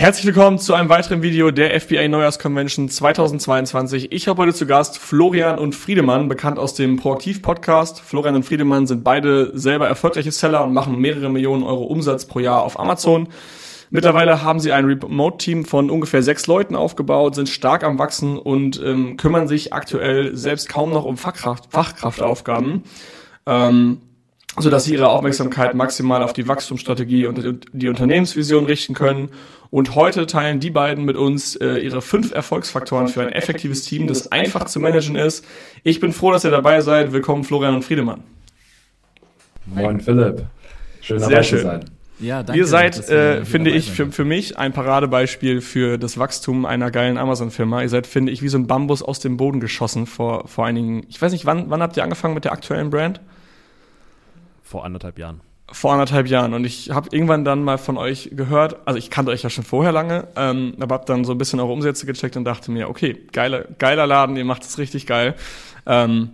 [0.00, 4.10] Herzlich willkommen zu einem weiteren Video der FBA Neujahrsconvention 2022.
[4.12, 8.00] Ich habe heute zu Gast Florian und Friedemann, bekannt aus dem Proaktiv-Podcast.
[8.00, 12.38] Florian und Friedemann sind beide selber erfolgreiche Seller und machen mehrere Millionen Euro Umsatz pro
[12.38, 13.28] Jahr auf Amazon.
[13.90, 18.80] Mittlerweile haben sie ein Remote-Team von ungefähr sechs Leuten aufgebaut, sind stark am Wachsen und
[18.82, 22.84] ähm, kümmern sich aktuell selbst kaum noch um Fachkraft, Fachkraftaufgaben.
[23.44, 23.98] Ähm,
[24.58, 29.28] so dass sie ihre Aufmerksamkeit maximal auf die Wachstumsstrategie und die Unternehmensvision richten können.
[29.70, 34.08] Und heute teilen die beiden mit uns äh, ihre fünf Erfolgsfaktoren für ein effektives Team,
[34.08, 35.44] das einfach zu managen ist.
[35.84, 37.12] Ich bin froh, dass ihr dabei seid.
[37.12, 38.24] Willkommen Florian und Friedemann.
[39.66, 40.46] Moin Philipp.
[41.00, 41.58] Schön dabei Sehr schön.
[41.60, 41.84] zu sein.
[42.18, 46.66] Ja, danke, Ihr seid, äh, finde ich, für, für mich ein Paradebeispiel für das Wachstum
[46.66, 47.80] einer geilen Amazon-Firma.
[47.80, 51.06] Ihr seid, finde ich, wie so ein Bambus aus dem Boden geschossen vor, vor einigen,
[51.08, 53.20] ich weiß nicht, wann, wann habt ihr angefangen mit der aktuellen Brand?
[54.62, 55.40] Vor anderthalb Jahren.
[55.72, 56.52] Vor anderthalb Jahren.
[56.52, 59.62] Und ich habe irgendwann dann mal von euch gehört, also ich kannte euch ja schon
[59.62, 62.88] vorher lange, ähm, aber habe dann so ein bisschen eure Umsätze gecheckt und dachte mir,
[62.88, 65.36] okay, geiler, geiler Laden, ihr macht es richtig geil.
[65.86, 66.30] Ähm,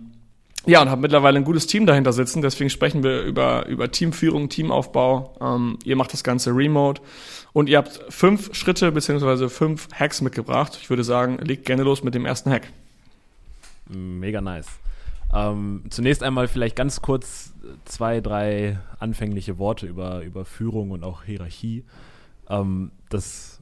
[0.67, 2.41] ja, und habe mittlerweile ein gutes Team dahinter sitzen.
[2.41, 5.35] Deswegen sprechen wir über, über Teamführung, Teamaufbau.
[5.39, 7.01] Ähm, ihr macht das Ganze remote.
[7.53, 10.77] Und ihr habt fünf Schritte beziehungsweise fünf Hacks mitgebracht.
[10.81, 12.67] Ich würde sagen, legt gerne los mit dem ersten Hack.
[13.87, 14.67] Mega nice.
[15.33, 17.53] Ähm, zunächst einmal vielleicht ganz kurz
[17.85, 21.83] zwei, drei anfängliche Worte über, über Führung und auch Hierarchie.
[22.49, 23.61] Ähm, das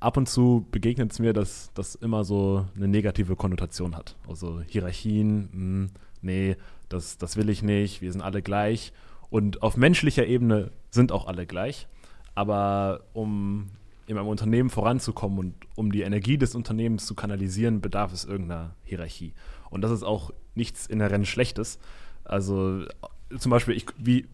[0.00, 4.16] ab und zu begegnet es mir, dass das immer so eine negative Konnotation hat.
[4.28, 5.90] Also Hierarchien, mh, hm,
[6.22, 6.56] nee,
[6.88, 8.92] das, das will ich nicht, wir sind alle gleich.
[9.30, 11.88] Und auf menschlicher Ebene sind auch alle gleich.
[12.34, 13.70] Aber um
[14.06, 18.74] in einem Unternehmen voranzukommen und um die Energie des Unternehmens zu kanalisieren, bedarf es irgendeiner
[18.82, 19.32] Hierarchie.
[19.70, 21.78] Und das ist auch nichts inhärent Schlechtes.
[22.24, 22.84] Also
[23.38, 24.26] zum Beispiel, ich, wie,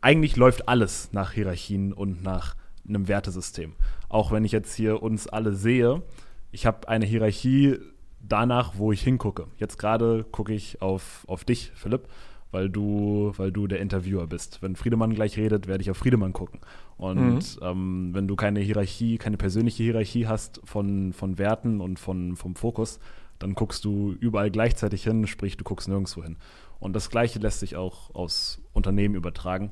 [0.00, 2.54] eigentlich läuft alles nach Hierarchien und nach
[2.88, 3.74] einem Wertesystem.
[4.08, 6.02] Auch wenn ich jetzt hier uns alle sehe,
[6.50, 7.78] ich habe eine Hierarchie
[8.20, 9.46] danach, wo ich hingucke.
[9.58, 12.08] Jetzt gerade gucke ich auf, auf dich, Philipp,
[12.50, 14.62] weil du, weil du der Interviewer bist.
[14.62, 16.60] Wenn Friedemann gleich redet, werde ich auf Friedemann gucken.
[16.96, 17.62] Und mhm.
[17.62, 22.56] ähm, wenn du keine Hierarchie, keine persönliche Hierarchie hast von, von Werten und von, vom
[22.56, 22.98] Fokus,
[23.38, 26.36] dann guckst du überall gleichzeitig hin, sprich, du guckst nirgendwo hin.
[26.80, 29.70] Und das Gleiche lässt sich auch aus Unternehmen übertragen,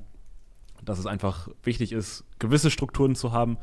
[0.84, 3.58] dass es einfach wichtig ist, gewisse Strukturen zu haben.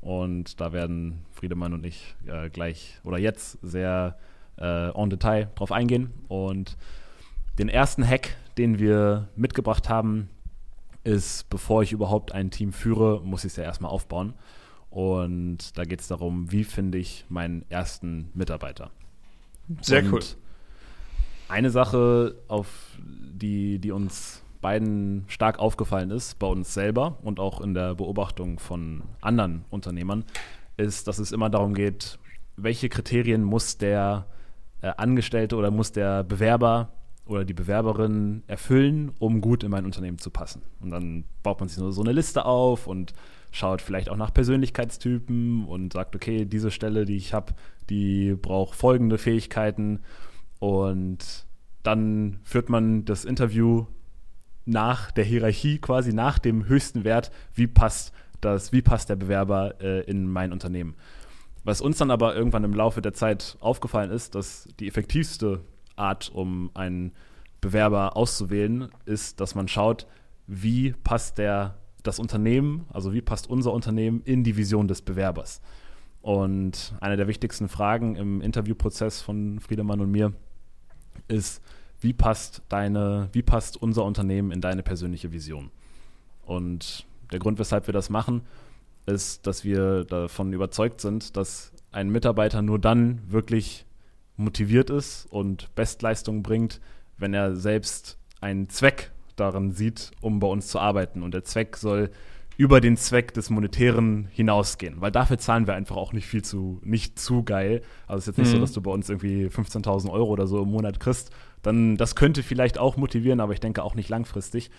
[0.00, 4.18] Und da werden Friedemann und ich äh, gleich oder jetzt sehr
[4.56, 6.12] äh, en Detail drauf eingehen.
[6.28, 6.76] Und
[7.58, 10.28] den ersten Hack, den wir mitgebracht haben,
[11.04, 14.34] ist, bevor ich überhaupt ein Team führe, muss ich es ja erstmal aufbauen.
[14.90, 18.90] Und da geht es darum, wie finde ich meinen ersten Mitarbeiter.
[19.80, 20.20] Sehr und cool.
[21.48, 22.68] Eine Sache, auf
[22.98, 28.58] die, die uns beiden stark aufgefallen ist, bei uns selber und auch in der Beobachtung
[28.58, 30.24] von anderen Unternehmern,
[30.76, 32.18] ist, dass es immer darum geht,
[32.56, 34.26] welche Kriterien muss der
[34.80, 36.92] äh, Angestellte oder muss der Bewerber
[37.24, 40.62] oder die Bewerberin erfüllen, um gut in mein Unternehmen zu passen.
[40.80, 43.12] Und dann baut man sich so, so eine Liste auf und
[43.50, 47.54] schaut vielleicht auch nach Persönlichkeitstypen und sagt, okay, diese Stelle, die ich habe,
[47.90, 50.00] die braucht folgende Fähigkeiten.
[50.58, 51.46] Und
[51.82, 53.86] dann führt man das Interview
[54.64, 59.80] nach der Hierarchie, quasi nach dem höchsten Wert, wie passt das, wie passt der Bewerber
[59.80, 60.94] äh, in mein Unternehmen.
[61.64, 65.60] Was uns dann aber irgendwann im Laufe der Zeit aufgefallen ist, dass die effektivste
[65.96, 67.12] Art, um einen
[67.60, 70.06] Bewerber auszuwählen, ist, dass man schaut,
[70.46, 71.78] wie passt der,
[72.08, 75.60] das Unternehmen, also wie passt unser Unternehmen in die Vision des Bewerbers.
[76.22, 80.32] Und eine der wichtigsten Fragen im Interviewprozess von Friedemann und mir
[81.28, 81.62] ist,
[82.00, 85.70] wie passt deine, wie passt unser Unternehmen in deine persönliche Vision?
[86.44, 88.42] Und der Grund, weshalb wir das machen,
[89.06, 93.84] ist, dass wir davon überzeugt sind, dass ein Mitarbeiter nur dann wirklich
[94.36, 96.80] motiviert ist und Bestleistung bringt,
[97.18, 101.22] wenn er selbst einen Zweck darin sieht, um bei uns zu arbeiten.
[101.22, 102.10] Und der Zweck soll
[102.58, 106.80] über den Zweck des Monetären hinausgehen, weil dafür zahlen wir einfach auch nicht viel zu,
[106.82, 107.82] nicht zu geil.
[108.08, 108.56] Also es ist jetzt nicht mhm.
[108.56, 111.30] so, dass du bei uns irgendwie 15.000 Euro oder so im Monat kriegst.
[111.62, 114.70] Dann, das könnte vielleicht auch motivieren, aber ich denke auch nicht langfristig.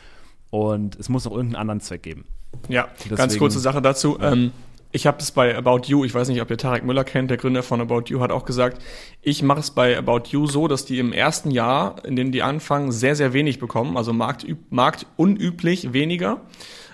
[0.50, 2.26] Und es muss auch irgendeinen anderen Zweck geben.
[2.68, 4.18] Ja, Deswegen, ganz kurze Sache dazu.
[4.20, 4.34] Ja.
[4.34, 4.52] Ähm,
[4.92, 7.38] ich habe es bei About You, ich weiß nicht, ob ihr Tarek Müller kennt, der
[7.38, 8.82] Gründer von About You, hat auch gesagt,
[9.22, 12.42] ich mache es bei About You so, dass die im ersten Jahr, in dem die
[12.42, 16.42] anfangen, sehr, sehr wenig bekommen, also marktüb marktunüblich weniger.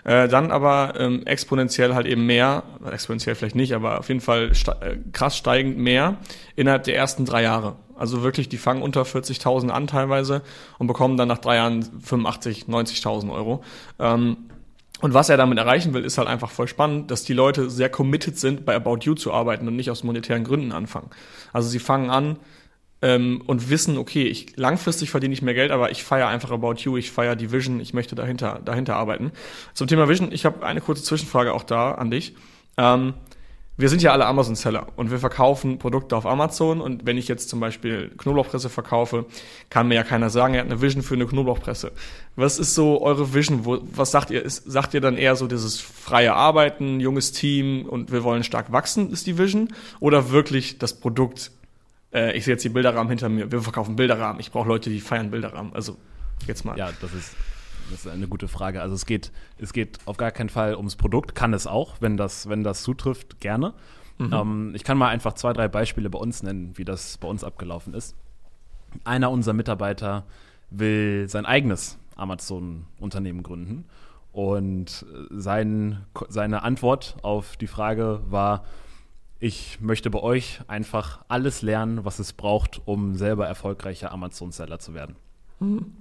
[0.04, 4.54] Äh, dann aber ähm, exponentiell halt eben mehr, exponentiell vielleicht nicht, aber auf jeden Fall
[4.54, 6.18] ste äh, krass steigend mehr
[6.56, 7.78] innerhalb der ersten drei Jahre.
[7.96, 10.44] Also wirklich, die fangen unter 40.000 an teilweise
[10.78, 13.64] und bekommen dann nach drei Jahren 85, 90.000 Euro.
[13.98, 14.38] Ähm,
[15.02, 17.90] Und was er damit erreichen will, ist halt einfach voll spannend, dass die Leute sehr
[17.90, 21.10] committed sind, bei About You zu arbeiten und nicht aus monetären Gründen anfangen.
[21.52, 22.38] Also sie fangen an
[23.02, 26.76] ähm, und wissen, okay, ich langfristig verdiene ich mehr Geld, aber ich feiere einfach About
[26.78, 29.32] You, ich feiere die Vision, ich möchte dahinter, dahinter arbeiten.
[29.74, 32.36] Zum Thema Vision, ich habe eine kurze Zwischenfrage auch da an dich.
[32.78, 33.16] Ähm,
[33.78, 37.50] wir sind ja alle Amazon-Seller und wir verkaufen Produkte auf Amazon und wenn ich jetzt
[37.50, 39.26] zum Beispiel Knoblauchpresse verkaufe,
[39.70, 41.92] kann mir ja keiner sagen, er hat eine Vision für eine Knoblauchpresse.
[42.38, 43.66] Was ist so eure Vision?
[43.66, 44.44] Wo, was sagt ihr?
[44.44, 48.72] Ist, sagt ihr dann eher so dieses freie Arbeiten, junges Team und wir wollen stark
[48.72, 49.74] wachsen, ist die Vision?
[50.00, 51.52] Oder wirklich das Produkt,
[52.14, 55.02] äh, ich sehe jetzt die Bilderrahmen hinter mir, wir verkaufen Bilderrahmen, ich brauche Leute, die
[55.02, 55.74] feiern Bilderrahmen.
[55.74, 55.98] Also
[56.48, 56.78] jetzt mal.
[56.78, 57.32] Ja, das ist
[57.92, 58.82] das ist eine gute Frage.
[58.82, 62.18] Also es geht, es geht auf gar keinen Fall ums Produkt, kann es auch, wenn
[62.18, 63.74] das, wenn das zutrifft, gerne.
[64.18, 64.34] Mhm.
[64.34, 67.44] Ähm, ich kann mal einfach zwei, drei Beispiele bei uns nennen, wie das bei uns
[67.44, 68.16] abgelaufen ist.
[69.04, 70.26] Einer unserer Mitarbeiter
[70.70, 73.86] will sein eigenes Amazon-Unternehmen gründen.
[74.32, 78.66] Und sein, seine Antwort auf die Frage war,
[79.40, 84.94] ich möchte bei euch einfach alles lernen, was es braucht, um selber erfolgreicher Amazon-Seller zu
[84.94, 85.16] werden.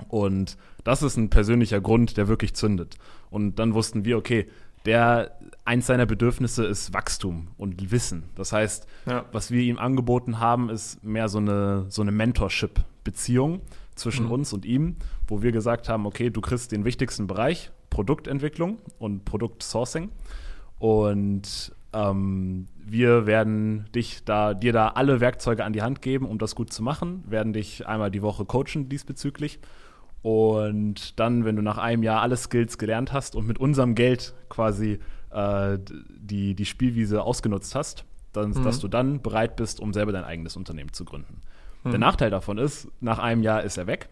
[0.09, 2.97] Und das ist ein persönlicher Grund, der wirklich zündet.
[3.31, 4.47] Und dann wussten wir, okay,
[4.85, 8.25] der eins seiner Bedürfnisse ist Wachstum und Wissen.
[8.35, 9.25] Das heißt, ja.
[9.33, 13.63] was wir ihm angeboten haben, ist mehr so eine, so eine Mentorship-Beziehung
[13.95, 14.33] zwischen mhm.
[14.33, 14.97] uns und ihm,
[15.27, 20.11] wo wir gesagt haben, okay, du kriegst den wichtigsten Bereich, Produktentwicklung und Produktsourcing.
[20.79, 26.39] Und ähm, wir werden dich da, dir da alle Werkzeuge an die Hand geben, um
[26.39, 29.61] das gut zu machen, werden dich einmal die Woche coachen diesbezüglich.
[30.23, 34.35] Und dann, wenn du nach einem Jahr alle Skills gelernt hast und mit unserem Geld
[34.49, 34.99] quasi
[35.31, 35.79] äh,
[36.19, 38.65] die, die Spielwiese ausgenutzt hast, dann, mhm.
[38.65, 41.43] dass du dann bereit bist, um selber dein eigenes Unternehmen zu gründen.
[41.85, 41.91] Mhm.
[41.91, 44.09] Der Nachteil davon ist, nach einem Jahr ist er weg.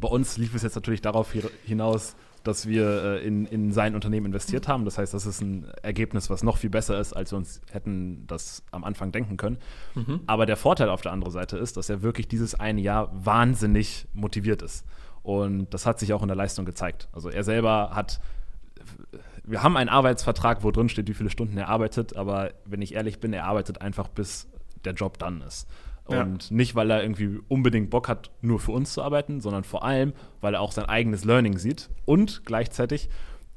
[0.00, 1.32] Bei uns lief es jetzt natürlich darauf
[1.64, 2.16] hinaus,
[2.46, 4.84] dass wir äh, in, in sein Unternehmen investiert haben.
[4.84, 8.26] Das heißt, das ist ein Ergebnis, was noch viel besser ist, als wir uns hätten
[8.26, 9.58] das am Anfang denken können.
[9.94, 10.20] Mhm.
[10.26, 14.06] Aber der Vorteil auf der anderen Seite ist, dass er wirklich dieses eine Jahr wahnsinnig
[14.14, 14.84] motiviert ist.
[15.22, 17.08] Und das hat sich auch in der Leistung gezeigt.
[17.12, 18.20] Also er selber hat
[19.46, 22.94] wir haben einen Arbeitsvertrag, wo drin steht, wie viele Stunden er arbeitet, aber wenn ich
[22.94, 24.48] ehrlich bin, er arbeitet einfach bis
[24.84, 25.68] der Job dann ist.
[26.06, 26.56] Und ja.
[26.56, 30.12] nicht, weil er irgendwie unbedingt Bock hat, nur für uns zu arbeiten, sondern vor allem,
[30.40, 33.08] weil er auch sein eigenes Learning sieht und gleichzeitig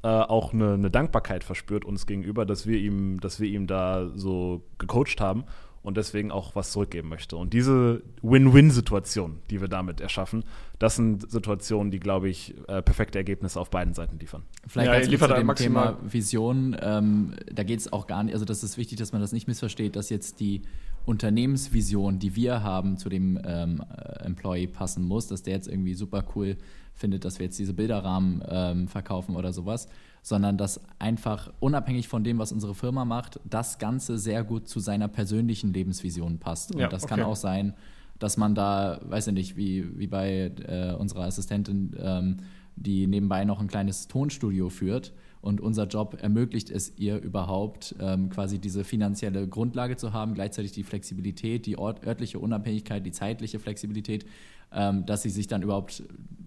[0.02, 4.10] äh, auch eine, eine, Dankbarkeit verspürt uns gegenüber, dass wir ihm, dass wir ihm da
[4.14, 5.44] so gecoacht haben
[5.82, 7.36] und deswegen auch was zurückgeben möchte.
[7.36, 10.44] Und diese Win-Win-Situation, die wir damit erschaffen,
[10.78, 14.42] das sind Situationen, die, glaube ich, äh, perfekte Ergebnisse auf beiden Seiten liefern.
[14.66, 16.76] Vielleicht ja, ganz kurz zu dem Thema Vision.
[16.80, 19.48] Ähm, da geht es auch gar nicht, also das ist wichtig, dass man das nicht
[19.48, 20.62] missversteht, dass jetzt die
[21.06, 25.94] Unternehmensvision, die wir haben, zu dem ähm, äh, Employee passen muss, dass der jetzt irgendwie
[25.94, 26.56] super cool
[26.94, 29.88] findet, dass wir jetzt diese Bilderrahmen ähm, verkaufen oder sowas,
[30.22, 34.80] sondern dass einfach unabhängig von dem, was unsere Firma macht, das Ganze sehr gut zu
[34.80, 36.74] seiner persönlichen Lebensvision passt.
[36.74, 37.14] Und ja, das okay.
[37.14, 37.74] kann auch sein,
[38.18, 42.36] dass man da, weiß ich nicht, wie, wie bei äh, unserer Assistentin, ähm,
[42.76, 48.30] die nebenbei noch ein kleines Tonstudio führt und unser Job ermöglicht es ihr überhaupt, ähm,
[48.30, 53.58] quasi diese finanzielle Grundlage zu haben, gleichzeitig die Flexibilität, die ort örtliche Unabhängigkeit, die zeitliche
[53.58, 54.26] Flexibilität,
[54.72, 56.02] ähm, dass sie sich dann überhaupt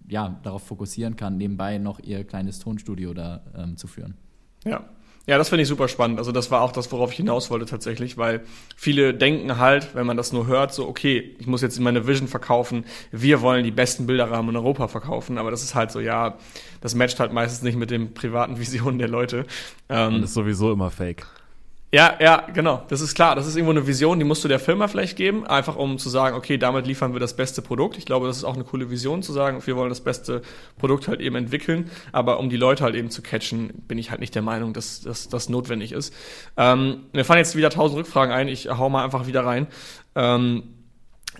[0.08, 4.16] ja, darauf fokussieren kann, nebenbei noch ihr kleines Tonstudio da ähm, zu führen.
[4.64, 4.88] Ja,
[5.26, 6.20] ja, das finde ich super spannend.
[6.20, 8.42] Also das war auch das, worauf ich hinaus wollte tatsächlich, weil
[8.76, 12.28] viele denken halt, wenn man das nur hört, so okay, ich muss jetzt meine Vision
[12.28, 16.38] verkaufen, wir wollen die besten Bilderrahmen in Europa verkaufen, aber das ist halt so, ja,
[16.84, 19.46] das matcht halt meistens nicht mit den privaten Visionen der Leute.
[19.90, 21.26] Ähm, Und ist sowieso immer fake.
[21.94, 22.84] Ja, ja, genau.
[22.88, 23.36] Das ist klar.
[23.36, 26.10] Das ist irgendwo eine Vision, die musst du der Firma vielleicht geben, einfach um zu
[26.10, 28.00] sagen, okay, damit liefern wir das beste Produkt.
[28.00, 30.42] Ich glaube, das ist auch eine coole Vision, zu sagen, wir wollen das beste
[30.78, 31.92] Produkt halt eben entwickeln.
[32.12, 35.02] Aber um die Leute halt eben zu catchen, bin ich halt nicht der Meinung, dass,
[35.02, 36.14] das notwendig ist.
[36.58, 38.48] Ähm, mir fallen jetzt wieder tausend Rückfragen ein.
[38.48, 39.68] Ich hau mal einfach wieder rein.
[40.16, 40.64] Ähm,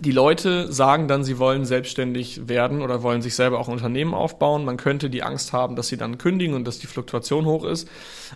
[0.00, 4.14] die Leute sagen dann, sie wollen selbstständig werden oder wollen sich selber auch ein Unternehmen
[4.14, 4.64] aufbauen.
[4.64, 7.88] Man könnte die Angst haben, dass sie dann kündigen und dass die Fluktuation hoch ist.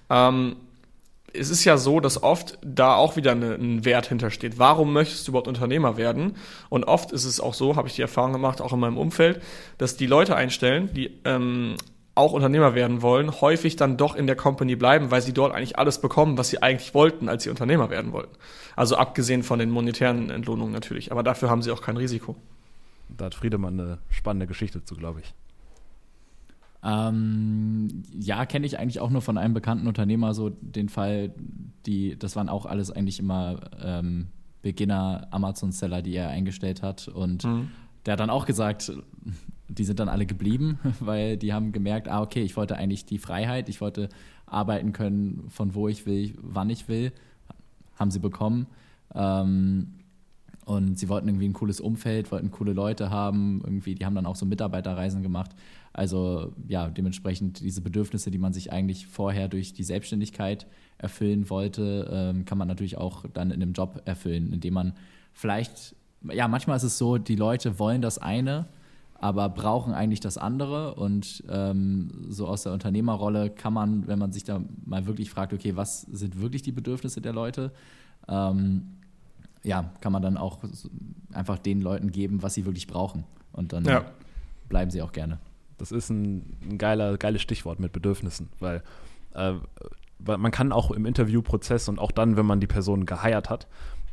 [0.08, 0.56] Ähm,
[1.32, 4.58] es ist ja so, dass oft da auch wieder eine, ein Wert hintersteht.
[4.58, 6.36] Warum möchtest du überhaupt Unternehmer werden?
[6.68, 9.42] Und oft ist es auch so, habe ich die Erfahrung gemacht, auch in meinem Umfeld,
[9.76, 11.76] dass die Leute einstellen, die ähm,
[12.18, 15.78] auch Unternehmer werden wollen, häufig dann doch in der Company bleiben, weil sie dort eigentlich
[15.78, 18.36] alles bekommen, was sie eigentlich wollten, als sie Unternehmer werden wollten.
[18.76, 21.12] Also abgesehen von den monetären Entlohnungen natürlich.
[21.12, 22.36] Aber dafür haben sie auch kein Risiko.
[23.08, 25.34] Da hat Friedemann eine spannende Geschichte zu, glaube ich.
[26.84, 31.32] Ähm, ja, kenne ich eigentlich auch nur von einem bekannten Unternehmer so den Fall,
[31.86, 34.28] die, das waren auch alles eigentlich immer ähm,
[34.62, 37.08] Beginner Amazon-Seller, die er eingestellt hat.
[37.08, 37.70] Und mhm.
[38.08, 38.90] Der hat dann auch gesagt,
[39.68, 43.18] die sind dann alle geblieben, weil die haben gemerkt, ah, okay, ich wollte eigentlich die
[43.18, 44.08] Freiheit, ich wollte
[44.46, 47.12] arbeiten können, von wo ich will, wann ich will,
[47.96, 48.66] haben sie bekommen.
[49.14, 49.92] Ähm,
[50.64, 54.24] und sie wollten irgendwie ein cooles Umfeld, wollten coole Leute haben, irgendwie, die haben dann
[54.24, 55.50] auch so Mitarbeiterreisen gemacht.
[55.92, 62.08] Also ja, dementsprechend diese Bedürfnisse, die man sich eigentlich vorher durch die Selbstständigkeit erfüllen wollte,
[62.10, 64.94] ähm, kann man natürlich auch dann in einem Job erfüllen, indem man
[65.34, 68.66] vielleicht, ja, manchmal ist es so, die Leute wollen das eine,
[69.20, 70.94] aber brauchen eigentlich das andere.
[70.94, 75.52] Und ähm, so aus der Unternehmerrolle kann man, wenn man sich da mal wirklich fragt,
[75.52, 77.72] okay, was sind wirklich die Bedürfnisse der Leute,
[78.28, 78.94] ähm,
[79.62, 80.58] ja, kann man dann auch
[81.32, 83.24] einfach den Leuten geben, was sie wirklich brauchen.
[83.52, 84.04] Und dann ja.
[84.68, 85.38] bleiben sie auch gerne.
[85.78, 88.82] Das ist ein, ein geiler, geiles Stichwort mit Bedürfnissen, weil
[89.34, 89.54] äh,
[90.18, 93.68] man kann auch im Interviewprozess und auch dann, wenn man die Person geheiert hat,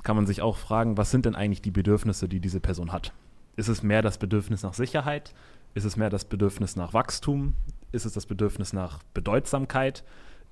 [0.06, 3.12] kann man sich auch fragen, was sind denn eigentlich die Bedürfnisse, die diese Person hat?
[3.58, 5.34] Ist es mehr das Bedürfnis nach Sicherheit?
[5.74, 7.56] Ist es mehr das Bedürfnis nach Wachstum?
[7.92, 10.04] Ist es das Bedürfnis nach Bedeutsamkeit?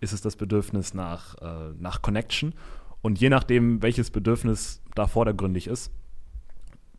[0.02, 2.54] Ist es das Bedürfnis nach, äh, nach Connection?
[3.02, 5.92] Und je nachdem, welches Bedürfnis da vordergründig ist,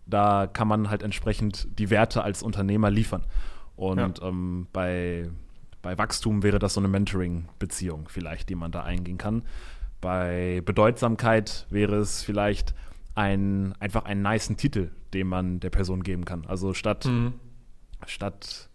[0.06, 3.24] da kann man halt entsprechend die Werte als Unternehmer liefern.
[3.74, 4.28] Und ja.
[4.28, 5.28] ähm, bei,
[5.82, 9.42] bei Wachstum wäre das so eine Mentoring-Beziehung vielleicht, die man da eingehen kann.
[10.04, 12.74] Bei Bedeutsamkeit wäre es vielleicht
[13.14, 16.44] ein, einfach einen niceen Titel, den man der Person geben kann.
[16.46, 17.32] Also statt, mhm.
[18.04, 18.68] statt,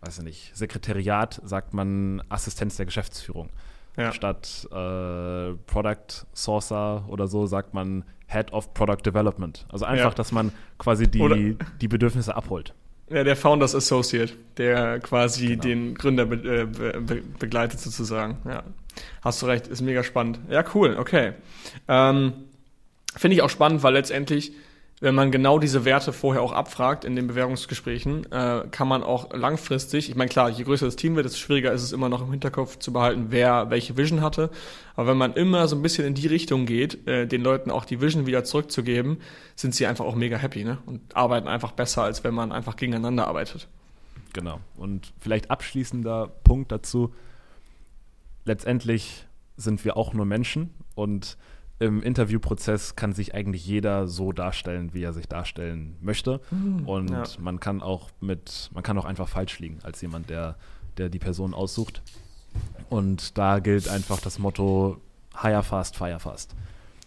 [0.00, 3.50] weiß ich nicht, Sekretariat sagt man Assistenz der Geschäftsführung.
[3.96, 4.10] Ja.
[4.10, 9.66] Statt äh, Product Sourcer oder so sagt man Head of Product Development.
[9.68, 10.14] Also einfach, ja.
[10.14, 12.74] dass man quasi die, die Bedürfnisse abholt.
[13.10, 15.62] Ja, der Founders Associate, der quasi genau.
[15.62, 18.38] den Gründer be äh, be begleitet sozusagen.
[18.44, 18.64] Ja,
[19.22, 20.40] hast du recht, ist mega spannend.
[20.50, 21.32] Ja, cool, okay.
[21.88, 22.32] Ähm,
[23.16, 24.52] Finde ich auch spannend, weil letztendlich
[25.00, 29.34] wenn man genau diese Werte vorher auch abfragt in den Bewerbungsgesprächen, äh, kann man auch
[29.34, 32.22] langfristig, ich meine klar, je größer das Team wird, desto schwieriger ist es immer noch
[32.22, 34.50] im Hinterkopf zu behalten, wer welche Vision hatte.
[34.94, 37.84] Aber wenn man immer so ein bisschen in die Richtung geht, äh, den Leuten auch
[37.84, 39.18] die Vision wieder zurückzugeben,
[39.56, 40.78] sind sie einfach auch mega happy ne?
[40.86, 43.68] und arbeiten einfach besser, als wenn man einfach gegeneinander arbeitet.
[44.32, 44.60] Genau.
[44.76, 47.12] Und vielleicht abschließender Punkt dazu.
[48.44, 51.36] Letztendlich sind wir auch nur Menschen und
[51.78, 56.40] im Interviewprozess kann sich eigentlich jeder so darstellen, wie er sich darstellen möchte.
[56.50, 57.24] Mhm, und ja.
[57.40, 60.56] man kann auch mit, man kann auch einfach falsch liegen als jemand, der,
[60.98, 62.02] der die Person aussucht.
[62.88, 65.00] Und da gilt einfach das Motto
[65.42, 66.54] hire fast, fire fast.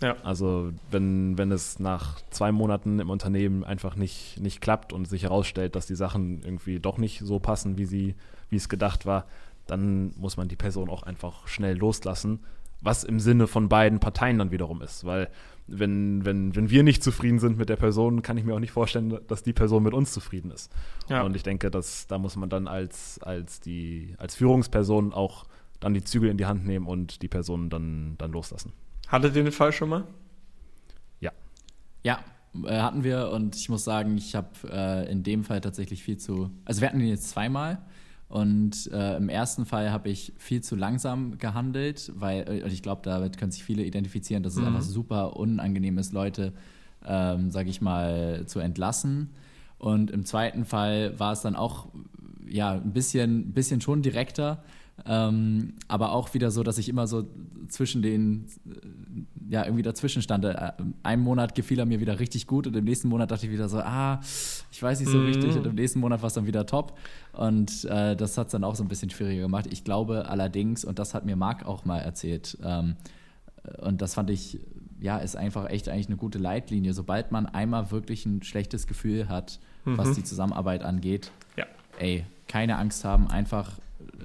[0.01, 0.15] Ja.
[0.23, 5.23] Also wenn, wenn es nach zwei Monaten im Unternehmen einfach nicht, nicht klappt und sich
[5.23, 8.15] herausstellt, dass die Sachen irgendwie doch nicht so passen, wie sie,
[8.49, 9.25] wie es gedacht war,
[9.67, 12.39] dann muss man die Person auch einfach schnell loslassen
[12.81, 15.05] was im Sinne von beiden Parteien dann wiederum ist.
[15.05, 15.29] Weil
[15.67, 18.71] wenn, wenn, wenn wir nicht zufrieden sind mit der Person, kann ich mir auch nicht
[18.71, 20.71] vorstellen, dass die Person mit uns zufrieden ist.
[21.09, 21.23] Ja.
[21.23, 25.45] Und ich denke, dass da muss man dann als, als, die, als Führungsperson auch
[25.79, 28.73] dann die Zügel in die Hand nehmen und die Person dann, dann loslassen.
[29.07, 30.03] Hattet ihr den Fall schon mal?
[31.19, 31.31] Ja.
[32.03, 32.19] Ja,
[32.65, 36.17] äh, hatten wir und ich muss sagen, ich habe äh, in dem Fall tatsächlich viel
[36.17, 36.49] zu.
[36.65, 37.79] Also wir hatten ihn jetzt zweimal
[38.29, 42.81] und äh, im ersten Fall habe ich viel zu langsam gehandelt, weil, äh, und ich
[42.81, 44.67] glaube, damit können sich viele identifizieren, dass es mhm.
[44.67, 46.53] einfach super unangenehm ist, Leute,
[47.05, 49.29] ähm, sage ich mal, zu entlassen.
[49.77, 51.87] Und im zweiten Fall war es dann auch
[52.49, 54.63] ja, ein bisschen, bisschen schon direkter,
[55.05, 57.27] ähm, aber auch wieder so, dass ich immer so
[57.67, 60.45] zwischen den, äh, ja, irgendwie dazwischen stand.
[60.45, 60.71] Äh,
[61.03, 63.69] Einen Monat gefiel er mir wieder richtig gut und im nächsten Monat dachte ich wieder
[63.69, 64.19] so, ah,
[64.71, 65.25] ich weiß nicht so mhm.
[65.27, 65.55] richtig.
[65.55, 66.97] Und im nächsten Monat war es dann wieder top.
[67.33, 69.67] Und äh, das hat es dann auch so ein bisschen schwieriger gemacht.
[69.71, 72.95] Ich glaube allerdings, und das hat mir Marc auch mal erzählt, ähm,
[73.79, 74.59] und das fand ich,
[74.99, 76.93] ja, ist einfach echt eigentlich eine gute Leitlinie.
[76.93, 79.97] Sobald man einmal wirklich ein schlechtes Gefühl hat, mhm.
[79.97, 81.65] was die Zusammenarbeit angeht, ja.
[81.99, 83.73] ey, keine Angst haben, einfach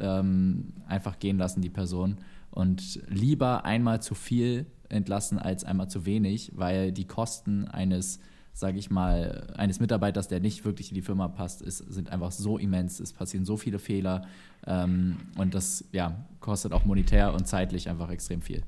[0.02, 2.18] ähm, einfach gehen lassen, die Person.
[2.50, 8.20] Und lieber einmal zu viel entlassen als einmal zu wenig, weil die Kosten eines,
[8.52, 12.30] sage ich mal, eines Mitarbeiters, der nicht wirklich in die Firma passt, ist, sind einfach
[12.30, 13.00] so immens.
[13.00, 14.26] Es passieren so viele Fehler
[14.66, 18.62] ähm, und das ja, kostet auch monetär und zeitlich einfach extrem viel.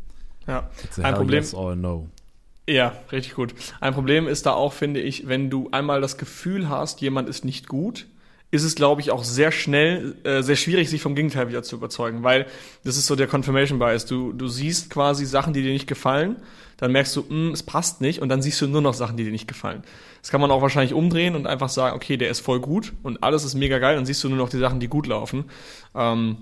[0.47, 0.71] Ja,
[1.03, 1.43] ein Problem.
[1.43, 2.09] Yes or no.
[2.67, 3.55] Ja, richtig gut.
[3.81, 7.45] Ein Problem ist da auch, finde ich, wenn du einmal das Gefühl hast, jemand ist
[7.45, 8.07] nicht gut,
[8.55, 11.75] ist es, glaube ich, auch sehr schnell, äh, sehr schwierig, sich vom Gegenteil wieder zu
[11.75, 12.47] überzeugen, weil
[12.85, 14.07] das ist so der Confirmation Bias.
[14.07, 16.37] Du, du siehst quasi Sachen, die dir nicht gefallen,
[16.77, 19.17] dann merkst du, mh, hm, es passt nicht und dann siehst du nur noch Sachen,
[19.17, 19.83] die dir nicht gefallen.
[20.23, 23.25] Das kann man auch wahrscheinlich umdrehen und einfach sagen, okay, der ist voll gut und
[23.25, 25.47] alles ist mega geil, dann siehst du nur noch die Sachen, die gut laufen.
[25.97, 26.37] Ähm,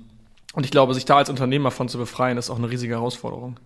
[0.53, 3.57] und ich glaube, sich da als Unternehmer von zu befreien, ist auch eine riesige Herausforderung.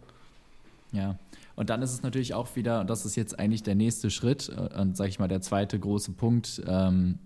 [0.93, 1.19] Ja.
[1.57, 4.53] Und dann ist es natürlich auch wieder, und das ist jetzt eigentlich der nächste Schritt
[4.57, 7.19] äh, und sage ich mal der zweite große Punkt, ähm,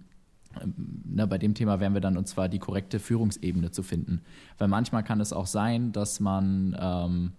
[0.76, 4.20] ne, bei dem Thema wären wir dann, und zwar die korrekte Führungsebene zu finden.
[4.58, 7.32] Weil manchmal kann es auch sein, dass man, ähm,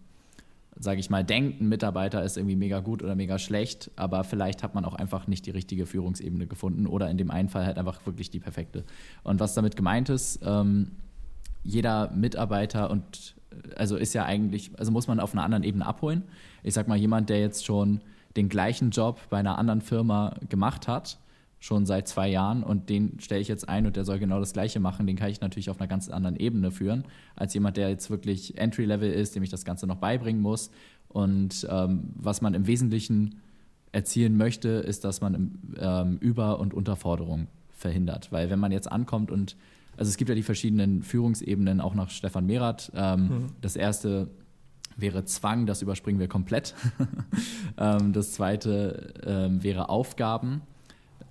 [0.79, 4.63] sage ich mal, denkt, ein Mitarbeiter ist irgendwie mega gut oder mega schlecht, aber vielleicht
[4.63, 7.77] hat man auch einfach nicht die richtige Führungsebene gefunden oder in dem einen Fall halt
[7.77, 8.83] einfach wirklich die perfekte.
[9.23, 10.91] Und was damit gemeint ist, ähm,
[11.63, 13.35] jeder Mitarbeiter und
[13.75, 16.23] also ist ja eigentlich, also muss man auf einer anderen Ebene abholen.
[16.63, 18.01] Ich sag mal, jemand, der jetzt schon
[18.37, 21.17] den gleichen Job bei einer anderen Firma gemacht hat,
[21.61, 24.51] schon seit zwei Jahren und den stelle ich jetzt ein und der soll genau das
[24.51, 27.89] Gleiche machen, den kann ich natürlich auf einer ganz anderen Ebene führen, als jemand, der
[27.89, 30.71] jetzt wirklich Entry-Level ist, dem ich das Ganze noch beibringen muss.
[31.07, 33.41] Und ähm, was man im Wesentlichen
[33.91, 38.31] erzielen möchte, ist, dass man ähm, Über- und Unterforderung verhindert.
[38.31, 39.55] Weil wenn man jetzt ankommt und,
[39.97, 42.91] also es gibt ja die verschiedenen Führungsebenen, auch nach Stefan Merath.
[42.95, 43.45] Ähm, mhm.
[43.61, 44.31] Das erste
[44.97, 46.73] wäre Zwang, das überspringen wir komplett.
[47.77, 50.61] Ähm, das zweite ähm, wäre Aufgaben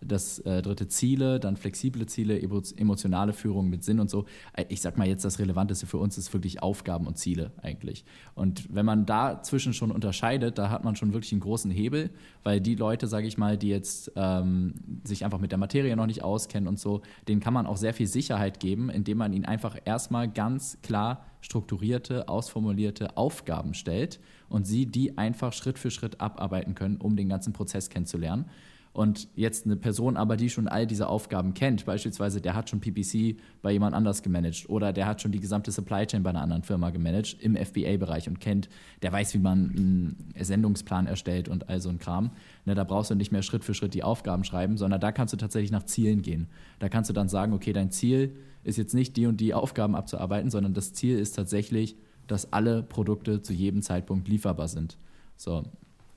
[0.01, 4.25] das äh, dritte Ziele, dann flexible Ziele, emotionale Führung mit Sinn und so.
[4.53, 8.05] Äh, ich sag mal jetzt, das Relevanteste für uns ist wirklich Aufgaben und Ziele eigentlich.
[8.35, 12.11] Und wenn man dazwischen schon unterscheidet, da hat man schon wirklich einen großen Hebel,
[12.43, 16.07] weil die Leute, sage ich mal, die jetzt ähm, sich einfach mit der Materie noch
[16.07, 19.45] nicht auskennen und so, denen kann man auch sehr viel Sicherheit geben, indem man ihnen
[19.45, 26.21] einfach erstmal ganz klar strukturierte, ausformulierte Aufgaben stellt und sie die einfach Schritt für Schritt
[26.21, 28.47] abarbeiten können, um den ganzen Prozess kennenzulernen.
[28.93, 32.81] Und jetzt eine Person aber, die schon all diese Aufgaben kennt, beispielsweise der hat schon
[32.81, 36.43] PPC bei jemand anders gemanagt oder der hat schon die gesamte Supply Chain bei einer
[36.43, 38.69] anderen Firma gemanagt im FBA-Bereich und kennt,
[39.03, 42.33] der weiß, wie man einen Sendungsplan erstellt und all so ein Kram.
[42.65, 45.33] Ne, da brauchst du nicht mehr Schritt für Schritt die Aufgaben schreiben, sondern da kannst
[45.33, 46.49] du tatsächlich nach Zielen gehen.
[46.81, 49.95] Da kannst du dann sagen, okay, dein Ziel ist jetzt nicht die und die Aufgaben
[49.95, 54.99] abzuarbeiten, sondern das Ziel ist tatsächlich, dass alle Produkte zu jedem Zeitpunkt lieferbar sind.
[55.37, 55.63] So,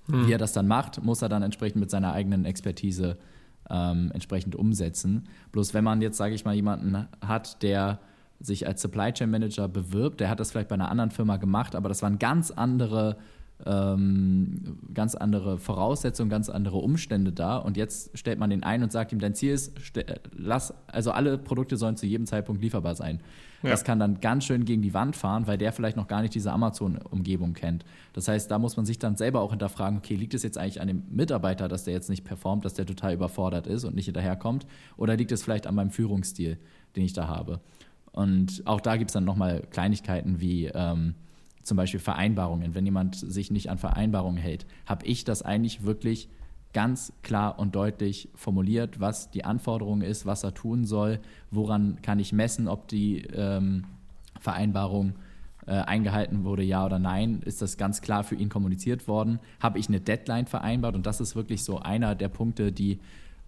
[0.08, 0.28] hm.
[0.28, 3.18] Wie er das dann macht, muss er dann entsprechend mit seiner eigenen Expertise
[3.70, 5.28] ähm, entsprechend umsetzen.
[5.52, 8.00] Bloß wenn man jetzt, sage ich mal, jemanden hat, der
[8.40, 11.76] sich als Supply Chain Manager bewirbt, der hat das vielleicht bei einer anderen Firma gemacht,
[11.76, 13.18] aber das waren ganz andere
[13.66, 17.58] ähm, ganz andere Voraussetzungen, ganz andere Umstände da.
[17.58, 19.74] Und jetzt stellt man den ein und sagt ihm, dein Ziel ist,
[20.36, 23.22] lass, also alle Produkte sollen zu jedem Zeitpunkt lieferbar sein.
[23.62, 23.70] Ja.
[23.70, 26.36] Das kann dann ganz schön gegen die Wand fahren, weil der vielleicht noch gar nicht
[26.36, 27.86] diese Amazon-Umgebung kennt.
[28.12, 30.82] Das heißt, da muss man sich dann selber auch hinterfragen, okay, liegt es jetzt eigentlich
[30.82, 34.06] an dem Mitarbeiter, dass der jetzt nicht performt, dass der total überfordert ist und nicht
[34.06, 34.66] hinterherkommt?
[34.98, 36.58] Oder liegt es vielleicht an meinem Führungsstil,
[36.98, 37.62] den ich da habe?
[38.12, 41.16] Und auch da gibt es dann nochmal Kleinigkeiten wie, ähm,
[41.64, 42.76] zum Beispiel Vereinbarungen.
[42.76, 46.30] Wenn jemand sich nicht an Vereinbarungen hält, habe ich das eigentlich wirklich
[46.74, 51.20] ganz klar und deutlich formuliert, was die Anforderung ist, was er tun soll,
[51.52, 53.86] woran kann ich messen, ob die ähm,
[54.40, 55.14] Vereinbarung
[55.66, 59.80] äh, eingehalten wurde, ja oder nein, ist das ganz klar für ihn kommuniziert worden, habe
[59.80, 63.00] ich eine Deadline vereinbart und das ist wirklich so einer der Punkte, die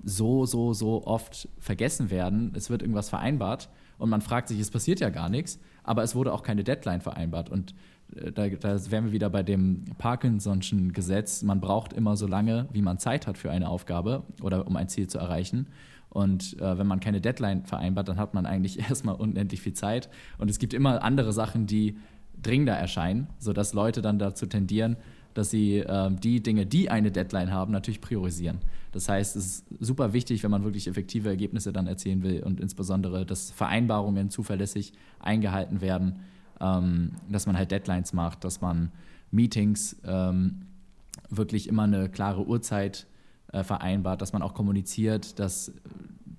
[0.04, 2.54] so, so, so oft vergessen werden.
[2.56, 6.16] Es wird irgendwas vereinbart und man fragt sich, es passiert ja gar nichts, aber es
[6.16, 7.74] wurde auch keine Deadline vereinbart und
[8.16, 11.44] da, da wären wir wieder bei dem Parkinson'schen Gesetz.
[11.44, 14.88] Man braucht immer so lange, wie man Zeit hat für eine Aufgabe oder um ein
[14.88, 15.68] Ziel zu erreichen.
[16.10, 20.10] Und äh, wenn man keine Deadline vereinbart, dann hat man eigentlich erstmal unendlich viel Zeit.
[20.38, 21.98] Und es gibt immer andere Sachen, die
[22.42, 24.98] dringender erscheinen, sodass Leute dann dazu tendieren,
[25.34, 28.60] dass sie äh, die Dinge, die eine Deadline haben, natürlich priorisieren.
[28.94, 32.62] Das heißt, es ist super wichtig, wenn man wirklich effektive Ergebnisse dann erzielen will und
[32.62, 36.22] insbesondere, dass Vereinbarungen zuverlässig eingehalten werden
[36.60, 38.92] ähm, dass man halt Deadlines macht, dass man
[39.32, 40.68] Meetings ähm,
[41.30, 43.08] wirklich immer eine klare Uhrzeit
[43.52, 45.74] äh, vereinbart, dass man auch kommuniziert, dass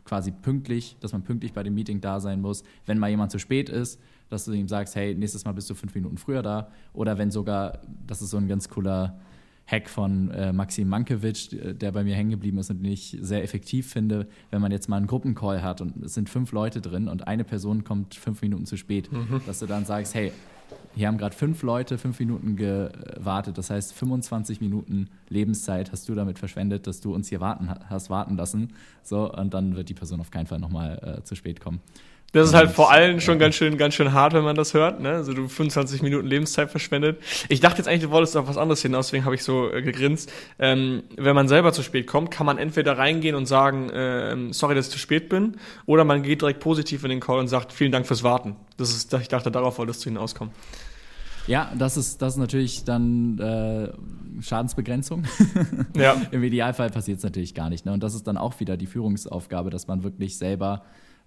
[0.05, 2.63] quasi pünktlich, dass man pünktlich bei dem Meeting da sein muss.
[2.87, 5.75] Wenn mal jemand zu spät ist, dass du ihm sagst, hey, nächstes Mal bist du
[5.75, 6.71] fünf Minuten früher da.
[6.93, 9.19] Oder wenn sogar, das ist so ein ganz cooler
[9.67, 13.43] Hack von äh, Maxim Mankiewicz, der bei mir hängen geblieben ist und den ich sehr
[13.43, 17.09] effektiv finde, wenn man jetzt mal einen Gruppencall hat und es sind fünf Leute drin
[17.09, 19.41] und eine Person kommt fünf Minuten zu spät, mhm.
[19.47, 20.33] dass du dann sagst, hey,
[20.95, 23.59] hier haben gerade fünf Leute fünf Minuten gewartet.
[23.59, 28.09] Das heißt, 25 Minuten Lebenszeit hast du damit verschwendet, dass du uns hier warten hast
[28.09, 28.73] warten lassen.
[29.03, 31.81] So, und dann wird die Person auf keinen Fall nochmal äh, zu spät kommen.
[32.33, 35.01] Das ist halt vor allem schon ganz schön, ganz schön hart, wenn man das hört,
[35.01, 35.11] ne?
[35.11, 37.19] Also du 25 Minuten Lebenszeit verschwendet.
[37.49, 39.81] Ich dachte jetzt eigentlich, du wolltest auf was anderes hinaus, deswegen habe ich so äh,
[39.81, 40.31] gegrinst.
[40.59, 44.75] Ähm, wenn man selber zu spät kommt, kann man entweder reingehen und sagen, äh, sorry,
[44.75, 47.73] dass ich zu spät bin, oder man geht direkt positiv in den Call und sagt,
[47.73, 48.57] vielen Dank fürs Warten.
[48.77, 50.53] Das ist, ich dachte, darauf wolltest du hinauskommen.
[51.47, 55.25] Ja, das ist, das ist natürlich dann äh, Schadensbegrenzung.
[55.97, 56.21] Ja.
[56.33, 57.87] Im Idealfall passiert es natürlich gar nicht.
[57.87, 57.93] Ne?
[57.93, 60.83] Und das ist dann auch wieder die Führungsaufgabe, dass man wirklich selber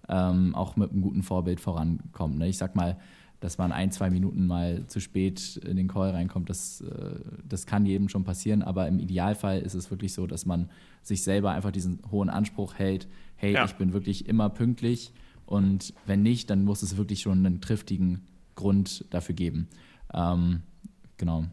[0.10, 2.38] ähm, auch mit einem guten Vorbild vorankommt.
[2.38, 2.50] Ne?
[2.50, 2.98] Ich sag mal,
[3.40, 7.16] dass man ein, zwei Minuten mal zu spät in den Call reinkommt, das, äh,
[7.48, 10.70] das kann jedem schon passieren, aber im Idealfall ist es wirklich so, dass man
[11.04, 13.66] sich selber einfach diesen hohen Anspruch hält, hey, ja.
[13.66, 15.14] ich bin wirklich immer pünktlich
[15.46, 18.22] und wenn nicht, dann muss es wirklich schon einen triftigen
[18.56, 19.68] Grund dafür geben.
[20.14, 20.64] Ähm,
[21.18, 21.46] genau.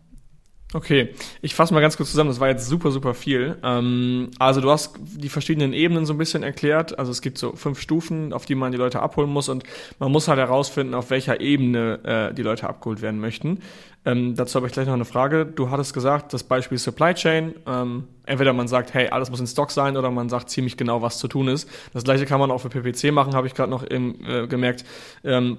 [0.75, 3.57] Okay, ich fasse mal ganz kurz zusammen, das war jetzt super, super viel.
[3.63, 6.99] Ähm, also du hast die verschiedenen Ebenen so ein bisschen erklärt.
[6.99, 9.63] Also es gibt so fünf Stufen, auf die man die Leute abholen muss und
[10.01, 13.61] man muss halt herausfinden, auf welcher Ebene äh, die Leute abgeholt werden möchten.
[14.05, 15.47] Ähm, dazu habe ich gleich noch eine Frage.
[15.47, 17.55] Du hattest gesagt, das Beispiel Supply Chain.
[17.67, 21.01] Ähm, entweder man sagt, hey, alles muss in Stock sein, oder man sagt ziemlich genau,
[21.01, 21.69] was zu tun ist.
[21.93, 24.85] Das gleiche kann man auch für PPC machen, habe ich gerade noch im, äh, gemerkt.
[25.23, 25.59] Ähm,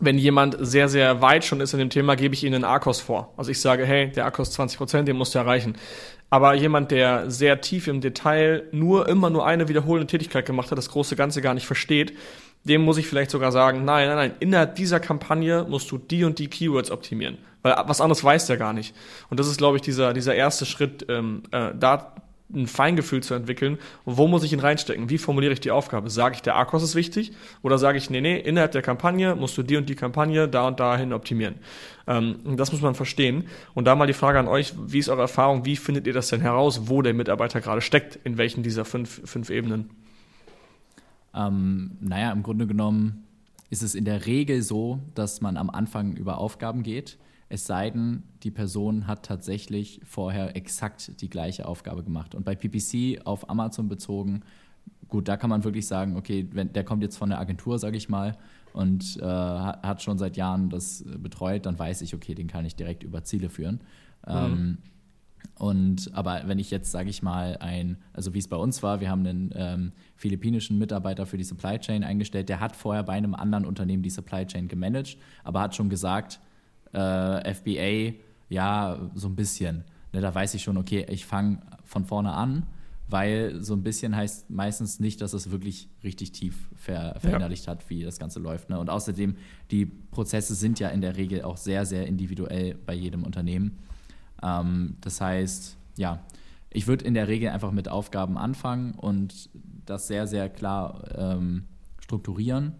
[0.00, 3.00] wenn jemand sehr, sehr weit schon ist in dem Thema, gebe ich ihnen einen ARCOS
[3.00, 3.32] vor.
[3.36, 5.76] Also ich sage, hey, der ARCOS 20 Prozent, den musst du erreichen.
[6.30, 10.78] Aber jemand, der sehr tief im Detail nur immer nur eine wiederholende Tätigkeit gemacht hat,
[10.78, 12.12] das große Ganze gar nicht versteht,
[12.64, 16.24] dem muss ich vielleicht sogar sagen, nein, nein, nein, innerhalb dieser Kampagne musst du die
[16.24, 17.38] und die Keywords optimieren.
[17.62, 18.94] Weil was anderes weiß der gar nicht.
[19.30, 22.14] Und das ist, glaube ich, dieser, dieser erste Schritt, ähm, äh, da
[22.52, 25.10] ein Feingefühl zu entwickeln, wo muss ich ihn reinstecken?
[25.10, 26.08] Wie formuliere ich die Aufgabe?
[26.08, 27.32] Sage ich, der ARCOS ist wichtig?
[27.62, 30.68] Oder sage ich, nee, nee, innerhalb der Kampagne musst du die und die Kampagne da
[30.68, 31.56] und dahin optimieren?
[32.06, 33.44] Ähm, das muss man verstehen.
[33.74, 35.66] Und da mal die Frage an euch, wie ist eure Erfahrung?
[35.66, 38.18] Wie findet ihr das denn heraus, wo der Mitarbeiter gerade steckt?
[38.24, 39.90] In welchen dieser fünf, fünf Ebenen?
[41.34, 43.24] Ähm, naja, im Grunde genommen
[43.68, 47.90] ist es in der Regel so, dass man am Anfang über Aufgaben geht es sei
[47.90, 52.34] denn, die Person hat tatsächlich vorher exakt die gleiche Aufgabe gemacht.
[52.34, 54.42] Und bei PPC auf Amazon bezogen,
[55.08, 57.96] gut, da kann man wirklich sagen, okay, wenn, der kommt jetzt von der Agentur, sage
[57.96, 58.36] ich mal,
[58.74, 62.76] und äh, hat schon seit Jahren das betreut, dann weiß ich, okay, den kann ich
[62.76, 63.80] direkt über Ziele führen.
[64.26, 64.34] Mhm.
[64.34, 64.78] Ähm,
[65.54, 69.00] und aber wenn ich jetzt, sage ich mal, ein, also wie es bei uns war,
[69.00, 73.14] wir haben einen ähm, philippinischen Mitarbeiter für die Supply Chain eingestellt, der hat vorher bei
[73.14, 76.40] einem anderen Unternehmen die Supply Chain gemanagt, aber hat schon gesagt,
[76.92, 79.84] äh, FBA, ja, so ein bisschen.
[80.12, 82.66] Ne, da weiß ich schon, okay, ich fange von vorne an,
[83.08, 87.72] weil so ein bisschen heißt meistens nicht, dass es wirklich richtig tief ver verinnerlicht ja.
[87.72, 88.70] hat, wie das Ganze läuft.
[88.70, 88.78] Ne?
[88.78, 89.36] Und außerdem,
[89.70, 93.78] die Prozesse sind ja in der Regel auch sehr, sehr individuell bei jedem Unternehmen.
[94.42, 96.22] Ähm, das heißt, ja,
[96.70, 99.50] ich würde in der Regel einfach mit Aufgaben anfangen und
[99.86, 101.64] das sehr, sehr klar ähm,
[101.98, 102.74] strukturieren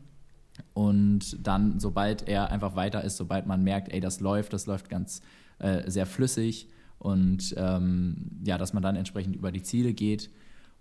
[0.78, 4.88] und dann, sobald er einfach weiter ist, sobald man merkt, ey, das läuft, das läuft
[4.88, 5.22] ganz
[5.58, 6.68] äh, sehr flüssig
[7.00, 10.30] und ähm, ja, dass man dann entsprechend über die Ziele geht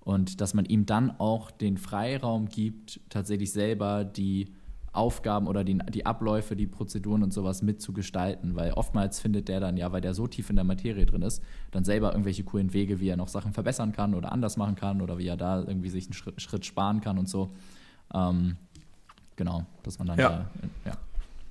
[0.02, 4.54] und dass man ihm dann auch den Freiraum gibt, tatsächlich selber die
[4.94, 9.78] Aufgaben oder die, die Abläufe, die Prozeduren und sowas mitzugestalten, weil oftmals findet der dann
[9.78, 13.00] ja, weil der so tief in der Materie drin ist, dann selber irgendwelche coolen Wege,
[13.00, 15.90] wie er noch Sachen verbessern kann oder anders machen kann oder wie er da irgendwie
[15.90, 17.56] sich einen Schritt, Schritt sparen kann und so.
[18.14, 18.58] Ähm,
[19.38, 20.30] genau, dass man dann ja.
[20.30, 20.46] Da,
[20.90, 20.98] ja.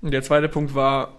[0.02, 1.14] Und der zweite Punkt war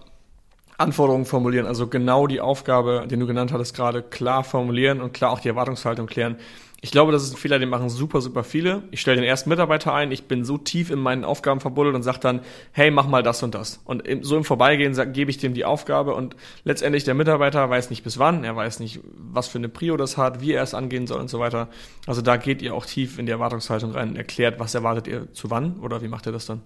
[0.78, 5.32] Anforderungen formulieren, also genau die Aufgabe, den du genannt hattest, gerade klar formulieren und klar
[5.32, 6.36] auch die Erwartungshaltung klären.
[6.80, 8.84] Ich glaube, das ist ein Fehler, den machen super, super viele.
[8.92, 12.04] Ich stelle den ersten Mitarbeiter ein, ich bin so tief in meinen Aufgaben verbuddelt und
[12.04, 13.80] sage dann, hey, mach mal das und das.
[13.84, 18.04] Und so im Vorbeigehen gebe ich dem die Aufgabe und letztendlich der Mitarbeiter weiß nicht
[18.04, 21.08] bis wann, er weiß nicht, was für eine Prio das hat, wie er es angehen
[21.08, 21.68] soll und so weiter.
[22.06, 25.32] Also da geht ihr auch tief in die Erwartungshaltung rein und erklärt, was erwartet ihr
[25.32, 26.62] zu wann oder wie macht ihr das dann?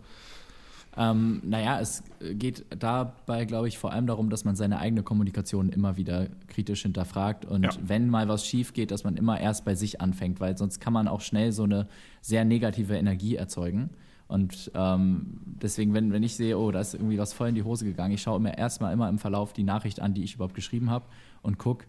[0.97, 5.71] Ähm, naja, es geht dabei, glaube ich, vor allem darum, dass man seine eigene Kommunikation
[5.71, 7.71] immer wieder kritisch hinterfragt und ja.
[7.83, 10.93] wenn mal was schief geht, dass man immer erst bei sich anfängt, weil sonst kann
[10.93, 11.87] man auch schnell so eine
[12.21, 13.91] sehr negative Energie erzeugen.
[14.29, 17.65] Und ähm, deswegen, wenn, wenn ich sehe, oh, da ist irgendwie was voll in die
[17.65, 20.55] Hose gegangen, ich schaue mir erstmal immer im Verlauf die Nachricht an, die ich überhaupt
[20.55, 21.05] geschrieben habe
[21.43, 21.87] und gucke,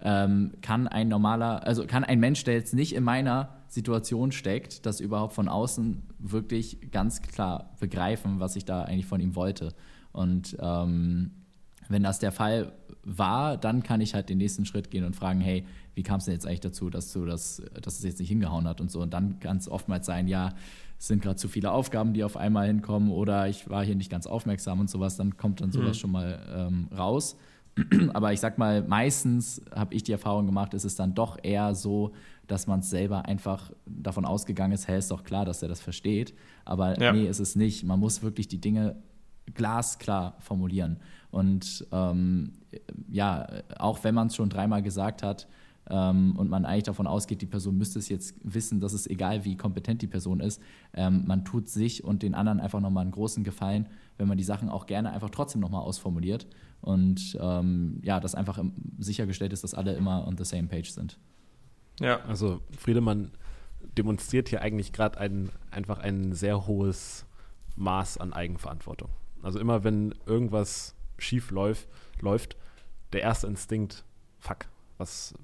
[0.00, 4.84] ähm, kann ein normaler, also kann ein Mensch, der jetzt nicht in meiner Situation steckt,
[4.84, 9.74] das überhaupt von außen wirklich ganz klar begreifen, was ich da eigentlich von ihm wollte.
[10.12, 11.30] Und ähm,
[11.88, 12.72] wenn das der Fall
[13.04, 16.24] war, dann kann ich halt den nächsten Schritt gehen und fragen, hey, wie kam es
[16.24, 19.00] denn jetzt eigentlich dazu, dass du das, dass es jetzt nicht hingehauen hat und so.
[19.00, 20.50] Und dann kann es oftmals sein, ja,
[20.98, 24.10] es sind gerade zu viele Aufgaben, die auf einmal hinkommen oder ich war hier nicht
[24.10, 26.00] ganz aufmerksam und sowas, dann kommt dann sowas mhm.
[26.00, 27.36] schon mal ähm, raus.
[28.12, 31.74] Aber ich sag mal, meistens habe ich die Erfahrung gemacht, ist es dann doch eher
[31.74, 32.12] so,
[32.50, 35.80] dass man es selber einfach davon ausgegangen ist, hey, ist doch klar, dass er das
[35.80, 36.34] versteht.
[36.64, 37.12] Aber ja.
[37.12, 37.84] nee, ist es nicht.
[37.84, 38.96] Man muss wirklich die Dinge
[39.54, 40.98] glasklar formulieren.
[41.30, 42.54] Und ähm,
[43.08, 43.46] ja,
[43.78, 45.46] auch wenn man es schon dreimal gesagt hat
[45.88, 49.44] ähm, und man eigentlich davon ausgeht, die Person müsste es jetzt wissen, dass es egal,
[49.44, 50.60] wie kompetent die Person ist,
[50.94, 54.44] ähm, man tut sich und den anderen einfach nochmal einen großen Gefallen, wenn man die
[54.44, 56.48] Sachen auch gerne einfach trotzdem nochmal ausformuliert
[56.80, 58.62] und ähm, ja, dass einfach
[58.98, 61.16] sichergestellt ist, dass alle immer on the same page sind.
[62.00, 62.20] Ja.
[62.26, 63.30] Also Friedemann
[63.96, 67.26] demonstriert hier eigentlich gerade ein, einfach ein sehr hohes
[67.76, 69.10] Maß an Eigenverantwortung.
[69.42, 71.88] Also immer wenn irgendwas schief läuft,
[72.20, 72.56] läuft
[73.12, 74.04] der erste Instinkt,
[74.38, 74.66] fuck,
[74.98, 75.34] was,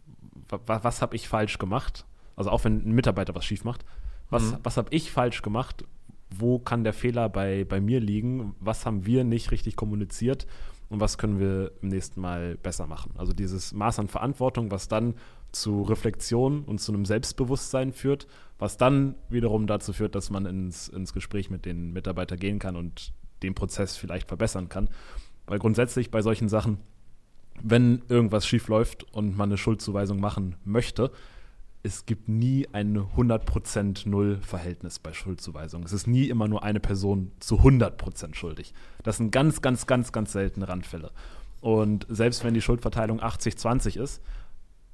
[0.49, 2.05] was, was habe ich falsch gemacht?
[2.37, 3.85] Also auch wenn ein Mitarbeiter was schief macht,
[4.31, 4.59] was, mhm.
[4.62, 5.85] was habe ich falsch gemacht?
[6.31, 8.55] Wo kann der Fehler bei, bei mir liegen?
[8.61, 10.47] Was haben wir nicht richtig kommuniziert?
[10.88, 13.12] Und was können wir im nächsten Mal besser machen?
[13.16, 15.14] Also dieses Maß an Verantwortung, was dann
[15.61, 18.27] zu Reflexion und zu einem Selbstbewusstsein führt,
[18.59, 22.77] was dann wiederum dazu führt, dass man ins, ins Gespräch mit den Mitarbeitern gehen kann
[22.77, 24.88] und den Prozess vielleicht verbessern kann.
[25.47, 26.79] Weil grundsätzlich bei solchen Sachen,
[27.62, 31.11] wenn irgendwas schief läuft und man eine Schuldzuweisung machen möchte,
[31.83, 35.87] es gibt nie ein 100% Null-Verhältnis bei Schuldzuweisungen.
[35.87, 38.75] Es ist nie immer nur eine Person zu 100% schuldig.
[39.05, 41.12] Das sind ganz, ganz, ganz, ganz seltene Randfälle.
[41.61, 44.21] Und selbst wenn die Schuldverteilung 80-20 ist,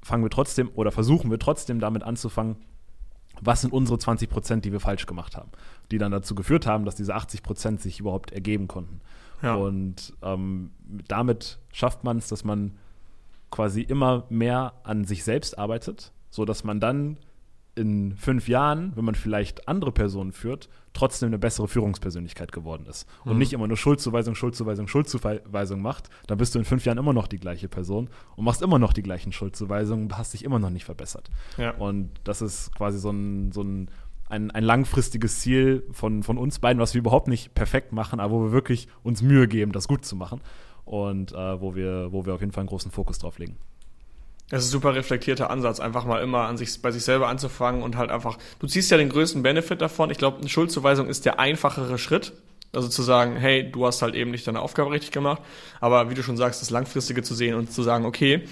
[0.03, 2.57] fangen wir trotzdem oder versuchen wir trotzdem damit anzufangen,
[3.41, 5.49] was sind unsere 20 Prozent, die wir falsch gemacht haben,
[5.91, 9.01] die dann dazu geführt haben, dass diese 80 Prozent sich überhaupt ergeben konnten.
[9.41, 9.55] Ja.
[9.55, 10.71] Und ähm,
[11.07, 12.77] damit schafft man es, dass man
[13.51, 17.17] quasi immer mehr an sich selbst arbeitet, sodass man dann
[17.75, 23.07] in fünf Jahren, wenn man vielleicht andere Personen führt, trotzdem eine bessere Führungspersönlichkeit geworden ist.
[23.25, 23.39] Und mhm.
[23.39, 27.27] nicht immer nur Schuldzuweisung, Schuldzuweisung, Schuldzuweisung macht, dann bist du in fünf Jahren immer noch
[27.27, 30.85] die gleiche Person und machst immer noch die gleichen Schuldzuweisungen hast dich immer noch nicht
[30.85, 31.29] verbessert.
[31.57, 31.71] Ja.
[31.71, 33.89] Und das ist quasi so ein, so ein,
[34.29, 38.33] ein, ein, langfristiges Ziel von, von uns beiden, was wir überhaupt nicht perfekt machen, aber
[38.33, 40.41] wo wir wirklich uns Mühe geben, das gut zu machen.
[40.85, 43.57] Und äh, wo, wir, wo wir auf jeden Fall einen großen Fokus drauf legen.
[44.53, 47.81] Das ist ein super reflektierter Ansatz, einfach mal immer an sich, bei sich selber anzufangen
[47.81, 50.11] und halt einfach, du ziehst ja den größten Benefit davon.
[50.11, 52.33] Ich glaube, eine Schuldzuweisung ist der einfachere Schritt.
[52.71, 55.41] Also zu sagen, hey, du hast halt eben nicht deine Aufgabe richtig gemacht.
[55.79, 58.43] Aber wie du schon sagst, das Langfristige zu sehen und zu sagen, okay,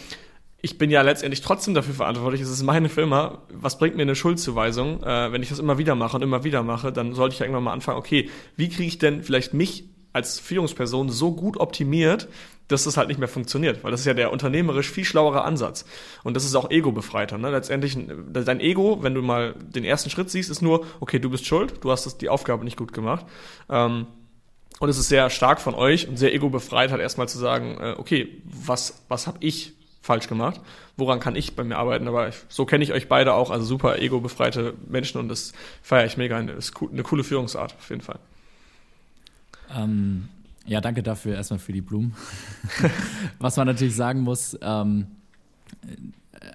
[0.63, 4.15] ich bin ja letztendlich trotzdem dafür verantwortlich, es ist meine Firma, was bringt mir eine
[4.15, 5.03] Schuldzuweisung?
[5.03, 7.45] Äh, wenn ich das immer wieder mache und immer wieder mache, dann sollte ich ja
[7.45, 9.83] irgendwann mal anfangen, okay, wie kriege ich denn vielleicht mich
[10.13, 12.28] als Führungsperson so gut optimiert,
[12.71, 15.86] dass das halt nicht mehr funktioniert, weil das ist ja der unternehmerisch viel schlauere Ansatz.
[16.24, 17.38] Und das ist auch ego-befreiter.
[17.38, 17.52] Ne?
[17.52, 17.97] Letztendlich,
[18.32, 21.84] dein Ego, wenn du mal den ersten Schritt siehst, ist nur, okay, du bist schuld,
[21.84, 23.26] du hast die Aufgabe nicht gut gemacht.
[23.69, 24.08] Ähm,
[24.80, 27.95] und es ist sehr stark von euch und sehr ego-befreit, halt erstmal zu sagen, äh,
[27.97, 30.60] okay, was, was habe ich falsch gemacht?
[30.97, 32.08] Woran kann ich bei mir arbeiten?
[32.08, 36.06] Aber ich, so kenne ich euch beide auch, also super ego-befreite Menschen und das feiere
[36.06, 36.41] ich mega.
[36.41, 38.19] Das ist eine coole Führungsart, auf jeden Fall.
[39.75, 40.29] Ähm,
[40.65, 42.13] ja, danke dafür erstmal für die Blumen.
[43.39, 45.07] Was man natürlich sagen muss, ähm,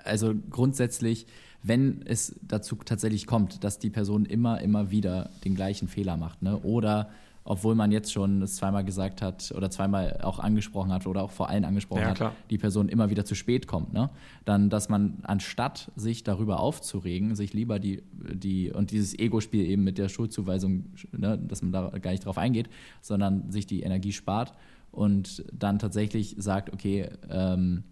[0.04, 1.26] also grundsätzlich,
[1.62, 6.42] wenn es dazu tatsächlich kommt, dass die Person immer, immer wieder den gleichen Fehler macht,
[6.42, 6.58] ne?
[6.58, 7.10] oder
[7.46, 11.30] obwohl man jetzt schon es zweimal gesagt hat oder zweimal auch angesprochen hat oder auch
[11.30, 14.10] vor allen angesprochen ja, hat, die Person immer wieder zu spät kommt, ne?
[14.44, 19.84] dann, dass man anstatt sich darüber aufzuregen, sich lieber die, die und dieses Ego-Spiel eben
[19.84, 22.68] mit der Schuldzuweisung, ne, dass man da gar nicht drauf eingeht,
[23.00, 24.52] sondern sich die Energie spart
[24.90, 27.84] und dann tatsächlich sagt, okay, ähm,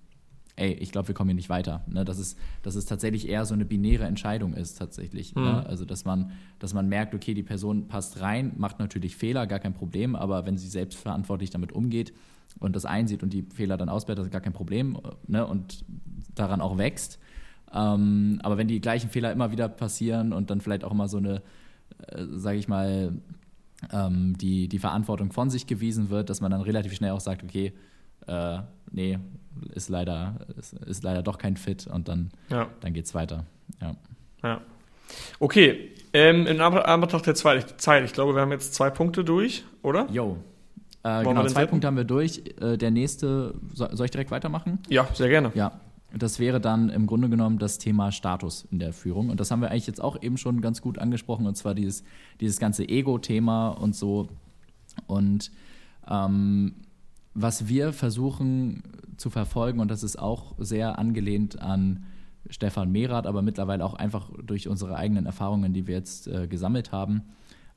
[0.57, 1.83] ey, ich glaube, wir kommen hier nicht weiter.
[1.87, 2.05] Ne?
[2.05, 5.35] Dass, es, dass es tatsächlich eher so eine binäre Entscheidung ist, tatsächlich.
[5.35, 5.41] Ne?
[5.41, 5.47] Mhm.
[5.49, 5.67] Ne?
[5.67, 9.59] Also, dass man, dass man merkt, okay, die Person passt rein, macht natürlich Fehler, gar
[9.59, 12.13] kein Problem, aber wenn sie selbstverantwortlich damit umgeht
[12.61, 15.47] und das einsieht und die Fehler dann ausbessert, ist gar kein Problem ne?
[15.47, 15.85] und
[16.35, 17.19] daran auch wächst.
[17.73, 21.17] Ähm, aber wenn die gleichen Fehler immer wieder passieren und dann vielleicht auch immer so
[21.17, 21.43] eine,
[22.07, 23.13] äh, sage ich mal,
[23.93, 27.43] ähm, die, die Verantwortung von sich gewiesen wird, dass man dann relativ schnell auch sagt,
[27.43, 27.73] okay,
[28.27, 28.59] äh,
[28.93, 29.19] nee,
[29.75, 32.69] ist leider, ist, ist, leider doch kein Fit und dann, ja.
[32.81, 33.45] dann geht es weiter.
[33.81, 33.97] Ja.
[34.43, 34.61] ja.
[35.39, 40.07] Okay, ähm, in Anbetracht der Zeit, ich glaube, wir haben jetzt zwei Punkte durch, oder?
[40.11, 40.39] Jo.
[41.03, 42.43] Äh, genau, zwei Punkte haben wir durch.
[42.61, 44.79] Äh, der nächste, soll ich direkt weitermachen?
[44.89, 45.53] Ja, sehr gerne.
[45.55, 45.73] Ja,
[46.17, 49.29] das wäre dann im Grunde genommen das Thema Status in der Führung.
[49.29, 52.05] Und das haben wir eigentlich jetzt auch eben schon ganz gut angesprochen, und zwar dieses,
[52.41, 54.29] dieses ganze Ego-Thema und so.
[55.07, 55.51] Und
[56.09, 56.75] ähm,
[57.35, 58.83] was wir versuchen
[59.17, 62.05] zu verfolgen, und das ist auch sehr angelehnt an
[62.49, 66.93] Stefan Mehrath, aber mittlerweile auch einfach durch unsere eigenen Erfahrungen, die wir jetzt äh, gesammelt
[66.93, 67.23] haben.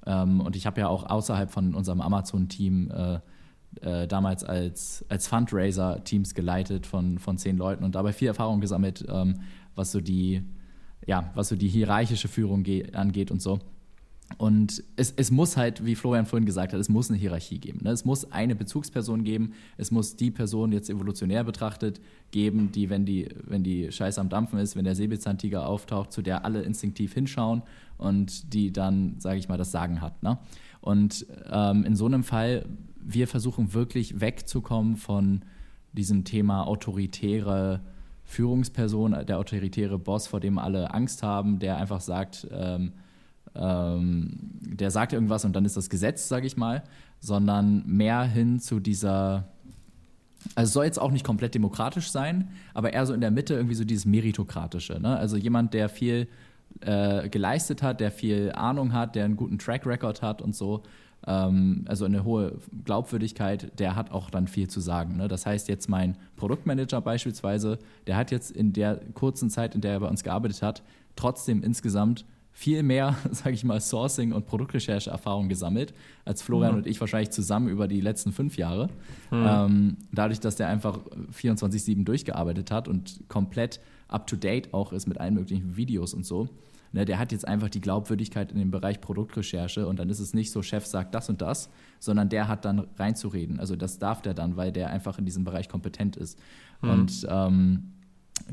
[0.06, 3.20] Ähm, und ich habe ja auch außerhalb von unserem Amazon-Team äh,
[3.82, 8.60] äh, damals als, als Fundraiser Teams geleitet von, von zehn Leuten und dabei viel Erfahrung
[8.60, 9.42] gesammelt, ähm,
[9.76, 10.44] was so die,
[11.06, 13.60] ja, was so die hierarchische Führung angeht und so.
[14.38, 17.80] Und es, es muss halt, wie Florian vorhin gesagt hat, es muss eine Hierarchie geben.
[17.84, 17.92] Ne?
[17.92, 19.54] Es muss eine Bezugsperson geben.
[19.78, 24.30] Es muss die Person jetzt evolutionär betrachtet geben, die, wenn die, wenn die Scheiße am
[24.30, 27.64] Dampfen ist, wenn der Säbelzahntiger auftaucht, zu der alle instinktiv hinschauen
[27.98, 30.22] und die dann, sage ich mal, das Sagen hat.
[30.22, 30.38] Ne?
[30.82, 32.66] Und ähm, in so einem Fall,
[33.00, 35.42] wir versuchen wirklich wegzukommen von
[35.94, 37.82] diesem Thema autoritäre
[38.26, 42.92] Führungsperson, der autoritäre Boss, vor dem alle Angst haben, der einfach sagt, ähm,
[43.60, 46.84] ähm, der sagt irgendwas und dann ist das Gesetz, sage ich mal,
[47.20, 49.48] sondern mehr hin zu dieser,
[50.56, 53.76] also soll jetzt auch nicht komplett demokratisch sein, aber eher so in der Mitte irgendwie
[53.76, 55.00] so dieses meritokratische.
[55.00, 55.18] Ne?
[55.18, 56.28] Also jemand, der viel
[56.82, 60.84] äh, geleistet hat, der viel Ahnung hat, der einen guten Track Record hat und so,
[61.26, 65.18] ähm, also eine hohe Glaubwürdigkeit, der hat auch dann viel zu sagen.
[65.18, 65.28] Ne?
[65.28, 69.94] Das heißt, jetzt mein Produktmanager beispielsweise, der hat jetzt in der kurzen Zeit, in der
[69.94, 70.84] er bei uns gearbeitet hat,
[71.16, 72.26] trotzdem insgesamt
[72.58, 75.94] viel mehr, sage ich mal, Sourcing- und Produktrecherche-Erfahrung gesammelt,
[76.26, 76.78] als Florian mhm.
[76.80, 78.88] und ich wahrscheinlich zusammen über die letzten fünf Jahre.
[79.30, 79.46] Mhm.
[79.48, 80.98] Ähm, dadurch, dass der einfach
[81.40, 86.50] 24-7 durchgearbeitet hat und komplett up-to-date auch ist mit allen möglichen Videos und so.
[86.94, 90.34] Ne, der hat jetzt einfach die Glaubwürdigkeit in dem Bereich Produktrecherche und dann ist es
[90.34, 93.60] nicht so, Chef sagt das und das, sondern der hat dann reinzureden.
[93.60, 96.40] Also das darf der dann, weil der einfach in diesem Bereich kompetent ist.
[96.82, 96.90] Mhm.
[96.90, 97.92] Und ähm,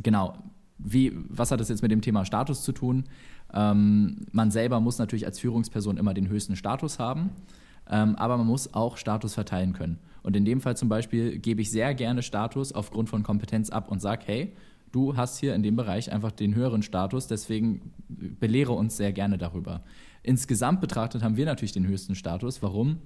[0.03, 0.37] genau,
[0.79, 3.05] wie, was hat das jetzt mit dem Thema Status zu tun?
[3.53, 7.31] Ähm, man selber muss natürlich als Führungsperson immer den höchsten Status haben,
[7.89, 9.99] ähm, aber man muss auch Status verteilen können.
[10.23, 13.91] Und in dem Fall zum Beispiel gebe ich sehr gerne Status aufgrund von Kompetenz ab
[13.91, 14.57] und sage, hey,
[14.91, 19.39] du hast hier in dem Bereich einfach den höheren Status, deswegen belehre uns sehr gerne
[19.39, 19.83] darüber.
[20.23, 22.63] Insgesamt betrachtet haben wir natürlich den höchsten Status.
[22.63, 22.99] Warum?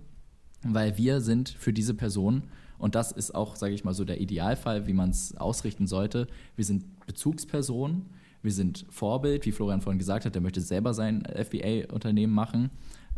[0.62, 2.44] Weil wir sind für diese Person,
[2.78, 6.28] und das ist auch, sage ich mal, so der Idealfall, wie man es ausrichten sollte,
[6.56, 8.06] wir sind Bezugspersonen,
[8.42, 12.70] wir sind Vorbild, wie Florian vorhin gesagt hat, der möchte selber sein FBA-Unternehmen machen.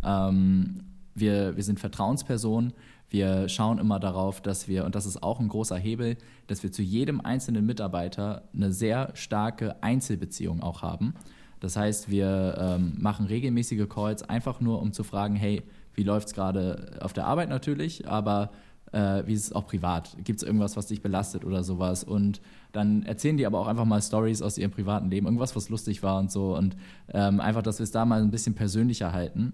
[0.03, 2.73] Ähm, wir, wir sind Vertrauenspersonen,
[3.11, 6.71] wir schauen immer darauf, dass wir, und das ist auch ein großer Hebel, dass wir
[6.71, 11.15] zu jedem einzelnen Mitarbeiter eine sehr starke Einzelbeziehung auch haben.
[11.59, 15.63] Das heißt, wir ähm, machen regelmäßige Calls einfach nur, um zu fragen, hey,
[15.95, 18.53] wie läuft es gerade auf der Arbeit natürlich, aber
[18.93, 20.17] äh, wie ist es auch privat?
[20.25, 22.05] Gibt es irgendwas, was dich belastet oder sowas?
[22.05, 22.41] Und
[22.73, 26.03] dann erzählen die aber auch einfach mal Stories aus ihrem privaten Leben, irgendwas, was lustig
[26.03, 26.57] war und so.
[26.57, 26.77] Und
[27.09, 29.53] ähm, einfach, dass wir es da mal ein bisschen persönlicher halten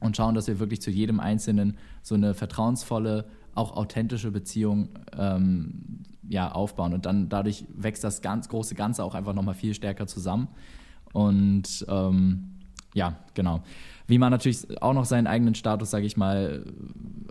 [0.00, 6.04] und schauen, dass wir wirklich zu jedem Einzelnen so eine vertrauensvolle, auch authentische Beziehung ähm,
[6.28, 6.94] ja, aufbauen.
[6.94, 10.48] Und dann dadurch wächst das ganz große Ganze auch einfach nochmal viel stärker zusammen.
[11.12, 12.52] Und ähm,
[12.94, 13.62] ja, genau.
[14.06, 16.64] Wie man natürlich auch noch seinen eigenen Status, sage ich mal,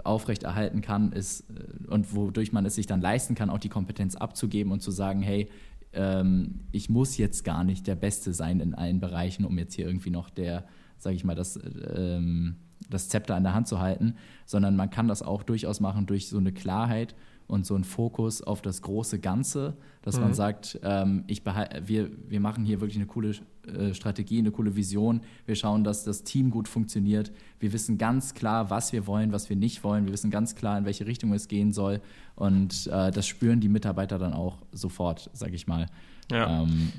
[0.03, 4.15] aufrechterhalten kann, ist äh, und wodurch man es sich dann leisten kann, auch die Kompetenz
[4.15, 5.49] abzugeben und zu sagen, hey,
[5.93, 9.85] ähm, ich muss jetzt gar nicht der Beste sein in allen Bereichen, um jetzt hier
[9.85, 10.65] irgendwie noch der
[11.01, 11.59] sage ich mal, das,
[11.95, 12.57] ähm,
[12.89, 16.27] das Zepter in der Hand zu halten, sondern man kann das auch durchaus machen durch
[16.27, 17.15] so eine Klarheit
[17.51, 20.21] und so einen Fokus auf das große Ganze, dass mhm.
[20.23, 23.35] man sagt, ähm, ich wir, wir machen hier wirklich eine coole
[23.67, 25.19] äh, Strategie, eine coole Vision.
[25.45, 27.33] Wir schauen, dass das Team gut funktioniert.
[27.59, 30.05] Wir wissen ganz klar, was wir wollen, was wir nicht wollen.
[30.05, 31.99] Wir wissen ganz klar, in welche Richtung es gehen soll.
[32.35, 35.87] Und äh, das spüren die Mitarbeiter dann auch sofort, sage ich mal.
[36.31, 36.61] Ja.
[36.61, 36.93] Ähm,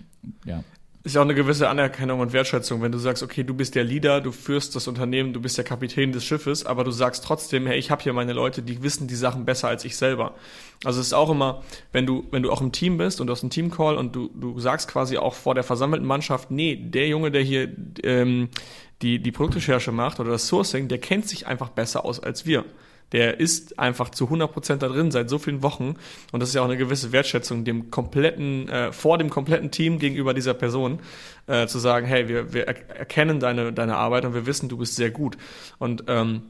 [0.44, 0.62] ja
[1.04, 3.82] ist ja auch eine gewisse Anerkennung und Wertschätzung, wenn du sagst, okay, du bist der
[3.82, 7.66] Leader, du führst das Unternehmen, du bist der Kapitän des Schiffes, aber du sagst trotzdem,
[7.66, 10.34] hey, ich habe hier meine Leute, die wissen die Sachen besser als ich selber.
[10.84, 13.32] Also es ist auch immer, wenn du, wenn du auch im Team bist und du
[13.32, 17.08] hast einen Teamcall und du, du sagst quasi auch vor der versammelten Mannschaft, nee, der
[17.08, 17.68] Junge, der hier
[18.04, 18.48] ähm,
[19.02, 22.64] die, die Produktrecherche macht oder das Sourcing, der kennt sich einfach besser aus als wir
[23.12, 25.96] der ist einfach zu 100% da drin seit so vielen Wochen
[26.32, 29.98] und das ist ja auch eine gewisse Wertschätzung dem kompletten äh, vor dem kompletten Team
[29.98, 31.00] gegenüber dieser Person
[31.46, 34.96] äh, zu sagen, hey, wir, wir erkennen deine deine Arbeit und wir wissen, du bist
[34.96, 35.36] sehr gut
[35.78, 36.42] und ähm,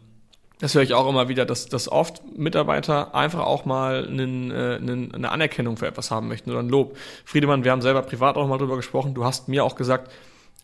[0.62, 4.79] das höre ich auch immer wieder, dass, dass oft Mitarbeiter einfach auch mal einen, äh,
[4.81, 6.96] einen, eine Anerkennung für etwas haben möchten oder ein Lob.
[7.25, 9.12] Friedemann, wir haben selber privat auch mal drüber gesprochen.
[9.12, 10.12] Du hast mir auch gesagt,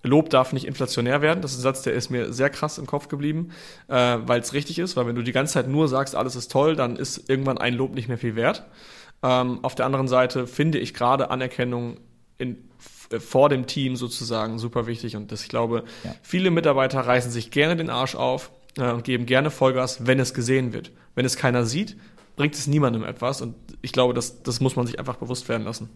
[0.02, 1.42] Lob darf nicht inflationär werden.
[1.42, 3.50] Das ist ein Satz, der ist mir sehr krass im Kopf geblieben,
[3.88, 6.52] äh, weil es richtig ist, weil wenn du die ganze Zeit nur sagst, alles ist
[6.52, 8.64] toll, dann ist irgendwann ein Lob nicht mehr viel wert.
[9.22, 11.98] Ähm, auf der anderen Seite finde ich gerade Anerkennung
[12.38, 12.68] in,
[13.18, 16.14] vor dem Team sozusagen super wichtig und das, ich glaube, ja.
[16.22, 20.34] viele Mitarbeiter reißen sich gerne den Arsch auf äh, und geben gerne Vollgas, wenn es
[20.34, 20.92] gesehen wird.
[21.16, 21.96] Wenn es keiner sieht,
[22.36, 25.64] bringt es niemandem etwas und ich glaube, das, das muss man sich einfach bewusst werden
[25.64, 25.90] lassen.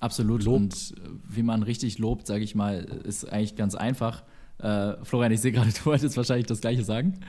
[0.00, 0.44] Absolut.
[0.44, 0.56] Lob.
[0.56, 0.94] Und
[1.28, 4.22] wie man richtig lobt, sage ich mal, ist eigentlich ganz einfach.
[4.58, 7.20] Äh, Florian, ich sehe gerade, du wolltest wahrscheinlich das Gleiche sagen.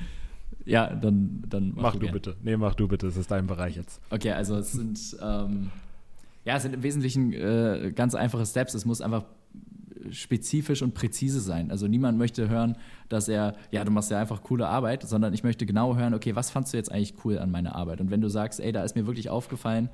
[0.66, 2.36] Ja, dann, dann mach, mach du, du bitte.
[2.44, 3.08] Nee, mach du bitte.
[3.08, 4.02] Das ist dein Bereich jetzt.
[4.10, 5.72] Okay, also es sind, ähm,
[6.46, 8.74] ja, es sind im Wesentlichen äh, ganz einfache Steps.
[8.74, 9.26] Es muss einfach
[10.12, 11.72] spezifisch und präzise sein.
[11.72, 12.78] Also niemand möchte hören,
[13.10, 16.36] dass er, ja, du machst ja einfach coole Arbeit, sondern ich möchte genau hören, okay,
[16.36, 18.02] was fandst du jetzt eigentlich cool an meiner Arbeit?
[18.02, 19.90] Und wenn du sagst, ey, da ist mir wirklich aufgefallen,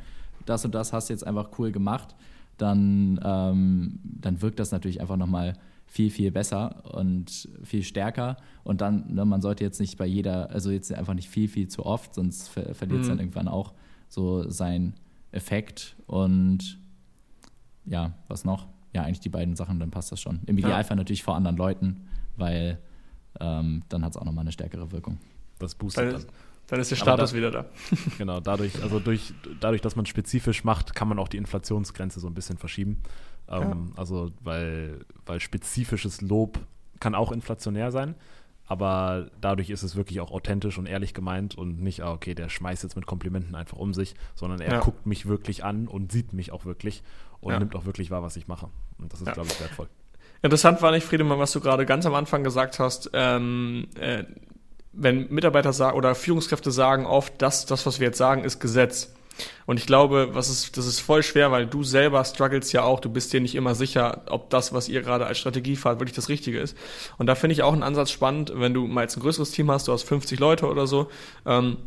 [0.46, 2.16] das und das hast du jetzt einfach cool gemacht,
[2.58, 5.54] dann, ähm, dann wirkt das natürlich einfach nochmal
[5.86, 8.38] viel, viel besser und viel stärker.
[8.64, 11.68] Und dann, ne, man sollte jetzt nicht bei jeder, also jetzt einfach nicht viel, viel
[11.68, 13.12] zu oft, sonst ver verliert es mhm.
[13.12, 13.74] dann irgendwann auch
[14.10, 14.96] so seinen
[15.32, 15.96] Effekt.
[16.08, 16.80] Und
[17.86, 18.68] ja, was noch?
[18.94, 20.40] Ja, eigentlich die beiden Sachen, dann passt das schon.
[20.46, 21.02] Im Idealfall ja.
[21.02, 22.80] natürlich vor anderen Leuten, weil
[23.40, 25.18] ähm, dann hat es auch nochmal eine stärkere Wirkung.
[25.60, 26.26] Das boostet dann.
[26.68, 27.66] Dann ist der Status da, wieder da.
[28.18, 32.28] Genau, dadurch, also durch, dadurch, dass man spezifisch macht, kann man auch die Inflationsgrenze so
[32.28, 33.02] ein bisschen verschieben.
[33.48, 33.78] Ähm, ja.
[33.98, 36.60] Also, weil, weil spezifisches Lob
[37.00, 38.16] kann auch inflationär sein,
[38.68, 42.50] aber dadurch ist es wirklich auch authentisch und ehrlich gemeint und nicht, ah, okay, der
[42.50, 44.80] schmeißt jetzt mit Komplimenten einfach um sich, sondern er ja.
[44.80, 47.04] guckt mich wirklich an und sieht mich auch wirklich
[47.42, 47.60] und ja.
[47.60, 48.70] nimmt auch wirklich wahr, was ich mache.
[48.98, 49.88] Und das ist, glaube ich, wertvoll.
[50.42, 53.12] Interessant war nicht, Friedemann, was du gerade ganz am Anfang gesagt hast.
[53.14, 54.24] Ähm, äh,
[54.96, 59.14] wenn Mitarbeiter sagen oder Führungskräfte sagen oft, dass das, was wir jetzt sagen, ist Gesetz.
[59.66, 63.00] Und ich glaube, was ist, das ist voll schwer, weil du selber struggles ja auch.
[63.00, 66.16] Du bist dir nicht immer sicher, ob das, was ihr gerade als Strategie fahrt, wirklich
[66.16, 66.78] das Richtige ist.
[67.18, 69.70] Und da finde ich auch einen Ansatz spannend, wenn du mal jetzt ein größeres Team
[69.72, 71.10] hast, du hast 50 Leute oder so,
[71.46, 71.78] ähm,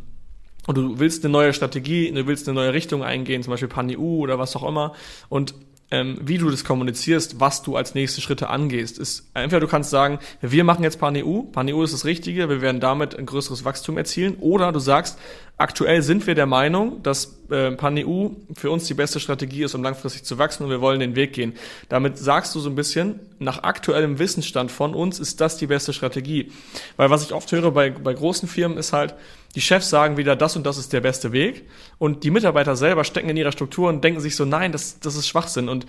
[0.67, 4.19] und du willst eine neue Strategie, du willst eine neue Richtung eingehen, zum Beispiel PanEU
[4.19, 4.93] oder was auch immer.
[5.27, 5.55] Und
[5.91, 9.89] ähm, wie du das kommunizierst, was du als nächste Schritte angehst, ist entweder du kannst
[9.89, 13.97] sagen, wir machen jetzt PanEU, PanEU ist das Richtige, wir werden damit ein größeres Wachstum
[13.97, 15.17] erzielen, oder du sagst,
[15.57, 19.83] aktuell sind wir der Meinung, dass äh, PanEU für uns die beste Strategie ist, um
[19.83, 21.53] langfristig zu wachsen und wir wollen den Weg gehen.
[21.89, 25.91] Damit sagst du so ein bisschen, nach aktuellem Wissensstand von uns ist das die beste
[25.93, 26.51] Strategie.
[26.97, 29.15] Weil was ich oft höre bei, bei großen Firmen ist halt,
[29.55, 31.67] die Chefs sagen wieder, das und das ist der beste Weg.
[31.97, 35.15] Und die Mitarbeiter selber stecken in ihrer Struktur und denken sich so, nein, das, das
[35.15, 35.69] ist Schwachsinn.
[35.69, 35.87] Und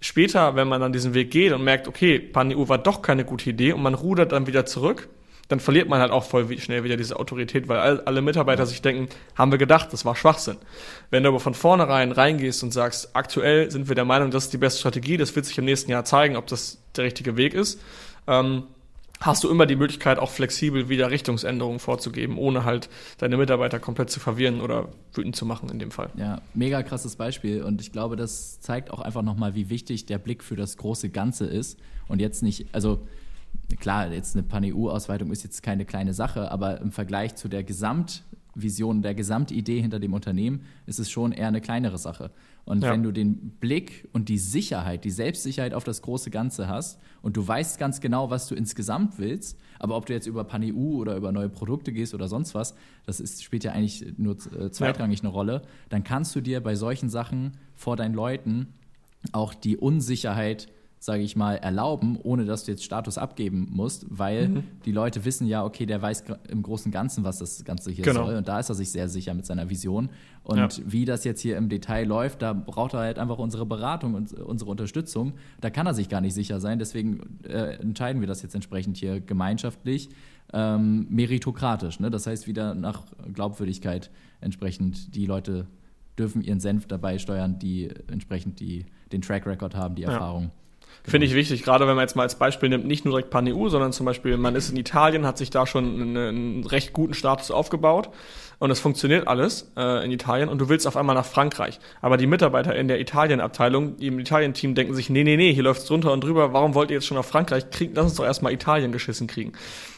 [0.00, 3.50] später, wenn man dann diesen Weg geht und merkt, okay, PanEU war doch keine gute
[3.50, 5.08] Idee und man rudert dann wieder zurück,
[5.48, 9.08] dann verliert man halt auch voll schnell wieder diese Autorität, weil alle Mitarbeiter sich denken,
[9.36, 10.56] haben wir gedacht, das war Schwachsinn.
[11.10, 14.52] Wenn du aber von vornherein reingehst und sagst, aktuell sind wir der Meinung, das ist
[14.52, 17.54] die beste Strategie, das wird sich im nächsten Jahr zeigen, ob das der richtige Weg
[17.54, 17.80] ist,
[18.26, 18.64] ähm,
[19.26, 24.10] hast du immer die Möglichkeit, auch flexibel wieder Richtungsänderungen vorzugeben, ohne halt deine Mitarbeiter komplett
[24.10, 26.10] zu verwirren oder wütend zu machen in dem Fall.
[26.16, 30.18] Ja, mega krasses Beispiel und ich glaube, das zeigt auch einfach nochmal, wie wichtig der
[30.18, 33.06] Blick für das große Ganze ist und jetzt nicht, also
[33.80, 39.02] klar, jetzt eine Pan-EU-Ausweitung ist jetzt keine kleine Sache, aber im Vergleich zu der Gesamtvision,
[39.02, 42.30] der Gesamtidee hinter dem Unternehmen ist es schon eher eine kleinere Sache.
[42.66, 42.90] Und ja.
[42.90, 47.36] wenn du den Blick und die Sicherheit, die Selbstsicherheit auf das große Ganze hast und
[47.36, 51.16] du weißt ganz genau, was du insgesamt willst, aber ob du jetzt über PanEU oder
[51.16, 52.74] über neue Produkte gehst oder sonst was,
[53.06, 55.24] das ist, spielt ja eigentlich nur äh, zweitrangig ja.
[55.24, 58.74] eine Rolle, dann kannst du dir bei solchen Sachen vor deinen Leuten
[59.30, 60.66] auch die Unsicherheit
[60.98, 64.64] sage ich mal, erlauben, ohne dass du jetzt Status abgeben musst, weil mhm.
[64.84, 68.04] die Leute wissen ja, okay, der weiß im Großen und Ganzen, was das Ganze hier
[68.04, 68.26] genau.
[68.26, 68.36] soll.
[68.36, 70.08] Und da ist er sich sehr sicher mit seiner Vision.
[70.42, 70.84] Und ja.
[70.86, 74.32] wie das jetzt hier im Detail läuft, da braucht er halt einfach unsere Beratung und
[74.32, 75.34] unsere Unterstützung.
[75.60, 76.78] Da kann er sich gar nicht sicher sein.
[76.78, 80.08] Deswegen äh, entscheiden wir das jetzt entsprechend hier gemeinschaftlich,
[80.52, 82.00] ähm, meritokratisch.
[82.00, 82.10] Ne?
[82.10, 85.66] Das heißt, wieder nach Glaubwürdigkeit entsprechend die Leute
[86.18, 90.44] dürfen ihren Senf dabei steuern, die entsprechend die, den Track Record haben, die Erfahrung.
[90.44, 90.50] Ja.
[91.08, 93.68] Finde ich wichtig, gerade wenn man jetzt mal als Beispiel nimmt, nicht nur direkt PanEU,
[93.68, 97.14] sondern zum Beispiel, man ist in Italien, hat sich da schon einen, einen recht guten
[97.14, 98.10] Status aufgebaut
[98.58, 101.78] und es funktioniert alles äh, in Italien und du willst auf einmal nach Frankreich.
[102.00, 105.84] Aber die Mitarbeiter in der Italien-Abteilung, im Italien-Team denken sich, nee, nee, nee, hier läuft's
[105.84, 107.70] drunter und drüber, warum wollt ihr jetzt schon nach Frankreich?
[107.70, 109.52] Kriegen, lass uns doch erstmal Italien geschissen kriegen.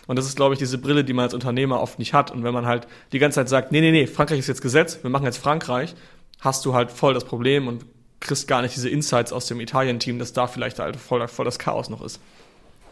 [0.09, 2.31] Und das ist, glaube ich, diese Brille, die man als Unternehmer oft nicht hat.
[2.31, 5.03] Und wenn man halt die ganze Zeit sagt, nee, nee, nee, Frankreich ist jetzt Gesetz,
[5.03, 5.95] wir machen jetzt Frankreich,
[6.41, 7.87] hast du halt voll das Problem und
[8.21, 11.59] kriegst gar nicht diese Insights aus dem Italien-Team, dass da vielleicht halt voll, voll das
[11.59, 12.21] Chaos noch ist.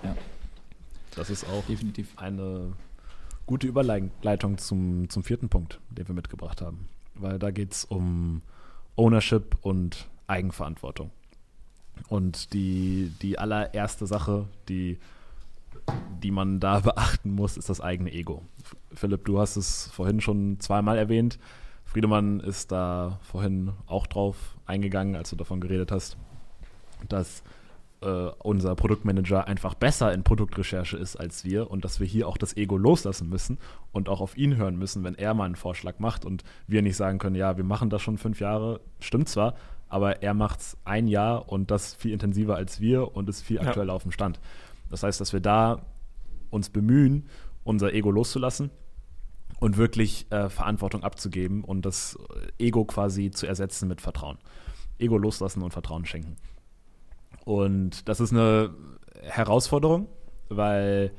[0.02, 0.14] Ja.
[1.14, 2.72] Das ist auch definitiv eine
[3.46, 6.88] gute Überleitung zum, zum vierten Punkt, den wir mitgebracht haben.
[7.14, 8.42] Weil da geht es um
[8.96, 11.10] Ownership und Eigenverantwortung.
[12.08, 14.98] Und die, die allererste Sache, die,
[16.22, 18.42] die man da beachten muss, ist das eigene Ego.
[18.92, 21.38] Philipp, du hast es vorhin schon zweimal erwähnt.
[21.86, 26.18] Friedemann ist da vorhin auch drauf eingegangen, als du davon geredet hast,
[27.08, 27.42] dass
[28.02, 32.36] äh, unser Produktmanager einfach besser in Produktrecherche ist als wir und dass wir hier auch
[32.36, 33.58] das Ego loslassen müssen
[33.92, 36.96] und auch auf ihn hören müssen, wenn er mal einen Vorschlag macht und wir nicht
[36.96, 39.54] sagen können, ja, wir machen das schon fünf Jahre, stimmt zwar,
[39.88, 43.60] aber er macht es ein Jahr und das viel intensiver als wir und ist viel
[43.60, 43.96] aktueller ja.
[43.96, 44.40] auf dem Stand.
[44.90, 45.86] Das heißt, dass wir da
[46.50, 47.26] uns bemühen,
[47.64, 48.70] unser Ego loszulassen
[49.58, 52.18] und wirklich äh, Verantwortung abzugeben und das
[52.58, 54.38] Ego quasi zu ersetzen mit Vertrauen.
[54.98, 56.36] Ego loslassen und Vertrauen schenken.
[57.44, 58.74] Und das ist eine
[59.22, 60.08] Herausforderung,
[60.48, 61.12] weil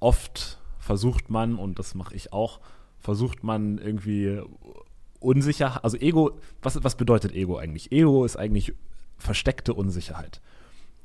[0.00, 2.60] oft versucht man, und das mache ich auch,
[2.98, 4.40] versucht man irgendwie
[5.20, 7.92] unsicher, also Ego, was, was bedeutet Ego eigentlich?
[7.92, 8.74] Ego ist eigentlich
[9.18, 10.40] versteckte Unsicherheit.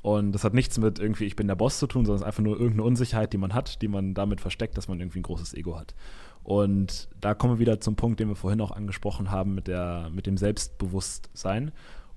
[0.06, 2.26] Und das hat nichts mit irgendwie, ich bin der Boss zu tun, sondern es ist
[2.28, 5.24] einfach nur irgendeine Unsicherheit, die man hat, die man damit versteckt, dass man irgendwie ein
[5.24, 5.96] großes Ego hat.
[6.44, 10.08] Und da kommen wir wieder zum Punkt, den wir vorhin auch angesprochen haben, mit, der,
[10.14, 11.72] mit dem Selbstbewusstsein.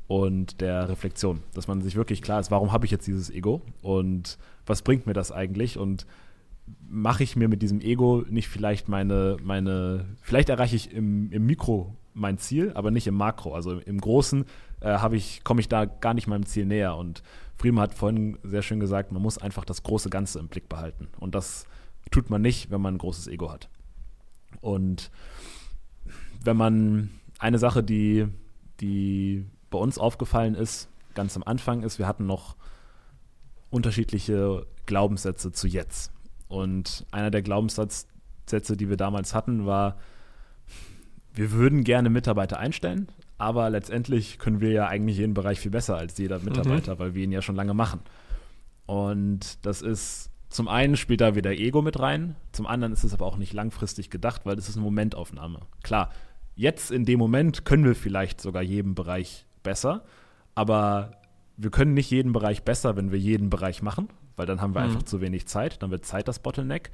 [0.05, 3.63] und der Reflexion, dass man sich wirklich klar ist, warum habe ich jetzt dieses Ego
[3.81, 4.37] und
[4.67, 6.05] was bringt mir das eigentlich und
[6.87, 11.47] mache ich mir mit diesem Ego nicht vielleicht meine, meine, vielleicht erreiche ich im, im
[11.47, 13.55] Mikro mein Ziel, aber nicht im Makro.
[13.55, 14.45] Also im Großen
[14.81, 16.95] äh, ich, komme ich da gar nicht meinem Ziel näher.
[16.95, 17.23] Und
[17.59, 21.09] Friedemann hat vorhin sehr schön gesagt, man muss einfach das große Ganze im Blick behalten.
[21.19, 21.65] Und das
[22.09, 23.69] tut man nicht, wenn man ein großes Ego hat.
[24.61, 25.11] Und
[26.41, 28.27] wenn man eine Sache, die,
[28.79, 32.55] die bei uns aufgefallen ist, ganz am Anfang ist, wir hatten noch
[33.69, 36.13] unterschiedliche Glaubenssätze zu jetzt.
[36.47, 38.07] Und einer der Glaubenssätze,
[38.77, 39.97] die wir damals hatten, war,
[41.33, 43.09] wir würden gerne Mitarbeiter einstellen,
[43.39, 46.99] aber letztendlich können wir ja eigentlich jeden Bereich viel besser als jeder Mitarbeiter, mhm.
[46.99, 48.01] weil wir ihn ja schon lange machen.
[48.85, 53.13] Und das ist zum einen spielt da wieder Ego mit rein, zum anderen ist es
[53.13, 55.61] aber auch nicht langfristig gedacht, weil das ist eine Momentaufnahme.
[55.83, 56.11] Klar,
[56.55, 60.03] jetzt in dem Moment können wir vielleicht sogar jeden Bereich besser,
[60.53, 61.11] aber
[61.55, 64.81] wir können nicht jeden Bereich besser, wenn wir jeden Bereich machen, weil dann haben wir
[64.81, 64.87] mhm.
[64.87, 66.91] einfach zu wenig Zeit, dann wird Zeit das Bottleneck.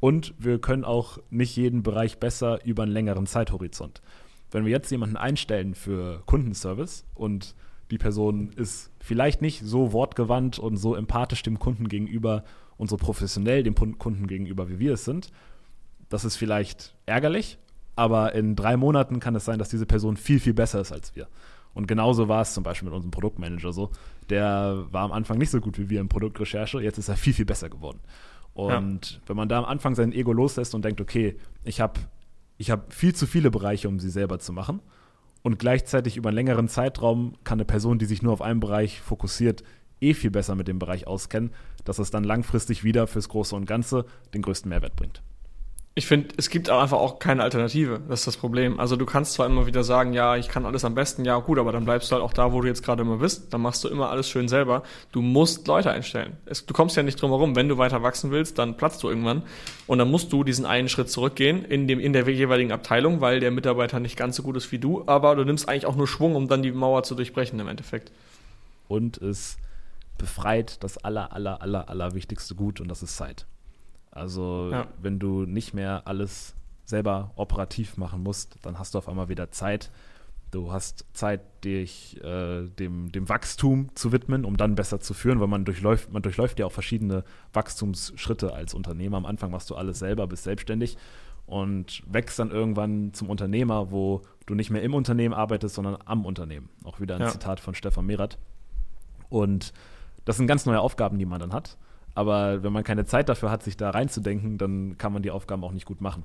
[0.00, 4.02] Und wir können auch nicht jeden Bereich besser über einen längeren Zeithorizont.
[4.54, 7.56] Wenn wir jetzt jemanden einstellen für Kundenservice und
[7.90, 12.44] die Person ist vielleicht nicht so wortgewandt und so empathisch dem Kunden gegenüber
[12.76, 15.32] und so professionell dem Kunden gegenüber, wie wir es sind,
[16.08, 17.58] das ist vielleicht ärgerlich,
[17.96, 21.16] aber in drei Monaten kann es sein, dass diese Person viel, viel besser ist als
[21.16, 21.26] wir.
[21.72, 23.90] Und genauso war es zum Beispiel mit unserem Produktmanager so.
[24.30, 27.34] Der war am Anfang nicht so gut wie wir in Produktrecherche, jetzt ist er viel,
[27.34, 27.98] viel besser geworden.
[28.52, 29.18] Und ja.
[29.26, 31.34] wenn man da am Anfang sein Ego loslässt und denkt, okay,
[31.64, 31.98] ich habe
[32.58, 34.80] ich hab viel zu viele Bereiche, um sie selber zu machen.
[35.42, 39.00] Und gleichzeitig über einen längeren Zeitraum kann eine Person, die sich nur auf einen Bereich
[39.00, 39.62] fokussiert,
[40.00, 41.50] eh viel besser mit dem Bereich auskennen,
[41.84, 45.22] dass es dann langfristig wieder fürs Große und Ganze den größten Mehrwert bringt
[45.96, 48.00] ich finde, es gibt einfach auch keine Alternative.
[48.08, 48.80] Das ist das Problem.
[48.80, 51.56] Also du kannst zwar immer wieder sagen, ja, ich kann alles am besten, ja gut,
[51.56, 53.54] aber dann bleibst du halt auch da, wo du jetzt gerade immer bist.
[53.54, 54.82] Dann machst du immer alles schön selber.
[55.12, 56.36] Du musst Leute einstellen.
[56.46, 57.54] Es, du kommst ja nicht drum herum.
[57.54, 59.44] Wenn du weiter wachsen willst, dann platzt du irgendwann.
[59.86, 63.38] Und dann musst du diesen einen Schritt zurückgehen in, dem, in der jeweiligen Abteilung, weil
[63.38, 65.04] der Mitarbeiter nicht ganz so gut ist wie du.
[65.06, 68.10] Aber du nimmst eigentlich auch nur Schwung, um dann die Mauer zu durchbrechen im Endeffekt.
[68.88, 69.58] Und es
[70.18, 73.46] befreit das aller, aller, aller, aller wichtigste Gut und das ist Zeit.
[74.14, 74.86] Also ja.
[75.02, 76.54] wenn du nicht mehr alles
[76.84, 79.90] selber operativ machen musst, dann hast du auf einmal wieder Zeit.
[80.52, 85.40] Du hast Zeit, dich äh, dem, dem Wachstum zu widmen, um dann besser zu führen,
[85.40, 89.16] weil man durchläuft, man durchläuft ja auch verschiedene Wachstumsschritte als Unternehmer.
[89.16, 90.96] Am Anfang machst du alles selber, bist selbstständig
[91.46, 96.24] und wächst dann irgendwann zum Unternehmer, wo du nicht mehr im Unternehmen arbeitest, sondern am
[96.24, 96.68] Unternehmen.
[96.84, 97.30] Auch wieder ein ja.
[97.30, 98.38] Zitat von Stefan Merath.
[99.28, 99.72] Und
[100.24, 101.76] das sind ganz neue Aufgaben, die man dann hat.
[102.14, 105.64] Aber wenn man keine Zeit dafür hat, sich da reinzudenken, dann kann man die Aufgaben
[105.64, 106.24] auch nicht gut machen.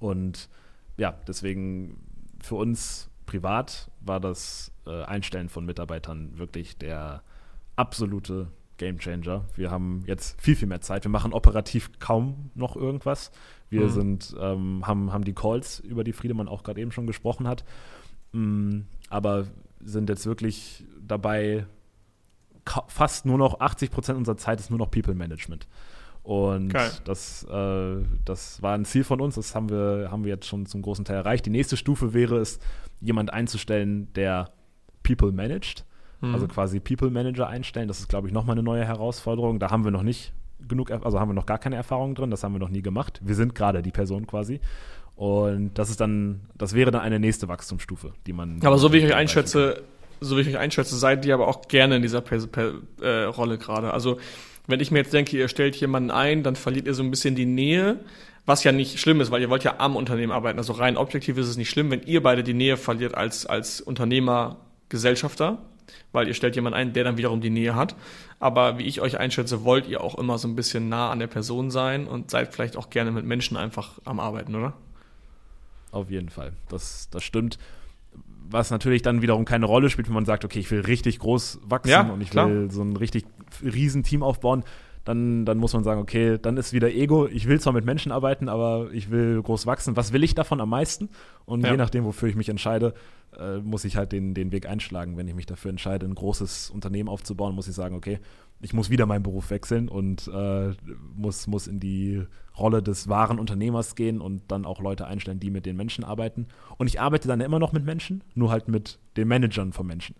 [0.00, 0.48] Und
[0.96, 1.98] ja, deswegen
[2.40, 7.22] für uns privat war das äh, Einstellen von Mitarbeitern wirklich der
[7.76, 9.44] absolute Gamechanger.
[9.56, 11.04] Wir haben jetzt viel, viel mehr Zeit.
[11.04, 13.30] Wir machen operativ kaum noch irgendwas.
[13.70, 13.90] Wir mhm.
[13.90, 17.64] sind, ähm, haben, haben die Calls, über die Friedemann auch gerade eben schon gesprochen hat.
[18.32, 19.46] Mhm, aber
[19.80, 21.66] sind jetzt wirklich dabei,
[22.88, 25.66] fast nur noch 80 Prozent unserer Zeit ist nur noch People Management.
[26.22, 26.72] Und
[27.04, 30.64] das, äh, das war ein Ziel von uns, das haben wir, haben wir jetzt schon
[30.64, 31.44] zum großen Teil erreicht.
[31.44, 32.58] Die nächste Stufe wäre es,
[33.00, 34.50] jemand einzustellen, der
[35.02, 35.84] People managt.
[36.22, 36.34] Mhm.
[36.34, 37.88] Also quasi People Manager einstellen.
[37.88, 39.58] Das ist, glaube ich, nochmal eine neue Herausforderung.
[39.58, 40.32] Da haben wir noch nicht
[40.66, 43.20] genug, also haben wir noch gar keine Erfahrung drin, das haben wir noch nie gemacht.
[43.22, 44.60] Wir sind gerade die Person quasi.
[45.16, 48.60] Und das ist dann, das wäre dann eine nächste Wachstumsstufe, die man.
[48.64, 49.82] Aber so wie ich euch einschätze,
[50.24, 53.24] so wie ich euch einschätze, seid ihr aber auch gerne in dieser per per äh,
[53.24, 53.92] Rolle gerade.
[53.92, 54.18] Also
[54.66, 57.34] wenn ich mir jetzt denke, ihr stellt jemanden ein, dann verliert ihr so ein bisschen
[57.34, 58.00] die Nähe,
[58.46, 60.58] was ja nicht schlimm ist, weil ihr wollt ja am Unternehmen arbeiten.
[60.58, 63.80] Also rein objektiv ist es nicht schlimm, wenn ihr beide die Nähe verliert als, als
[63.80, 64.56] Unternehmer,
[64.88, 65.58] Gesellschafter,
[66.12, 67.94] weil ihr stellt jemanden ein, der dann wiederum die Nähe hat.
[68.38, 71.26] Aber wie ich euch einschätze, wollt ihr auch immer so ein bisschen nah an der
[71.26, 74.74] Person sein und seid vielleicht auch gerne mit Menschen einfach am Arbeiten, oder?
[75.90, 76.52] Auf jeden Fall.
[76.68, 77.58] Das, das stimmt
[78.48, 81.60] was natürlich dann wiederum keine Rolle spielt, wenn man sagt, okay, ich will richtig groß
[81.64, 82.48] wachsen ja, und ich klar.
[82.48, 83.24] will so ein richtig
[83.62, 84.64] riesen Team aufbauen,
[85.04, 87.26] dann, dann muss man sagen, okay, dann ist wieder Ego.
[87.26, 89.96] Ich will zwar mit Menschen arbeiten, aber ich will groß wachsen.
[89.96, 91.10] Was will ich davon am meisten?
[91.44, 91.72] Und ja.
[91.72, 92.94] je nachdem, wofür ich mich entscheide,
[93.38, 95.16] äh, muss ich halt den, den Weg einschlagen.
[95.18, 98.18] Wenn ich mich dafür entscheide, ein großes Unternehmen aufzubauen, muss ich sagen, okay,
[98.60, 100.72] ich muss wieder meinen Beruf wechseln und äh,
[101.14, 102.24] muss, muss in die
[102.58, 106.46] Rolle des wahren Unternehmers gehen und dann auch Leute einstellen, die mit den Menschen arbeiten.
[106.78, 110.16] Und ich arbeite dann immer noch mit Menschen, nur halt mit den Managern von Menschen.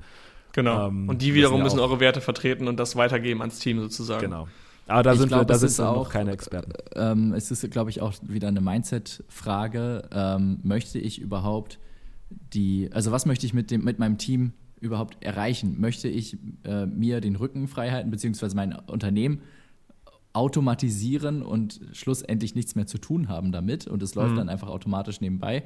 [0.53, 0.89] Genau.
[0.89, 4.23] Ähm, und die wiederum müssen eure Werte vertreten und das weitergeben ans Team sozusagen.
[4.23, 4.49] Genau.
[4.87, 6.73] Aber da ich sind glaub, wir, da sind wir auch keine Experten.
[6.95, 10.09] Ähm, es ist, glaube ich, auch wieder eine Mindset-Frage.
[10.13, 11.79] Ähm, möchte ich überhaupt
[12.31, 14.53] die, also was möchte ich mit dem, mit meinem Team
[14.85, 15.81] überhaupt erreichen?
[15.81, 19.41] Möchte ich äh, mir den Rücken frei halten, beziehungsweise mein Unternehmen
[20.33, 24.37] automatisieren und schlussendlich nichts mehr zu tun haben damit und es läuft mhm.
[24.37, 25.65] dann einfach automatisch nebenbei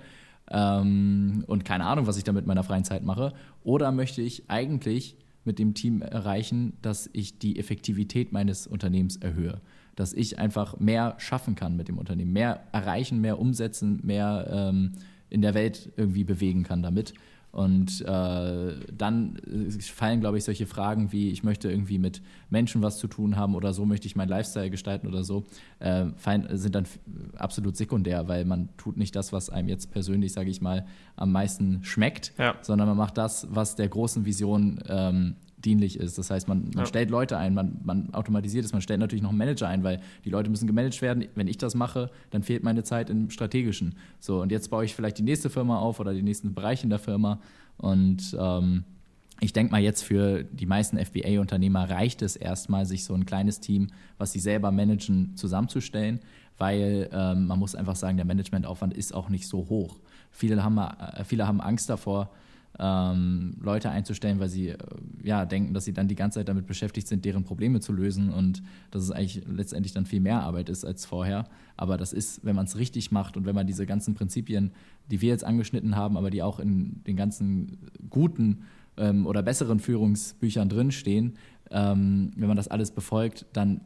[0.51, 3.33] ähm, und keine Ahnung, was ich da mit meiner freien Zeit mache?
[3.65, 9.61] Oder möchte ich eigentlich mit dem Team erreichen, dass ich die Effektivität meines Unternehmens erhöhe?
[9.97, 14.93] Dass ich einfach mehr schaffen kann mit dem Unternehmen, mehr erreichen, mehr umsetzen, mehr ähm,
[15.29, 17.15] in der Welt irgendwie bewegen kann damit.
[17.59, 22.83] Und äh, dann äh, fallen, glaube ich, solche Fragen wie, ich möchte irgendwie mit Menschen
[22.83, 25.45] was zu tun haben oder so möchte ich meinen Lifestyle gestalten oder so,
[25.81, 26.85] äh, fallen, sind dann
[27.37, 30.87] absolut sekundär, weil man tut nicht das, was einem jetzt persönlich, sage ich mal,
[31.17, 32.55] am meisten schmeckt, ja.
[32.63, 35.35] sondern man macht das, was der großen Vision ähm,
[35.65, 36.19] dienlich ist.
[36.19, 36.87] Das heißt, man, man ja.
[36.87, 40.01] stellt Leute ein, man, man automatisiert es, man stellt natürlich noch einen Manager ein, weil
[40.25, 41.27] die Leute müssen gemanagt werden.
[41.35, 43.95] Wenn ich das mache, dann fehlt meine Zeit im Strategischen.
[44.21, 46.91] So, und jetzt baue ich vielleicht die nächste Firma auf oder die nächsten Bereiche in
[46.91, 47.41] der Firma.
[47.77, 48.85] Und ähm,
[49.41, 53.61] ich denke mal, jetzt für die meisten FBA-Unternehmer reicht es erstmal, sich so ein kleines
[53.61, 53.89] Team,
[54.19, 56.21] was sie selber managen, zusammenzustellen,
[56.57, 59.99] weil ähm, man muss einfach sagen, der Managementaufwand ist auch nicht so hoch.
[60.31, 62.31] Viele haben, äh, viele haben Angst davor,
[62.79, 64.79] ähm, Leute einzustellen, weil sie äh,
[65.23, 68.33] ja denken, dass sie dann die ganze Zeit damit beschäftigt sind, deren Probleme zu lösen
[68.33, 71.45] und dass es eigentlich letztendlich dann viel mehr Arbeit ist als vorher.
[71.77, 74.73] Aber das ist, wenn man es richtig macht und wenn man diese ganzen Prinzipien,
[75.11, 77.79] die wir jetzt angeschnitten haben, aber die auch in den ganzen
[78.11, 78.63] guten
[78.97, 81.35] ähm, oder besseren Führungsbüchern drinstehen,
[81.71, 83.81] ähm, wenn man das alles befolgt, dann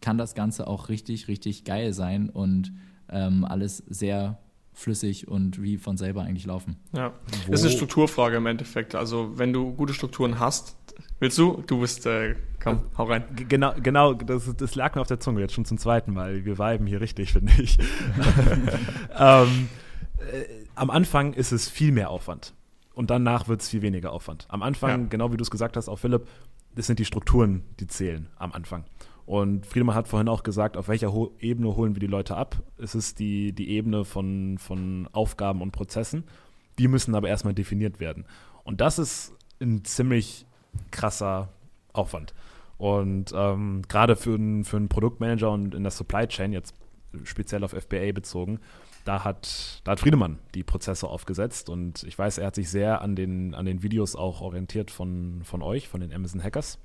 [0.00, 2.72] kann das Ganze auch richtig, richtig geil sein und
[3.08, 4.38] ähm, alles sehr
[4.72, 6.76] flüssig und wie von selber eigentlich laufen.
[6.92, 7.52] Ja, Wo?
[7.52, 8.94] das ist eine Strukturfrage im Endeffekt.
[8.94, 10.76] Also wenn du gute Strukturen hast,
[11.20, 11.62] willst du?
[11.66, 13.24] Du bist, äh, komm, hau rein.
[13.48, 16.44] Genau, genau das, das, lag mir auf der Zunge jetzt schon zum zweiten Mal.
[16.44, 17.78] Wir viben hier richtig, finde ich.
[19.18, 19.68] ähm,
[20.18, 20.44] äh,
[20.74, 22.54] am Anfang ist es viel mehr Aufwand
[22.94, 24.46] und danach wird es viel weniger Aufwand.
[24.48, 25.06] Am Anfang, ja.
[25.08, 26.26] genau wie du es gesagt hast, auch Philipp,
[26.74, 28.84] das sind die Strukturen, die zählen am Anfang.
[29.26, 32.62] Und Friedemann hat vorhin auch gesagt, auf welcher Ho Ebene holen wir die Leute ab?
[32.76, 36.24] Es ist die, die Ebene von, von Aufgaben und Prozessen.
[36.78, 38.26] Die müssen aber erstmal definiert werden.
[38.64, 40.46] Und das ist ein ziemlich
[40.90, 41.50] krasser
[41.92, 42.34] Aufwand.
[42.78, 46.74] Und ähm, gerade für, ein, für einen Produktmanager und in der Supply Chain, jetzt
[47.24, 48.58] speziell auf FBA bezogen,
[49.04, 53.02] da hat, da hat Friedemann die Prozesse aufgesetzt und ich weiß, er hat sich sehr
[53.02, 56.78] an den, an den Videos auch orientiert von, von euch, von den Amazon Hackers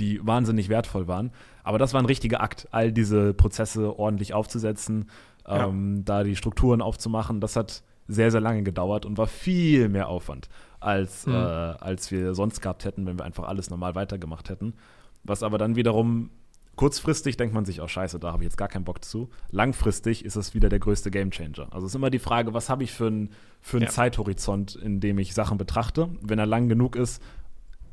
[0.00, 1.30] die wahnsinnig wertvoll waren.
[1.62, 5.10] Aber das war ein richtiger Akt, all diese Prozesse ordentlich aufzusetzen,
[5.46, 5.66] ja.
[5.66, 7.40] ähm, da die Strukturen aufzumachen.
[7.40, 10.48] Das hat sehr, sehr lange gedauert und war viel mehr Aufwand,
[10.80, 11.34] als, mhm.
[11.34, 14.74] äh, als wir sonst gehabt hätten, wenn wir einfach alles normal weitergemacht hätten.
[15.22, 16.30] Was aber dann wiederum
[16.76, 19.28] kurzfristig denkt man sich, oh scheiße, da habe ich jetzt gar keinen Bock zu.
[19.50, 21.66] Langfristig ist es wieder der größte Gamechanger.
[21.70, 23.30] Also es ist immer die Frage, was habe ich für einen
[23.60, 23.88] für ja.
[23.88, 26.08] Zeithorizont, in dem ich Sachen betrachte.
[26.22, 27.22] Wenn er lang genug ist,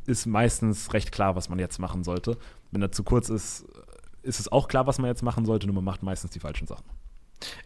[0.08, 2.38] ist meistens recht klar, was man jetzt machen sollte.
[2.72, 3.66] Wenn er zu kurz ist,
[4.24, 6.68] ist es auch klar, was man jetzt machen sollte, nur man macht meistens die falschen
[6.68, 6.86] Sachen.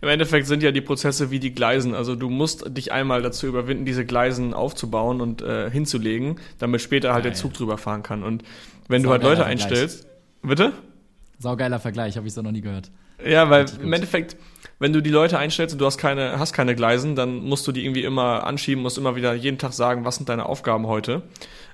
[0.02, 1.96] Im Endeffekt sind ja die Prozesse wie die Gleisen.
[1.96, 7.14] Also du musst dich einmal dazu überwinden, diese Gleisen aufzubauen und äh, hinzulegen, damit später
[7.14, 7.32] halt Geil.
[7.32, 8.24] der Zug drüber fahren kann.
[8.24, 8.44] Und
[8.90, 9.52] wenn Sau du halt Leute Vergleich.
[9.64, 10.08] einstellst.
[10.42, 10.74] Bitte?
[11.40, 12.92] Saugeiler Vergleich, habe ich so noch nie gehört.
[13.26, 14.36] Ja, weil im Endeffekt,
[14.80, 17.72] wenn du die Leute einstellst und du hast keine, hast keine Gleisen, dann musst du
[17.72, 21.24] die irgendwie immer anschieben, musst immer wieder jeden Tag sagen, was sind deine Aufgaben heute.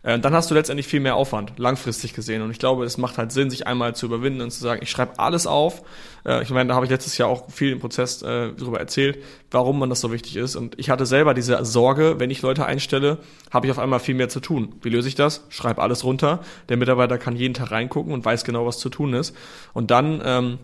[0.03, 2.41] Äh, dann hast du letztendlich viel mehr Aufwand, langfristig gesehen.
[2.41, 4.89] Und ich glaube, es macht halt Sinn, sich einmal zu überwinden und zu sagen, ich
[4.89, 5.83] schreibe alles auf.
[6.25, 9.23] Äh, ich meine, da habe ich letztes Jahr auch viel im Prozess äh, darüber erzählt,
[9.51, 10.55] warum man das so wichtig ist.
[10.55, 13.17] Und ich hatte selber diese Sorge, wenn ich Leute einstelle,
[13.51, 14.75] habe ich auf einmal viel mehr zu tun.
[14.81, 15.45] Wie löse ich das?
[15.49, 16.39] Schreib alles runter.
[16.69, 19.35] Der Mitarbeiter kann jeden Tag reingucken und weiß genau, was zu tun ist.
[19.73, 20.59] Und dann ähm,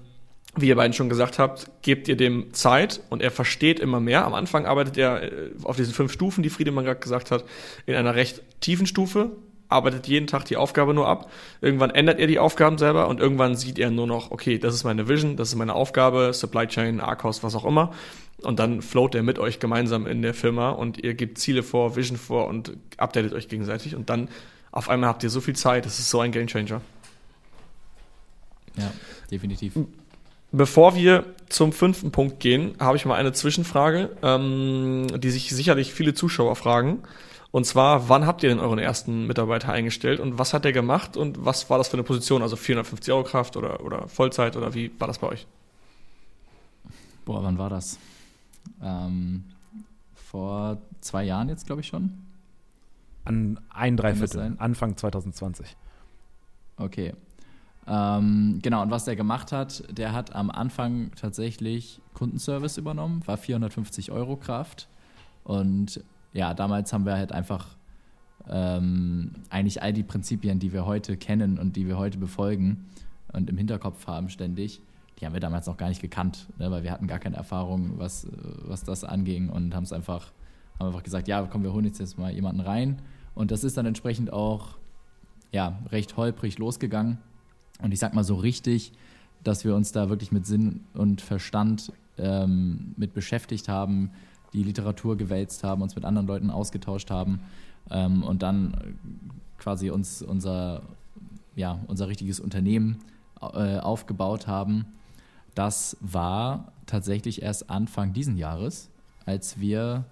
[0.56, 4.26] wie ihr beiden schon gesagt habt, gebt ihr dem Zeit und er versteht immer mehr.
[4.26, 7.44] Am Anfang arbeitet er äh, auf diesen fünf Stufen, die Friedemann gerade gesagt hat,
[7.86, 9.32] in einer recht tiefen Stufe,
[9.70, 11.32] arbeitet jeden Tag die Aufgabe nur ab.
[11.62, 14.84] Irgendwann ändert er die Aufgaben selber und irgendwann sieht er nur noch, okay, das ist
[14.84, 17.92] meine Vision, das ist meine Aufgabe, Supply Chain, Arcos, was auch immer.
[18.44, 21.96] Und dann float er mit euch gemeinsam in der Firma und ihr gebt Ziele vor,
[21.96, 24.30] Vision vor und updatet euch gegenseitig und dann
[24.72, 26.82] auf einmal habt ihr so viel Zeit, das ist so ein Gamechanger.
[28.76, 28.92] Ja,
[29.32, 29.74] definitiv.
[30.56, 35.96] Bevor wir zum fünften Punkt gehen, habe ich mal eine Zwischenfrage, ähm, die sich sicherlich
[35.96, 37.00] viele Zuschauer fragen.
[37.50, 41.18] Und zwar, wann habt ihr denn euren ersten Mitarbeiter eingestellt und was hat der gemacht
[41.18, 42.44] und was war das für eine Position?
[42.44, 45.48] Also 450 Euro Kraft oder, oder Vollzeit oder wie war das bei euch?
[47.26, 47.98] Boah, wann war das?
[48.80, 49.46] Ähm,
[50.14, 52.12] vor zwei Jahren jetzt, glaube ich schon.
[53.26, 55.76] An ein Dreiviertel, Anfang 2020.
[56.78, 57.14] Okay,
[57.88, 63.38] ähm, genau, und was der gemacht hat, der hat am Anfang tatsächlich Kundenservice übernommen, war
[63.38, 64.88] 450 Euro Kraft.
[65.44, 67.76] Und ja, damals haben wir halt einfach
[68.50, 72.86] ähm, eigentlich all die Prinzipien, die wir heute kennen und die wir heute befolgen
[73.34, 74.82] und im Hinterkopf haben ständig,
[75.20, 77.94] die haben wir damals noch gar nicht gekannt, ne, weil wir hatten gar keine Erfahrung,
[77.98, 78.28] was,
[78.66, 80.32] was das anging und haben es einfach,
[80.80, 83.02] haben einfach gesagt, ja, komm, wir holen jetzt mal jemanden rein.
[83.36, 84.78] Und das ist dann entsprechend auch
[85.52, 87.20] ja, recht holprig losgegangen.
[87.84, 88.94] Und ich sag mal so richtig,
[89.44, 94.12] dass wir uns da wirklich mit Sinn und Verstand ähm, mit beschäftigt haben,
[94.54, 97.42] die Literatur gewälzt haben, uns mit anderen Leuten ausgetauscht haben
[97.92, 98.96] ähm, und dann
[99.58, 100.82] quasi uns unser,
[101.56, 103.00] ja, unser richtiges Unternehmen
[103.42, 104.86] äh, aufgebaut haben.
[105.56, 108.90] Das war tatsächlich erst Anfang diesen Jahres,
[109.26, 110.06] als wir,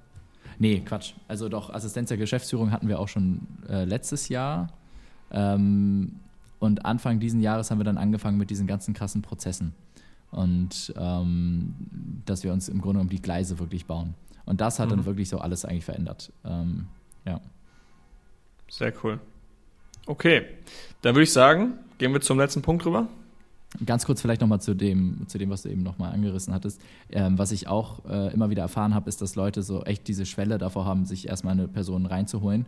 [0.59, 4.67] nee, Quatsch, also doch Assistenz der Geschäftsführung hatten wir auch schon äh, letztes Jahr.
[5.31, 6.19] Ähm,
[6.61, 9.73] und Anfang diesen Jahres haben wir dann angefangen mit diesen ganzen krassen Prozessen.
[10.29, 11.73] Und ähm,
[12.25, 14.13] dass wir uns im Grunde um die Gleise wirklich bauen.
[14.45, 14.97] Und das hat mhm.
[14.97, 16.31] dann wirklich so alles eigentlich verändert.
[16.45, 16.85] Ähm,
[17.25, 17.41] ja.
[18.69, 19.19] Sehr cool.
[20.05, 20.45] Okay,
[21.01, 23.07] dann würde ich sagen, gehen wir zum letzten Punkt rüber.
[23.83, 26.79] Ganz kurz vielleicht nochmal zu dem, zu dem, was du eben nochmal angerissen hattest.
[27.09, 30.27] Ähm, was ich auch äh, immer wieder erfahren habe, ist, dass Leute so echt diese
[30.27, 32.67] Schwelle davor haben, sich erstmal eine Person reinzuholen.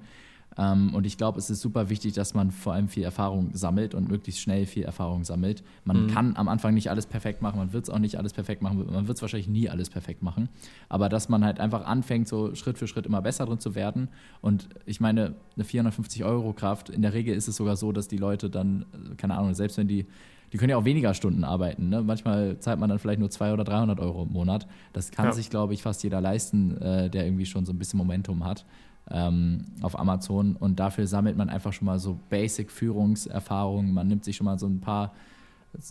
[0.58, 3.96] Ähm, und ich glaube, es ist super wichtig, dass man vor allem viel Erfahrung sammelt
[3.96, 5.64] und möglichst schnell viel Erfahrung sammelt.
[5.84, 6.08] Man mhm.
[6.08, 8.86] kann am Anfang nicht alles perfekt machen, man wird es auch nicht alles perfekt machen,
[8.92, 10.50] man wird es wahrscheinlich nie alles perfekt machen.
[10.90, 14.10] Aber dass man halt einfach anfängt, so Schritt für Schritt immer besser drin zu werden.
[14.42, 18.08] Und ich meine, eine 450 Euro Kraft, in der Regel ist es sogar so, dass
[18.08, 18.86] die Leute dann,
[19.18, 20.06] keine Ahnung, selbst wenn die
[20.52, 21.90] die können ja auch weniger Stunden arbeiten.
[21.90, 22.04] Ne?
[22.04, 24.68] Manchmal zahlt man dann vielleicht nur 200 oder 300 Euro im Monat.
[24.94, 25.32] Das kann ja.
[25.32, 28.64] sich, glaube ich, fast jeder leisten, äh, der irgendwie schon so ein bisschen Momentum hat
[29.12, 30.56] ähm, auf Amazon.
[30.56, 33.94] Und dafür sammelt man einfach schon mal so Basic-Führungserfahrungen.
[33.94, 35.14] Man nimmt sich schon mal so ein paar,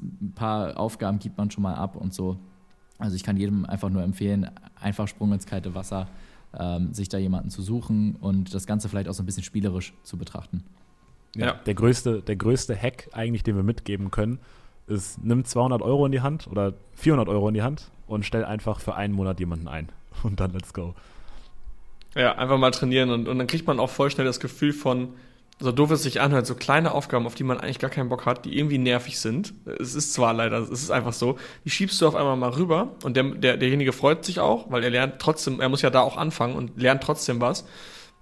[0.00, 2.38] ein paar Aufgaben, gibt man schon mal ab und so.
[2.98, 4.50] Also ich kann jedem einfach nur empfehlen,
[4.80, 6.08] einfach Sprung ins kalte Wasser,
[6.58, 9.92] ähm, sich da jemanden zu suchen und das Ganze vielleicht auch so ein bisschen spielerisch
[10.04, 10.62] zu betrachten.
[11.34, 11.52] Ja, ja.
[11.54, 14.38] Der, größte, der größte Hack eigentlich, den wir mitgeben können,
[14.86, 18.44] ist, nimm 200 Euro in die Hand oder 400 Euro in die Hand und stell
[18.44, 19.88] einfach für einen Monat jemanden ein.
[20.22, 20.94] Und dann let's go.
[22.14, 25.14] Ja, einfach mal trainieren und, und dann kriegt man auch voll schnell das Gefühl von,
[25.58, 28.26] so doof es sich anhört, so kleine Aufgaben, auf die man eigentlich gar keinen Bock
[28.26, 29.54] hat, die irgendwie nervig sind.
[29.78, 32.96] Es ist zwar leider, es ist einfach so, die schiebst du auf einmal mal rüber
[33.04, 36.00] und der, der, derjenige freut sich auch, weil er lernt trotzdem, er muss ja da
[36.00, 37.64] auch anfangen und lernt trotzdem was.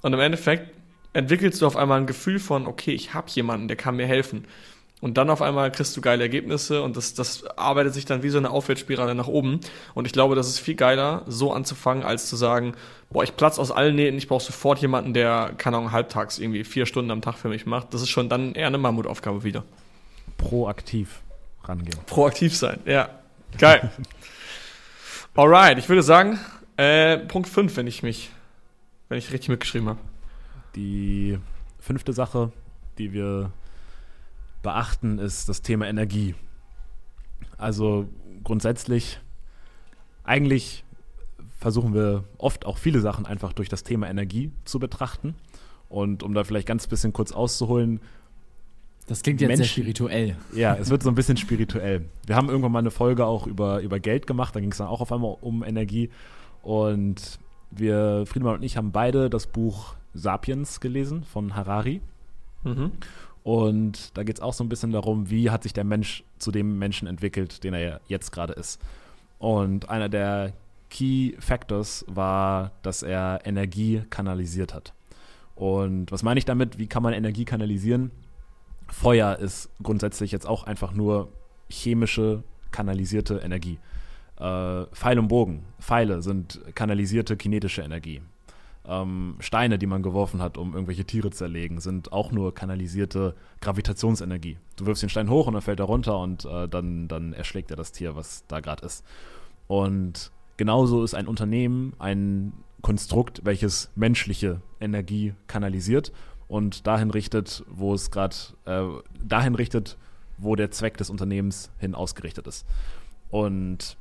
[0.02, 0.70] Und im Endeffekt
[1.12, 4.44] entwickelst du auf einmal ein Gefühl von, okay, ich habe jemanden, der kann mir helfen.
[5.00, 8.28] Und dann auf einmal kriegst du geile Ergebnisse und das, das arbeitet sich dann wie
[8.28, 9.60] so eine Aufwärtsspirale nach oben.
[9.94, 12.74] Und ich glaube, das ist viel geiler, so anzufangen, als zu sagen,
[13.08, 16.64] boah, ich platz aus allen Nähten, ich brauche sofort jemanden, der, keine Ahnung, halbtags irgendwie
[16.64, 17.94] vier Stunden am Tag für mich macht.
[17.94, 19.64] Das ist schon dann eher eine Mammutaufgabe wieder.
[20.36, 21.22] Proaktiv
[21.64, 21.98] rangehen.
[22.06, 23.08] Proaktiv sein, ja.
[23.56, 23.90] Geil.
[25.34, 26.38] Alright, ich würde sagen,
[26.76, 28.30] äh, Punkt 5, wenn ich mich,
[29.08, 29.98] wenn ich richtig mitgeschrieben habe.
[30.76, 31.38] Die
[31.78, 32.52] fünfte Sache,
[32.98, 33.50] die wir
[34.62, 36.34] beachten, ist das Thema Energie.
[37.58, 38.08] Also
[38.44, 39.20] grundsätzlich,
[40.24, 40.84] eigentlich
[41.58, 45.34] versuchen wir oft auch viele Sachen einfach durch das Thema Energie zu betrachten.
[45.88, 48.00] Und um da vielleicht ganz bisschen kurz auszuholen,
[49.06, 50.36] das klingt jetzt Menschen, sehr spirituell.
[50.54, 52.06] Ja, es wird so ein bisschen spirituell.
[52.26, 54.86] Wir haben irgendwann mal eine Folge auch über, über Geld gemacht, da ging es dann
[54.86, 56.10] auch auf einmal um Energie.
[56.62, 57.38] Und
[57.70, 62.00] wir, Friedemann und ich, haben beide das Buch Sapiens gelesen von Harari.
[62.62, 62.92] Mhm.
[63.42, 66.50] Und da geht es auch so ein bisschen darum, wie hat sich der Mensch zu
[66.50, 68.80] dem Menschen entwickelt, den er jetzt gerade ist.
[69.38, 70.52] Und einer der
[70.90, 74.92] Key Factors war, dass er Energie kanalisiert hat.
[75.54, 76.78] Und was meine ich damit?
[76.78, 78.10] Wie kann man Energie kanalisieren?
[78.88, 81.28] Feuer ist grundsätzlich jetzt auch einfach nur
[81.68, 83.78] chemische, kanalisierte Energie.
[84.38, 85.64] Äh, Pfeil und Bogen.
[85.78, 88.20] Pfeile sind kanalisierte kinetische Energie.
[88.90, 93.36] Ähm, Steine, die man geworfen hat, um irgendwelche Tiere zu erlegen, sind auch nur kanalisierte
[93.60, 94.58] Gravitationsenergie.
[94.74, 97.70] Du wirfst den Stein hoch und dann fällt er runter und äh, dann, dann erschlägt
[97.70, 99.04] er das Tier, was da gerade ist.
[99.68, 106.10] Und genauso ist ein Unternehmen ein Konstrukt, welches menschliche Energie kanalisiert
[106.48, 108.34] und dahin richtet, wo es gerade
[108.64, 108.82] äh,
[109.24, 109.98] dahin richtet,
[110.36, 112.66] wo der Zweck des Unternehmens hin ausgerichtet ist.
[113.30, 113.96] Und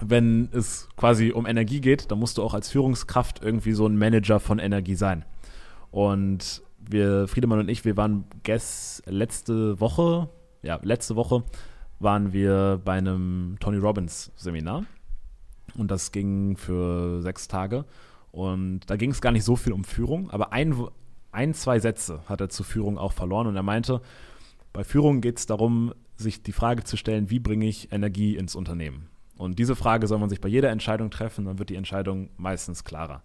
[0.00, 3.96] wenn es quasi um Energie geht, dann musst du auch als Führungskraft irgendwie so ein
[3.96, 5.24] Manager von Energie sein.
[5.90, 10.28] Und wir, Friedemann und ich, wir waren gest letzte Woche,
[10.62, 11.44] ja, letzte Woche
[11.98, 14.84] waren wir bei einem Tony Robbins Seminar.
[15.76, 17.84] Und das ging für sechs Tage.
[18.32, 20.74] Und da ging es gar nicht so viel um Führung, aber ein,
[21.32, 23.46] ein, zwei Sätze hat er zur Führung auch verloren.
[23.46, 24.00] Und er meinte,
[24.72, 28.54] bei Führung geht es darum, sich die Frage zu stellen, wie bringe ich Energie ins
[28.54, 29.09] Unternehmen?
[29.40, 32.84] Und diese Frage soll man sich bei jeder Entscheidung treffen, dann wird die Entscheidung meistens
[32.84, 33.22] klarer.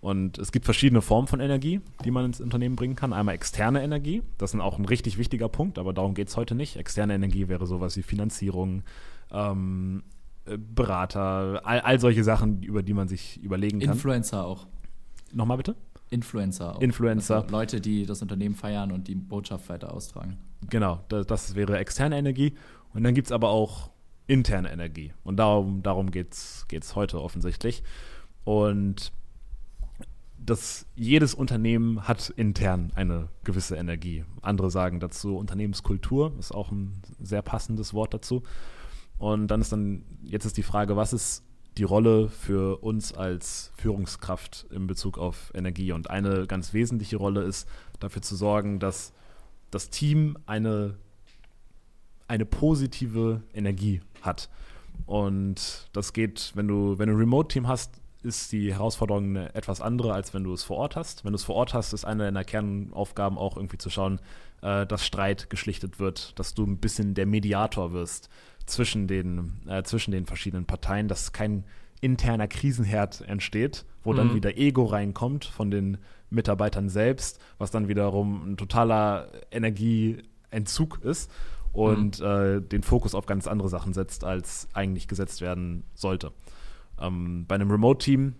[0.00, 3.12] Und es gibt verschiedene Formen von Energie, die man ins Unternehmen bringen kann.
[3.12, 6.54] Einmal externe Energie, das ist auch ein richtig wichtiger Punkt, aber darum geht es heute
[6.54, 6.76] nicht.
[6.76, 8.84] Externe Energie wäre sowas wie Finanzierung,
[9.30, 10.02] ähm,
[10.46, 13.90] äh, Berater, all, all solche Sachen, über die man sich überlegen kann.
[13.90, 14.66] Influencer auch.
[15.30, 15.76] Nochmal bitte?
[16.08, 16.80] Influencer auch.
[16.80, 17.42] Influencer.
[17.42, 20.38] Also Leute, die das Unternehmen feiern und die Botschaft weiter austragen.
[20.70, 22.54] Genau, das, das wäre externe Energie.
[22.94, 23.89] Und dann gibt es aber auch
[24.30, 25.12] interne Energie.
[25.24, 27.82] Und darum, darum geht es heute offensichtlich.
[28.44, 29.12] Und
[30.38, 34.24] dass jedes Unternehmen hat intern eine gewisse Energie.
[34.40, 38.44] Andere sagen dazu Unternehmenskultur, ist auch ein sehr passendes Wort dazu.
[39.18, 41.42] Und dann ist dann, jetzt ist die Frage, was ist
[41.76, 45.90] die Rolle für uns als Führungskraft in Bezug auf Energie?
[45.90, 47.68] Und eine ganz wesentliche Rolle ist,
[47.98, 49.12] dafür zu sorgen, dass
[49.72, 50.96] das Team eine,
[52.28, 54.48] eine positive Energie hat.
[55.06, 59.80] Und das geht, wenn du, wenn du ein Remote-Team hast, ist die Herausforderung eine etwas
[59.80, 61.24] andere, als wenn du es vor Ort hast.
[61.24, 64.20] Wenn du es vor Ort hast, ist eine deiner Kernaufgaben auch irgendwie zu schauen,
[64.62, 68.28] äh, dass Streit geschlichtet wird, dass du ein bisschen der Mediator wirst
[68.66, 71.64] zwischen den, äh, zwischen den verschiedenen Parteien, dass kein
[72.02, 74.16] interner Krisenherd entsteht, wo mhm.
[74.16, 75.98] dann wieder Ego reinkommt von den
[76.28, 81.30] Mitarbeitern selbst, was dann wiederum ein totaler Energieentzug ist
[81.72, 82.26] und mhm.
[82.26, 86.32] äh, den Fokus auf ganz andere Sachen setzt, als eigentlich gesetzt werden sollte.
[86.98, 88.34] Ähm, bei einem Remote-Team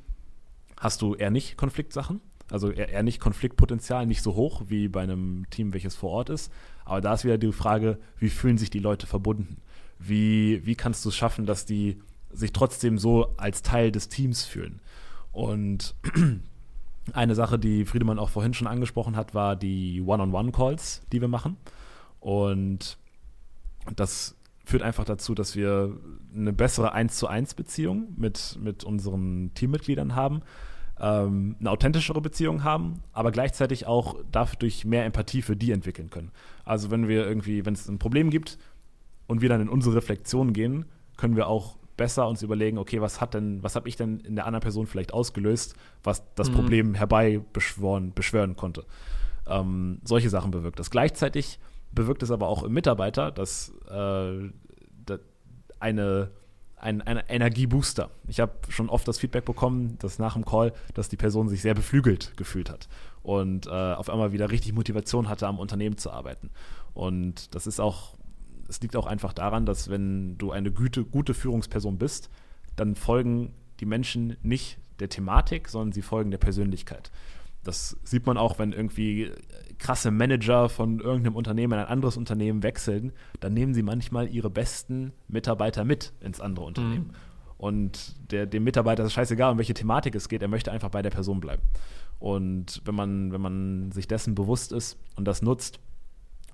[0.77, 2.21] hast du eher nicht Konfliktsachen,
[2.51, 6.31] also eher, eher, nicht Konfliktpotenzial, nicht so hoch wie bei einem Team, welches vor Ort
[6.31, 6.53] ist.
[6.85, 9.59] Aber da ist wieder die Frage, wie fühlen sich die Leute verbunden?
[9.99, 12.01] Wie, wie kannst du es schaffen, dass die
[12.33, 14.81] sich trotzdem so als Teil des Teams fühlen?
[15.31, 15.95] Und
[17.13, 21.57] eine Sache, die Friedemann auch vorhin schon angesprochen hat, war die One-on-One-Calls, die wir machen.
[22.19, 22.99] Und
[23.97, 25.97] das führt einfach dazu, dass wir
[26.35, 30.43] eine bessere 1 zu 1 Beziehung mit, mit unseren Teammitgliedern haben,
[31.01, 36.31] ähm, eine authentischere Beziehung haben, aber gleichzeitig auch dadurch mehr Empathie für die entwickeln können.
[36.65, 38.59] Also wenn wir irgendwie, wenn es ein Problem gibt
[39.27, 40.85] und wir dann in unsere Reflexion gehen,
[41.17, 44.35] können wir auch besser uns überlegen, okay, was hat denn, was habe ich denn in
[44.35, 46.55] der anderen Person vielleicht ausgelöst, was das mhm.
[46.55, 48.85] Problem herbeibeschwören beschwören konnte.
[49.47, 50.91] Ähm, solche Sachen bewirkt das.
[50.91, 51.59] Gleichzeitig
[51.93, 54.51] bewirkt es aber auch im Mitarbeiter, dass äh,
[55.81, 56.31] eine,
[56.77, 58.11] ein, ein Energiebooster.
[58.29, 61.63] Ich habe schon oft das Feedback bekommen, dass nach dem Call, dass die Person sich
[61.63, 62.89] sehr beflügelt gefühlt hat
[63.23, 66.51] und äh, auf einmal wieder richtig Motivation hatte, am Unternehmen zu arbeiten.
[66.95, 68.15] Und das ist auch,
[68.69, 72.31] es liegt auch einfach daran, dass wenn du eine gute, gute Führungsperson bist,
[72.77, 77.11] dann folgen die Menschen nicht der Thematik, sondern sie folgen der Persönlichkeit.
[77.63, 79.31] Das sieht man auch, wenn irgendwie
[79.79, 84.51] krasse Manager von irgendeinem Unternehmen in ein anderes Unternehmen wechseln, dann nehmen sie manchmal ihre
[84.51, 87.09] besten Mitarbeiter mit ins andere Unternehmen.
[87.09, 87.15] Mhm.
[87.59, 91.03] Und der, dem Mitarbeiter ist scheißegal, um welche Thematik es geht, er möchte einfach bei
[91.03, 91.63] der Person bleiben.
[92.19, 95.81] Und wenn man, wenn man sich dessen bewusst ist und das nutzt,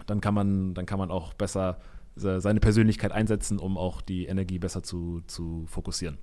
[0.07, 1.79] dann kann man, dann kann man auch besser
[2.17, 6.17] seine Persönlichkeit einsetzen, um auch die Energie besser zu, zu fokussieren.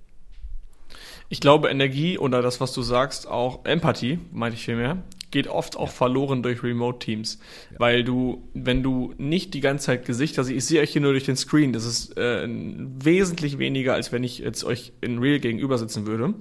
[1.29, 5.75] Ich glaube, Energie oder das, was du sagst, auch Empathie, meinte ich vielmehr, geht oft
[5.75, 5.93] auch ja.
[5.93, 7.39] verloren durch Remote-Teams.
[7.71, 7.79] Ja.
[7.79, 11.11] Weil du, wenn du nicht die ganze Zeit Gesichter siehst, ich sehe euch hier nur
[11.11, 15.39] durch den Screen, das ist äh, wesentlich weniger, als wenn ich jetzt euch in Real
[15.39, 16.35] gegenüber sitzen würde.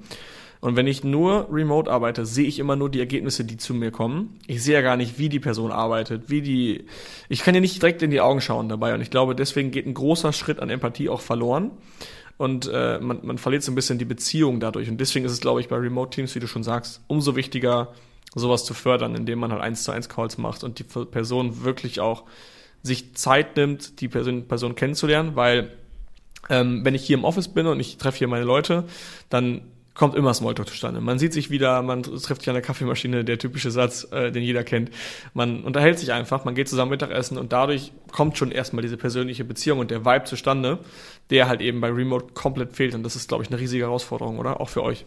[0.61, 3.90] Und wenn ich nur remote arbeite, sehe ich immer nur die Ergebnisse, die zu mir
[3.90, 4.38] kommen.
[4.47, 6.84] Ich sehe ja gar nicht, wie die Person arbeitet, wie die.
[7.28, 8.95] Ich kann ja nicht direkt in die Augen schauen dabei.
[8.95, 11.72] Und ich glaube, deswegen geht ein großer Schritt an Empathie auch verloren
[12.38, 14.88] und äh, man, man verliert so ein bisschen die Beziehung dadurch.
[14.88, 17.92] Und deswegen ist es, glaube ich, bei Remote-Teams, wie du schon sagst, umso wichtiger,
[18.34, 22.00] sowas zu fördern, indem man halt eins zu eins Calls macht und die Person wirklich
[22.00, 22.24] auch
[22.82, 25.76] sich Zeit nimmt, die Person, Person kennenzulernen, weil
[26.48, 28.84] ähm, wenn ich hier im Office bin und ich treffe hier meine Leute,
[29.28, 29.62] dann
[29.95, 31.01] kommt immer Smalltalk zustande.
[31.01, 34.43] Man sieht sich wieder, man trifft sich an der Kaffeemaschine, der typische Satz, äh, den
[34.43, 34.90] jeder kennt.
[35.34, 39.45] Man unterhält sich einfach, man geht zusammen Mittagessen und dadurch kommt schon erstmal diese persönliche
[39.45, 40.78] Beziehung und der Vibe zustande,
[41.30, 42.95] der halt eben bei Remote komplett fehlt.
[42.95, 44.61] Und das ist, glaube ich, eine riesige Herausforderung, oder?
[44.61, 45.05] Auch für euch.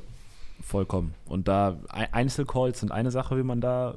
[0.62, 1.14] Vollkommen.
[1.26, 3.96] Und da Einzelcalls sind eine Sache, wie man da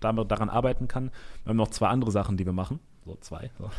[0.00, 1.10] daran arbeiten kann.
[1.44, 2.80] Wir haben noch zwei andere Sachen, die wir machen.
[3.04, 3.50] So zwei.
[3.58, 3.70] So.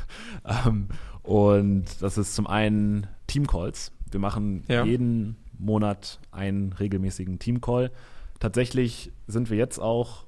[0.68, 0.88] Ähm,
[1.24, 3.92] und das ist zum einen Teamcalls.
[4.10, 4.86] Wir machen ja.
[4.86, 7.92] jeden Monat einen regelmäßigen Teamcall.
[8.40, 10.26] Tatsächlich sind wir jetzt auch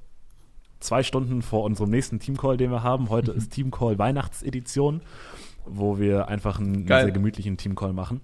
[0.79, 3.09] zwei Stunden vor unserem nächsten Teamcall, den wir haben.
[3.09, 3.37] Heute mhm.
[3.37, 5.01] ist Teamcall Weihnachtsedition,
[5.65, 8.21] wo wir einfach einen, einen sehr gemütlichen Teamcall machen.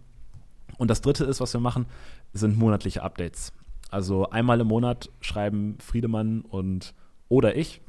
[0.77, 1.85] Und das dritte ist, was wir machen,
[2.33, 3.53] sind monatliche Updates.
[3.91, 6.93] Also einmal im Monat schreiben Friedemann und
[7.29, 7.81] oder ich,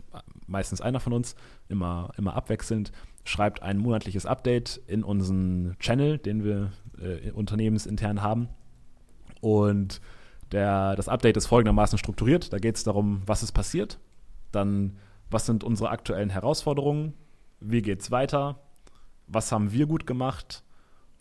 [0.46, 1.34] meistens einer von uns,
[1.68, 2.92] immer, immer abwechselnd,
[3.24, 8.48] schreibt ein monatliches Update in unseren Channel, den wir äh, unternehmensintern haben.
[9.46, 10.00] Und
[10.52, 12.52] Der, das Update ist folgendermaßen strukturiert.
[12.52, 13.98] Da geht es darum, was ist passiert,
[14.52, 14.96] dann
[15.28, 17.14] was sind unsere aktuellen Herausforderungen,
[17.60, 18.60] wie geht es weiter,
[19.26, 20.62] was haben wir gut gemacht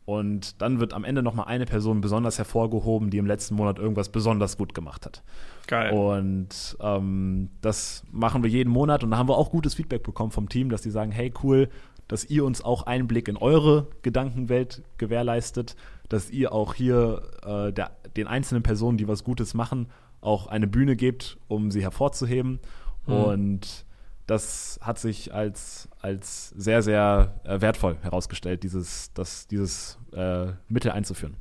[0.06, 4.10] und dann wird am Ende nochmal eine Person besonders hervorgehoben, die im letzten Monat irgendwas
[4.10, 5.24] besonders gut gemacht hat.
[5.66, 5.92] Geil.
[5.92, 10.30] Und ähm, das machen wir jeden Monat und da haben wir auch gutes Feedback bekommen
[10.30, 11.70] vom Team, dass die sagen, hey cool,
[12.08, 15.76] dass ihr uns auch Einblick in eure Gedankenwelt gewährleistet,
[16.10, 19.88] dass ihr auch hier äh, der, den einzelnen Personen, die was Gutes machen,
[20.22, 22.60] auch eine Bühne gebt, um sie hervorzuheben.
[23.06, 23.14] Mhm.
[23.14, 23.86] Und
[24.28, 30.92] das hat sich als, als sehr, sehr äh, wertvoll herausgestellt, dieses, das, dieses äh, Mittel
[30.92, 31.38] einzuführen.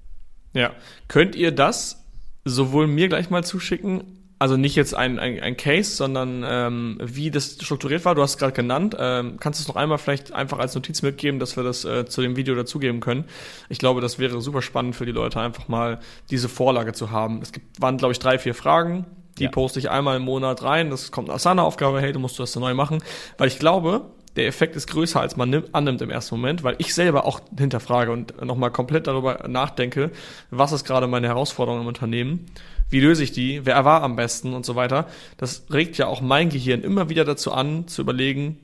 [0.53, 0.73] Ja.
[1.09, 2.05] Könnt ihr das
[2.45, 7.31] sowohl mir gleich mal zuschicken, also nicht jetzt ein, ein, ein Case, sondern ähm, wie
[7.31, 8.15] das strukturiert war.
[8.15, 8.97] Du hast es gerade genannt.
[8.99, 12.05] Ähm, kannst du es noch einmal vielleicht einfach als Notiz mitgeben, dass wir das äh,
[12.05, 13.25] zu dem Video dazugeben können?
[13.69, 17.41] Ich glaube, das wäre super spannend für die Leute, einfach mal diese Vorlage zu haben.
[17.43, 19.07] Es gibt, waren, glaube ich, drei, vier Fragen.
[19.39, 19.51] Die ja.
[19.51, 20.91] poste ich einmal im Monat rein.
[20.91, 23.03] Das kommt aus seiner Aufgabe, hey, du musst das neu machen.
[23.37, 24.03] Weil ich glaube,
[24.37, 27.41] der Effekt ist größer, als man nimmt, annimmt im ersten Moment, weil ich selber auch
[27.57, 30.11] hinterfrage und nochmal komplett darüber nachdenke,
[30.51, 32.47] was ist gerade meine Herausforderung im Unternehmen,
[32.91, 35.09] wie löse ich die, wer war am besten und so weiter.
[35.37, 38.59] Das regt ja auch mein Gehirn immer wieder dazu an, zu überlegen,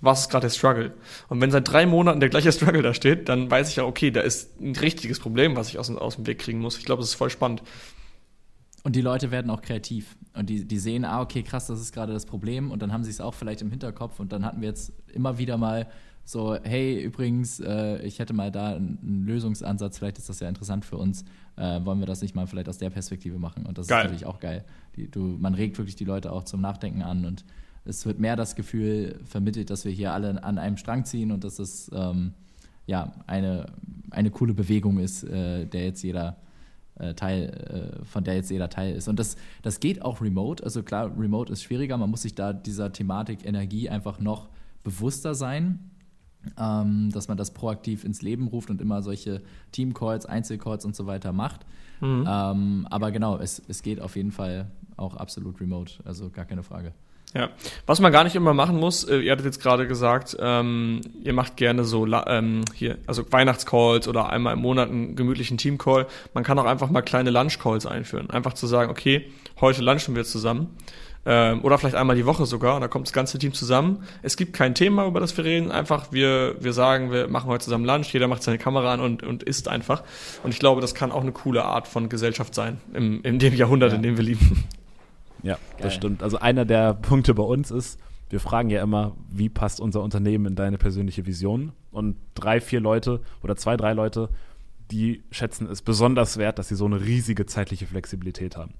[0.00, 0.92] was ist gerade der Struggle?
[1.28, 4.10] Und wenn seit drei Monaten der gleiche Struggle da steht, dann weiß ich ja, okay,
[4.10, 6.78] da ist ein richtiges Problem, was ich aus, aus dem Weg kriegen muss.
[6.78, 7.62] Ich glaube, das ist voll spannend.
[8.82, 10.16] Und die Leute werden auch kreativ.
[10.34, 12.70] Und die, die sehen, ah, okay, krass, das ist gerade das Problem.
[12.70, 14.20] Und dann haben sie es auch vielleicht im Hinterkopf.
[14.20, 15.86] Und dann hatten wir jetzt immer wieder mal
[16.24, 20.84] so, hey, übrigens, äh, ich hätte mal da einen Lösungsansatz, vielleicht ist das ja interessant
[20.84, 21.24] für uns.
[21.60, 23.66] Äh, wollen wir das nicht mal vielleicht aus der Perspektive machen?
[23.66, 23.98] Und das geil.
[23.98, 24.64] ist natürlich auch geil.
[24.96, 27.44] Die, du, man regt wirklich die Leute auch zum Nachdenken an und
[27.84, 31.44] es wird mehr das Gefühl vermittelt, dass wir hier alle an einem Strang ziehen und
[31.44, 32.32] dass es ähm,
[32.86, 33.66] ja eine,
[34.10, 36.38] eine coole Bewegung ist, äh, der jetzt jeder
[36.98, 39.08] äh, Teil, äh, von der jetzt jeder Teil ist.
[39.08, 40.64] Und das, das geht auch remote.
[40.64, 41.98] Also klar, remote ist schwieriger.
[41.98, 44.48] Man muss sich da dieser Thematik Energie einfach noch
[44.82, 45.89] bewusster sein,
[46.58, 51.06] ähm, dass man das proaktiv ins Leben ruft und immer solche Team-Calls, Einzelcalls und so
[51.06, 51.66] weiter macht.
[52.00, 52.26] Mhm.
[52.28, 55.94] Ähm, aber genau, es, es geht auf jeden Fall auch absolut remote.
[56.04, 56.92] Also gar keine Frage.
[57.32, 57.50] Ja,
[57.86, 61.32] was man gar nicht immer machen muss, äh, ihr hattet jetzt gerade gesagt, ähm, ihr
[61.32, 66.08] macht gerne so ähm, hier, also Weihnachtscalls oder einmal im Monat einen gemütlichen Teamcall.
[66.34, 68.30] Man kann auch einfach mal kleine Lunchcalls einführen.
[68.30, 69.30] Einfach zu sagen, okay,
[69.60, 70.76] heute lunchen wir zusammen.
[71.32, 74.02] Ähm, oder vielleicht einmal die Woche sogar, und da kommt das ganze Team zusammen.
[74.20, 77.62] Es gibt kein Thema, über das wir reden, einfach wir, wir sagen, wir machen heute
[77.62, 80.02] zusammen Lunch, jeder macht seine Kamera an und, und isst einfach.
[80.42, 83.54] Und ich glaube, das kann auch eine coole Art von Gesellschaft sein, im, in dem
[83.54, 83.96] Jahrhundert, ja.
[83.96, 84.64] in dem wir leben.
[85.44, 85.60] Ja, Geil.
[85.82, 86.24] das stimmt.
[86.24, 90.46] Also einer der Punkte bei uns ist, wir fragen ja immer, wie passt unser Unternehmen
[90.46, 91.70] in deine persönliche Vision?
[91.92, 94.30] Und drei, vier Leute oder zwei, drei Leute,
[94.90, 98.74] die schätzen es besonders wert, dass sie so eine riesige zeitliche Flexibilität haben.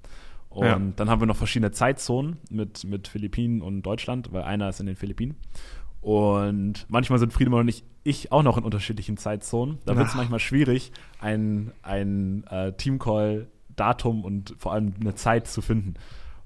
[0.51, 0.79] Und ja.
[0.97, 4.85] dann haben wir noch verschiedene Zeitzonen mit, mit Philippinen und Deutschland, weil einer ist in
[4.85, 5.37] den Philippinen.
[6.01, 9.77] Und manchmal sind Friedemann und ich, ich auch noch in unterschiedlichen Zeitzonen.
[9.85, 15.61] Da wird es manchmal schwierig, ein, ein äh, Teamcall-Datum und vor allem eine Zeit zu
[15.61, 15.93] finden.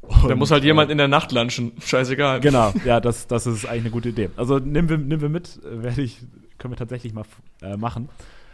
[0.02, 1.72] Und, da muss halt jemand äh, in der Nacht lunchen.
[1.84, 2.42] Scheißegal.
[2.42, 4.30] Genau, ja, das, das ist eigentlich eine gute Idee.
[4.38, 6.20] Also nehmen wir, nehmen wir mit, äh, werde ich,
[6.60, 7.24] können wir tatsächlich mal
[7.64, 8.10] äh, machen.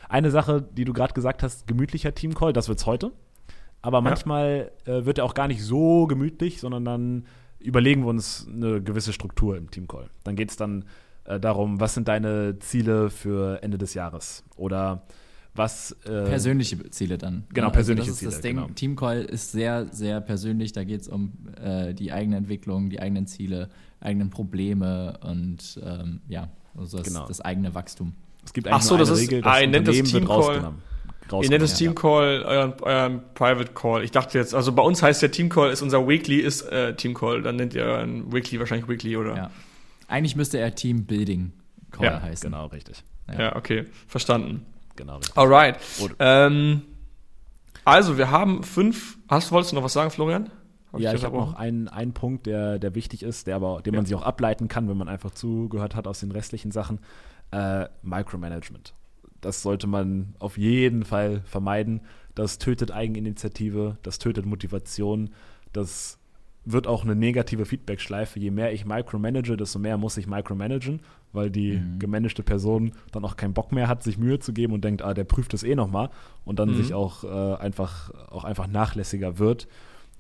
[0.07, 3.11] Eine Sache, die du gerade gesagt hast, gemütlicher Teamcall, das wird's heute.
[3.82, 4.97] Aber manchmal ja.
[4.97, 7.25] äh, wird er auch gar nicht so gemütlich, sondern dann
[7.59, 10.09] überlegen wir uns eine gewisse Struktur im Teamcall.
[10.23, 10.86] Dann geht es dann
[11.25, 14.43] äh, darum, was sind deine Ziele für Ende des Jahres?
[14.55, 15.03] Oder
[15.53, 17.43] was äh, persönliche Ziele dann.
[17.53, 18.32] Genau, also persönliche das ist Ziele.
[18.32, 18.69] Das Ding, genau.
[18.73, 20.71] Teamcall ist sehr, sehr persönlich.
[20.71, 23.69] Da geht es um äh, die eigene Entwicklung, die eigenen Ziele,
[23.99, 27.27] eigenen Probleme und ähm, ja, also das, genau.
[27.27, 28.13] das, eigene Wachstum.
[28.45, 30.73] Es gibt Ach so, das ist, Regel, das ah, nennt das Teamcall.
[31.41, 34.03] Ihr nennt es Teamcall, euren, euren Private Call.
[34.03, 37.41] Ich dachte jetzt, also bei uns heißt der Teamcall ist unser Weekly ist äh, Teamcall.
[37.41, 39.36] Dann nennt ihr euren Weekly wahrscheinlich Weekly, oder?
[39.36, 39.51] Ja.
[40.07, 41.53] Eigentlich müsste er Team Building
[41.91, 42.51] Call ja, heißen.
[42.51, 43.03] Genau, richtig.
[43.29, 43.39] Ja.
[43.39, 44.65] ja, okay, verstanden.
[44.95, 45.17] Genau.
[45.17, 45.38] Richtig.
[45.38, 45.77] Alright.
[46.19, 46.82] Ähm,
[47.86, 49.17] also, wir haben fünf.
[49.27, 50.49] Hast, wolltest du noch was sagen, Florian?
[50.91, 53.82] Hab ja, ich, ich habe noch einen, einen Punkt, der, der wichtig ist, der aber,
[53.82, 53.99] den ja.
[53.99, 56.99] man sich auch ableiten kann, wenn man einfach zugehört hat aus den restlichen Sachen.
[57.51, 58.93] Äh, Micromanagement.
[59.41, 62.01] Das sollte man auf jeden Fall vermeiden.
[62.35, 65.31] Das tötet Eigeninitiative, das tötet Motivation,
[65.73, 66.19] das
[66.63, 68.39] wird auch eine negative Feedback-Schleife.
[68.39, 71.01] Je mehr ich micromanage, desto mehr muss ich micromanagen,
[71.33, 71.99] weil die mhm.
[71.99, 75.13] gemanagte Person dann auch keinen Bock mehr hat, sich Mühe zu geben und denkt, ah,
[75.13, 76.09] der prüft es eh nochmal
[76.45, 76.75] und dann mhm.
[76.75, 79.67] sich auch, äh, einfach, auch einfach nachlässiger wird.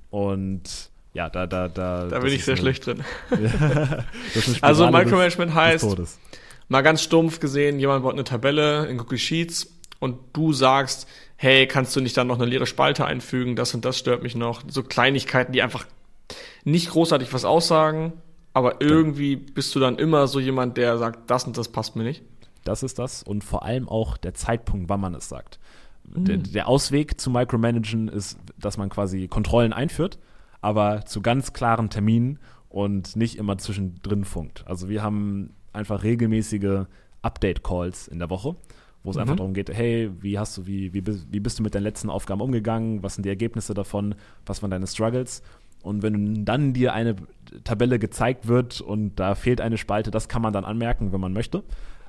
[0.09, 2.07] Und ja, da, da, da.
[2.07, 3.03] Da bin ich sehr eine, schlecht drin.
[4.61, 5.97] also Micromanagement heißt,
[6.71, 11.05] mal ganz stumpf gesehen, jemand baut eine Tabelle in Google Sheets und du sagst,
[11.35, 14.35] hey, kannst du nicht dann noch eine leere Spalte einfügen, das und das stört mich
[14.35, 14.63] noch.
[14.69, 15.85] So Kleinigkeiten, die einfach
[16.63, 18.13] nicht großartig was aussagen,
[18.53, 22.03] aber irgendwie bist du dann immer so jemand, der sagt, das und das passt mir
[22.03, 22.23] nicht.
[22.63, 25.59] Das ist das und vor allem auch der Zeitpunkt, wann man es sagt.
[26.05, 26.23] Mhm.
[26.23, 30.19] Der, der Ausweg zu Micromanagen ist, dass man quasi Kontrollen einführt,
[30.61, 32.39] aber zu ganz klaren Terminen
[32.71, 34.65] und nicht immer zwischendrin funkt.
[34.67, 36.85] Also wir haben einfach regelmäßige
[37.21, 38.55] Update-Calls in der Woche,
[39.03, 39.21] wo es mhm.
[39.21, 42.09] einfach darum geht, hey, wie hast du, wie, wie, wie bist du mit deinen letzten
[42.09, 44.15] Aufgaben umgegangen, was sind die Ergebnisse davon,
[44.45, 45.43] was waren deine Struggles?
[45.83, 47.15] Und wenn dann dir eine
[47.63, 51.33] Tabelle gezeigt wird und da fehlt eine Spalte, das kann man dann anmerken, wenn man
[51.33, 51.63] möchte.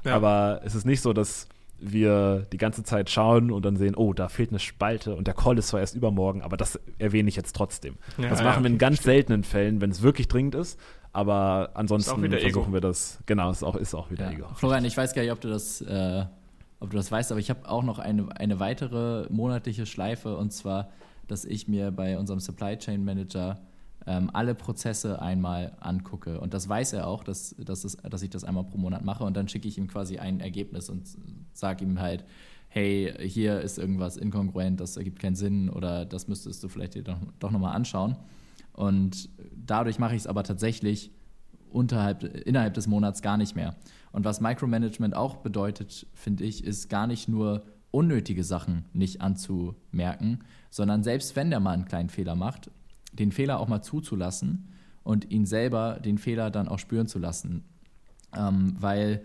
[0.04, 0.14] Ja.
[0.14, 1.48] Aber es ist nicht so, dass
[1.82, 5.34] wir die ganze Zeit schauen und dann sehen, oh, da fehlt eine Spalte und der
[5.34, 7.96] Call ist zwar erst übermorgen, aber das erwähne ich jetzt trotzdem.
[8.18, 9.04] Ja, das machen ja, wir in ganz stimmt.
[9.04, 10.78] seltenen Fällen, wenn es wirklich dringend ist.
[11.12, 12.72] Aber ansonsten versuchen Ego.
[12.72, 13.18] wir das.
[13.26, 14.38] Genau, ist auch, ist auch wieder ja.
[14.38, 14.46] Ego.
[14.54, 16.24] Florian, ich weiß gar nicht, ob du das, äh,
[16.80, 20.52] ob du das weißt, aber ich habe auch noch eine, eine weitere monatliche Schleife und
[20.52, 20.88] zwar,
[21.28, 23.60] dass ich mir bei unserem Supply Chain Manager
[24.06, 26.40] ähm, alle Prozesse einmal angucke.
[26.40, 29.24] Und das weiß er auch, dass, dass, es, dass ich das einmal pro Monat mache.
[29.24, 31.08] Und dann schicke ich ihm quasi ein Ergebnis und
[31.52, 32.24] sage ihm halt,
[32.68, 37.02] hey, hier ist irgendwas inkongruent, das ergibt keinen Sinn oder das müsstest du vielleicht dir
[37.02, 38.16] doch, doch nochmal anschauen.
[38.72, 41.10] Und dadurch mache ich es aber tatsächlich
[41.70, 43.76] unterhalb, innerhalb des Monats gar nicht mehr.
[44.10, 50.40] Und was Micromanagement auch bedeutet, finde ich, ist gar nicht nur unnötige Sachen nicht anzumerken,
[50.70, 52.70] sondern selbst wenn der mal einen kleinen Fehler macht,
[53.12, 54.68] den Fehler auch mal zuzulassen
[55.04, 57.64] und ihn selber den Fehler dann auch spüren zu lassen.
[58.36, 59.22] Ähm, weil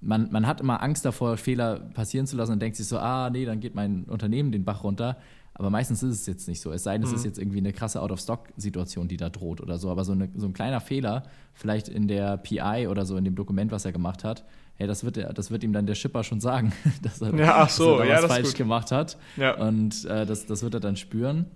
[0.00, 3.30] man, man hat immer Angst davor, Fehler passieren zu lassen und denkt sich so, ah,
[3.30, 5.16] nee, dann geht mein Unternehmen den Bach runter.
[5.56, 6.72] Aber meistens ist es jetzt nicht so.
[6.72, 7.06] Es sei denn, mhm.
[7.06, 7.26] es ist mhm.
[7.28, 9.88] jetzt irgendwie eine krasse Out-of-Stock-Situation, die da droht oder so.
[9.88, 13.36] Aber so, eine, so ein kleiner Fehler, vielleicht in der PI oder so in dem
[13.36, 14.44] Dokument, was er gemacht hat,
[14.74, 17.98] hey, das wird, das wird ihm dann der Shipper schon sagen, dass er, ja, so,
[17.98, 19.16] dass er da was falsch gemacht hat.
[19.36, 19.56] Ja.
[19.56, 21.46] Und äh, das, das wird er dann spüren.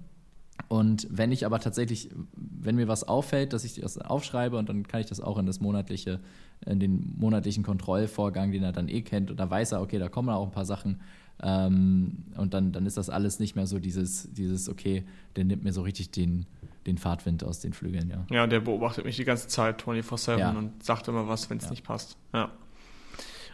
[0.69, 4.87] Und wenn ich aber tatsächlich, wenn mir was auffällt, dass ich das aufschreibe und dann
[4.87, 6.21] kann ich das auch in das monatliche,
[6.67, 10.09] in den monatlichen Kontrollvorgang, den er dann eh kennt, und da weiß er, okay, da
[10.09, 11.01] kommen auch ein paar Sachen.
[11.43, 15.05] Ähm, und dann, dann ist das alles nicht mehr so dieses, dieses, okay,
[15.37, 16.45] der nimmt mir so richtig den,
[16.87, 18.27] den Fahrtwind aus den Flügeln, ja.
[18.31, 20.51] Ja, der beobachtet mich die ganze Zeit 24-7 ja.
[20.51, 21.71] und sagt immer was, wenn es ja.
[21.71, 22.19] nicht passt.
[22.35, 22.51] Ja.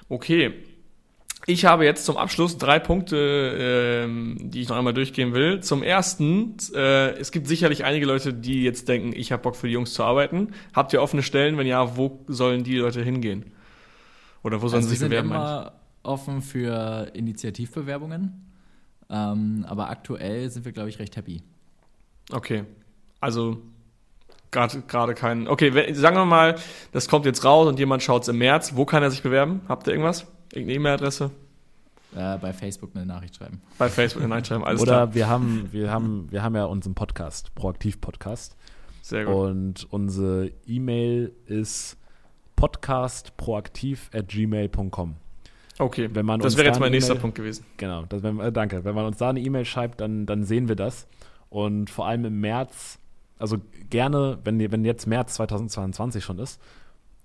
[0.08, 0.54] Okay,
[1.47, 5.61] ich habe jetzt zum Abschluss drei Punkte, ähm, die ich noch einmal durchgehen will.
[5.61, 9.66] Zum ersten, äh, es gibt sicherlich einige Leute, die jetzt denken, ich habe Bock für
[9.66, 10.53] die Jungs zu arbeiten.
[10.72, 11.59] Habt ihr offene Stellen?
[11.59, 13.53] Wenn ja, wo sollen die Leute hingehen?
[14.42, 15.30] Oder wo sollen also sie sich bewerben?
[15.30, 15.72] Wir sind immer
[16.03, 18.51] offen für Initiativbewerbungen,
[19.11, 21.42] ähm, aber aktuell sind wir, glaube ich, recht happy.
[22.30, 22.64] Okay,
[23.20, 23.59] also
[24.51, 25.49] gerade kein.
[25.49, 26.57] Okay, sagen wir mal,
[26.92, 28.76] das kommt jetzt raus und jemand schaut es im März.
[28.76, 29.62] Wo kann er sich bewerben?
[29.68, 30.26] Habt ihr irgendwas?
[30.55, 31.30] Irgendeine E-Mail-Adresse?
[32.14, 33.61] Äh, bei Facebook eine Nachricht schreiben.
[33.76, 35.12] Bei Facebook eine Nachricht schreiben, alles Oder klar.
[35.14, 38.57] wir haben, wir haben, wir haben ja unseren Podcast, Proaktiv-Podcast.
[39.02, 39.34] Sehr gut.
[39.34, 41.96] Und unsere E-Mail ist
[42.55, 45.16] podcastproaktiv.gmail.com.
[45.80, 47.66] Okay, wenn man das wäre jetzt mein nächster Punkt gewesen.
[47.76, 48.84] Genau, das, wenn, äh, danke.
[48.84, 51.09] Wenn man uns da eine E-Mail schreibt, dann, dann sehen wir das.
[51.50, 53.00] Und vor allem im März,
[53.40, 53.57] also
[53.90, 56.62] gerne, wenn, wenn jetzt März 2022 schon ist,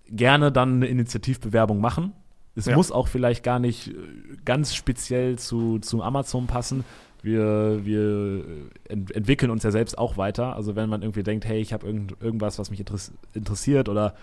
[0.07, 2.13] gerne dann eine Initiativbewerbung machen
[2.56, 2.76] es ja.
[2.76, 3.93] muss auch vielleicht gar nicht äh,
[4.45, 6.84] ganz speziell zu, zu Amazon passen.
[7.22, 8.45] Wir, wir
[8.88, 10.56] ent entwickeln uns ja selbst auch weiter.
[10.56, 12.84] Also wenn man irgendwie denkt, hey, ich habe irgend, irgendwas, was mich
[13.34, 14.16] interessiert oder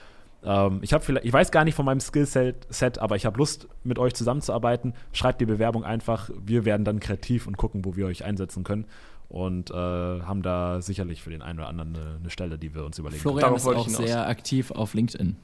[0.45, 3.37] ähm, ich habe vielleicht, ich weiß gar nicht von meinem Skillset, Set, aber ich habe
[3.39, 4.95] Lust, mit euch zusammenzuarbeiten.
[5.13, 6.31] Schreibt die Bewerbung einfach.
[6.43, 8.87] Wir werden dann kreativ und gucken, wo wir euch einsetzen können
[9.29, 12.85] und äh, haben da sicherlich für den einen oder anderen eine, eine Stelle, die wir
[12.85, 13.21] uns überlegen.
[13.21, 15.37] Florian ist auch sehr aktiv auf LinkedIn.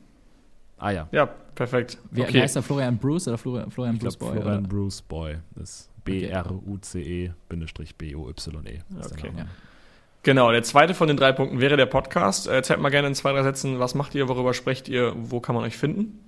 [0.82, 1.08] Ah ja.
[1.12, 1.96] Ja, perfekt.
[2.10, 2.40] Wie, okay.
[2.42, 4.32] heißt der Florian Bruce oder Florian, Florian Bruce Boy?
[4.32, 4.68] Florian oder?
[4.68, 5.36] Bruce Boy.
[5.54, 7.30] Das ist B-R-U-C-E-B-O-Y-E.
[8.98, 9.30] Okay.
[9.36, 9.46] Ja.
[10.24, 12.48] Genau, der zweite von den drei Punkten wäre der Podcast.
[12.48, 15.54] Erzählt mal gerne in zwei, drei Sätzen, was macht ihr, worüber sprecht ihr, wo kann
[15.54, 16.18] man euch finden?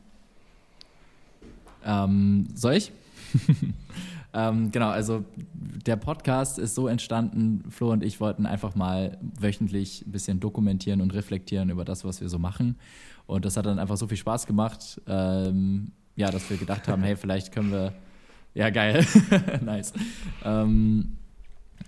[1.84, 2.92] Ähm, soll ich?
[4.34, 10.06] ähm, genau, also der Podcast ist so entstanden, Flo und ich wollten einfach mal wöchentlich
[10.06, 12.76] ein bisschen dokumentieren und reflektieren über das, was wir so machen.
[13.26, 17.02] Und das hat dann einfach so viel Spaß gemacht, ähm, ja, dass wir gedacht haben,
[17.02, 17.92] hey, vielleicht können wir,
[18.54, 19.04] ja, geil,
[19.64, 19.92] nice.
[20.44, 21.16] Ähm,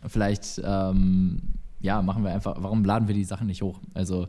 [0.07, 1.41] vielleicht, ähm,
[1.81, 3.81] ja, machen wir einfach, warum laden wir die Sachen nicht hoch?
[3.95, 4.29] Also,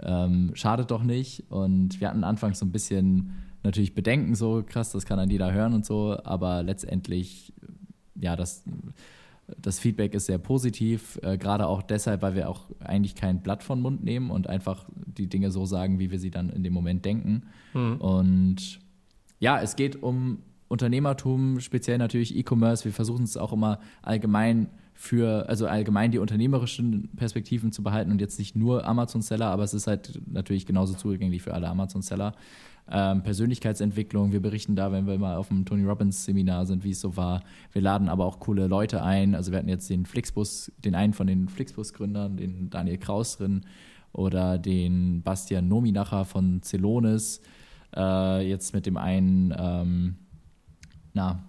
[0.00, 1.44] ähm, schadet doch nicht.
[1.50, 5.52] Und wir hatten anfangs so ein bisschen natürlich Bedenken, so krass, das kann dann jeder
[5.52, 7.52] hören und so, aber letztendlich,
[8.14, 8.64] ja, das
[9.58, 13.62] das Feedback ist sehr positiv, äh, gerade auch deshalb, weil wir auch eigentlich kein Blatt
[13.62, 16.72] von Mund nehmen und einfach die Dinge so sagen, wie wir sie dann in dem
[16.72, 17.44] Moment denken.
[17.72, 17.96] Mhm.
[17.96, 18.80] Und
[19.38, 22.84] ja, es geht um Unternehmertum, speziell natürlich E-Commerce.
[22.84, 28.20] Wir versuchen es auch immer allgemein für, also allgemein die unternehmerischen Perspektiven zu behalten und
[28.20, 32.34] jetzt nicht nur Amazon-Seller, aber es ist halt natürlich genauso zugänglich für alle Amazon-Seller.
[32.88, 36.92] Ähm, Persönlichkeitsentwicklung, wir berichten da, wenn wir mal auf dem Tony Robbins Seminar sind, wie
[36.92, 37.42] es so war.
[37.72, 39.34] Wir laden aber auch coole Leute ein.
[39.34, 43.62] Also wir hatten jetzt den Flixbus, den einen von den Flixbus-Gründern, den Daniel Kraus drin
[44.12, 47.42] oder den Bastian Nominacher von Celonis.
[47.94, 50.16] Äh, jetzt mit dem einen, ähm,
[51.12, 51.44] na,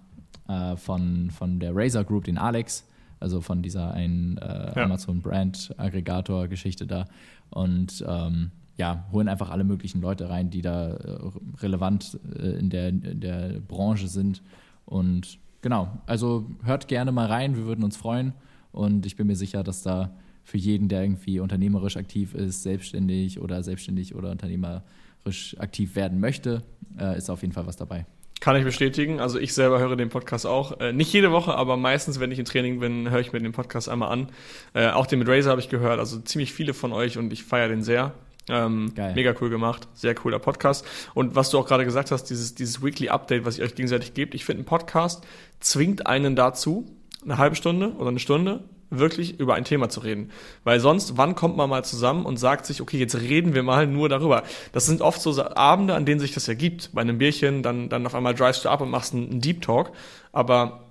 [0.48, 2.84] äh, von, von der Razer Group, den Alex
[3.20, 4.84] also von dieser einen äh, ja.
[4.84, 7.06] Amazon-Brand-Aggregator-Geschichte da.
[7.50, 11.18] Und ähm, ja, holen einfach alle möglichen Leute rein, die da äh,
[11.60, 14.42] relevant äh, in, der, in der Branche sind.
[14.84, 18.32] Und genau, also hört gerne mal rein, wir würden uns freuen.
[18.72, 20.12] Und ich bin mir sicher, dass da
[20.44, 26.62] für jeden, der irgendwie unternehmerisch aktiv ist, selbstständig oder selbstständig oder unternehmerisch aktiv werden möchte,
[26.98, 28.06] äh, ist auf jeden Fall was dabei.
[28.40, 29.20] Kann ich bestätigen.
[29.20, 30.80] Also ich selber höre den Podcast auch.
[30.80, 33.52] Äh, nicht jede Woche, aber meistens, wenn ich im Training bin, höre ich mir den
[33.52, 34.28] Podcast einmal an.
[34.74, 35.98] Äh, auch den mit Razer habe ich gehört.
[35.98, 38.12] Also ziemlich viele von euch und ich feiere den sehr.
[38.48, 39.88] Ähm, mega cool gemacht.
[39.94, 40.86] Sehr cooler Podcast.
[41.14, 44.14] Und was du auch gerade gesagt hast, dieses, dieses Weekly Update, was ihr euch gegenseitig
[44.14, 44.34] gebt.
[44.34, 45.26] Ich finde, ein Podcast
[45.60, 46.86] zwingt einen dazu,
[47.24, 50.30] eine halbe Stunde oder eine Stunde wirklich über ein Thema zu reden.
[50.64, 53.86] Weil sonst, wann kommt man mal zusammen und sagt sich, okay, jetzt reden wir mal
[53.86, 54.42] nur darüber.
[54.72, 56.90] Das sind oft so Abende, an denen sich das ergibt.
[56.92, 59.92] Bei einem Bierchen, dann, dann auf einmal drivest du ab und machst einen Deep Talk.
[60.32, 60.84] Aber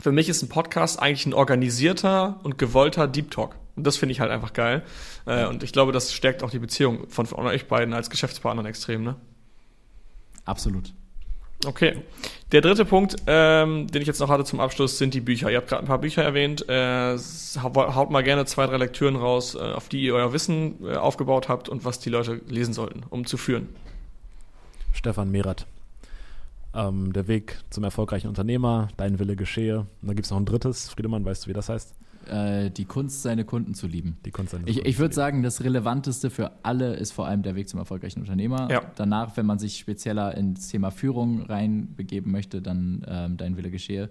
[0.00, 3.56] für mich ist ein Podcast eigentlich ein organisierter und gewollter Deep Talk.
[3.76, 4.82] Und das finde ich halt einfach geil.
[5.26, 8.66] Äh, und ich glaube, das stärkt auch die Beziehung von, von euch beiden als Geschäftspartnern
[8.66, 9.16] extrem, ne?
[10.44, 10.92] Absolut.
[11.66, 12.02] Okay.
[12.52, 15.50] Der dritte Punkt, ähm, den ich jetzt noch hatte zum Abschluss, sind die Bücher.
[15.50, 16.68] Ihr habt gerade ein paar Bücher erwähnt.
[16.68, 17.16] Äh,
[17.62, 21.48] haut mal gerne zwei, drei Lektüren raus, äh, auf die ihr euer Wissen äh, aufgebaut
[21.48, 23.68] habt und was die Leute lesen sollten, um zu führen.
[24.92, 25.66] Stefan Merath.
[26.74, 29.78] Ähm, der Weg zum erfolgreichen Unternehmer, dein Wille geschehe.
[29.78, 30.88] Und dann gibt es noch ein drittes.
[30.90, 31.94] Friedemann, weißt du, wie das heißt?
[32.28, 34.16] Äh, die Kunst, seine Kunden zu lieben.
[34.24, 37.54] Die Kunst seine ich ich würde sagen, das Relevanteste für alle ist vor allem der
[37.54, 38.70] Weg zum erfolgreichen Unternehmer.
[38.70, 38.82] Ja.
[38.96, 44.10] Danach, wenn man sich spezieller ins Thema Führung reinbegeben möchte, dann ähm, dein Wille geschehe.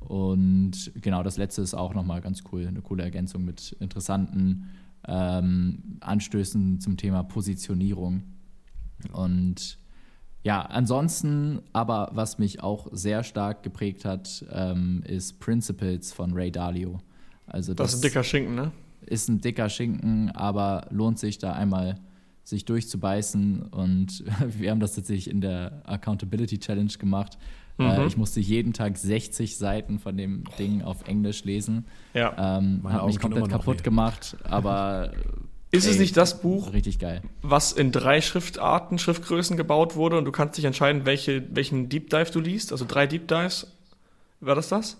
[0.00, 4.70] Und genau, das letzte ist auch nochmal ganz cool, eine coole Ergänzung mit interessanten
[5.06, 8.22] ähm, Anstößen zum Thema Positionierung.
[9.12, 9.78] Und
[10.44, 16.50] ja, ansonsten, aber was mich auch sehr stark geprägt hat, ähm, ist Principles von Ray
[16.50, 16.98] Dalio.
[17.52, 18.72] Also das, das ist ein dicker Schinken, ne?
[19.04, 22.00] Ist ein dicker Schinken, aber lohnt sich da einmal
[22.44, 23.62] sich durchzubeißen.
[23.70, 24.24] Und
[24.58, 27.38] wir haben das tatsächlich in der Accountability Challenge gemacht.
[27.78, 27.90] Äh, mhm.
[27.90, 31.86] Äh, ich musste jeden Tag 60 Seiten von dem Ding auf Englisch lesen.
[32.14, 32.58] Ja.
[32.58, 33.82] Ähm, hat mich komplett kaputt weh.
[33.82, 35.12] gemacht, aber.
[35.74, 37.22] Ist ey, es nicht das Buch, richtig geil.
[37.40, 42.10] was in drei Schriftarten, Schriftgrößen gebaut wurde und du kannst dich entscheiden, welche, welchen Deep
[42.10, 42.72] Dive du liest?
[42.72, 43.74] Also drei Deep Dives.
[44.40, 44.98] War das das?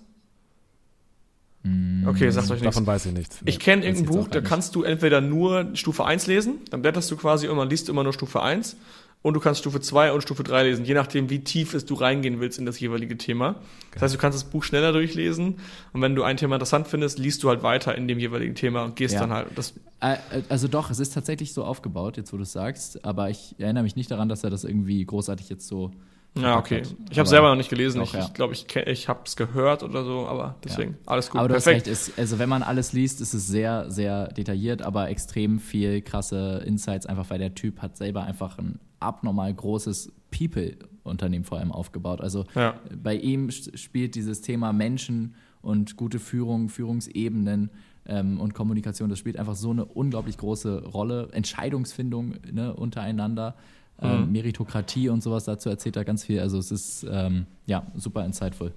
[1.63, 2.07] Mm.
[2.09, 2.75] Okay, sagt euch nichts.
[2.75, 3.41] Davon weiß ich nichts.
[3.45, 7.17] Ich kenne irgendein Buch, da kannst du entweder nur Stufe 1 lesen, dann blätterst du
[7.17, 8.77] quasi immer, liest immer nur Stufe 1
[9.23, 11.95] und du kannst Stufe 2 und Stufe 3 lesen, je nachdem, wie tief es du
[11.95, 13.57] reingehen willst in das jeweilige Thema.
[13.93, 15.61] Das heißt, du kannst das Buch schneller durchlesen
[15.93, 18.83] und wenn du ein Thema interessant findest, liest du halt weiter in dem jeweiligen Thema
[18.83, 19.21] und gehst ja.
[19.21, 19.47] dann halt.
[19.55, 20.17] Das äh,
[20.49, 23.85] also doch, es ist tatsächlich so aufgebaut, jetzt wo du es sagst, aber ich erinnere
[23.85, 25.93] mich nicht daran, dass er das irgendwie großartig jetzt so
[26.35, 26.83] ja, okay.
[27.11, 27.99] Ich habe selber noch nicht gelesen.
[27.99, 28.29] Doch, ich ja.
[28.33, 30.99] glaube, ich, glaub, ich, ich habe es gehört oder so, aber deswegen ja.
[31.07, 31.39] alles gut.
[31.39, 31.87] Aber du Perfekt.
[31.87, 32.09] hast recht.
[32.09, 36.63] Ist, also wenn man alles liest, ist es sehr, sehr detailliert, aber extrem viel krasse
[36.65, 42.21] Insights, einfach weil der Typ hat selber einfach ein abnormal großes People-Unternehmen vor allem aufgebaut.
[42.23, 42.81] Also ja.
[42.97, 47.71] bei ihm spielt dieses Thema Menschen und gute Führung, Führungsebenen
[48.07, 51.29] ähm, und Kommunikation, das spielt einfach so eine unglaublich große Rolle.
[51.33, 53.55] Entscheidungsfindung ne, untereinander
[54.03, 54.33] ähm, mhm.
[54.33, 56.41] Meritokratie und sowas dazu erzählt er ganz viel.
[56.41, 58.73] Also es ist ähm, ja super insightful.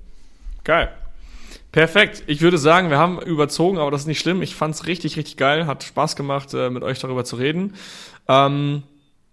[0.64, 0.90] Geil.
[1.72, 2.24] Perfekt.
[2.28, 4.42] Ich würde sagen, wir haben überzogen, aber das ist nicht schlimm.
[4.42, 5.68] Ich fand es richtig, richtig geil.
[5.68, 7.74] Hat Spaß gemacht, äh, mit euch darüber zu reden.
[8.28, 8.84] Ähm,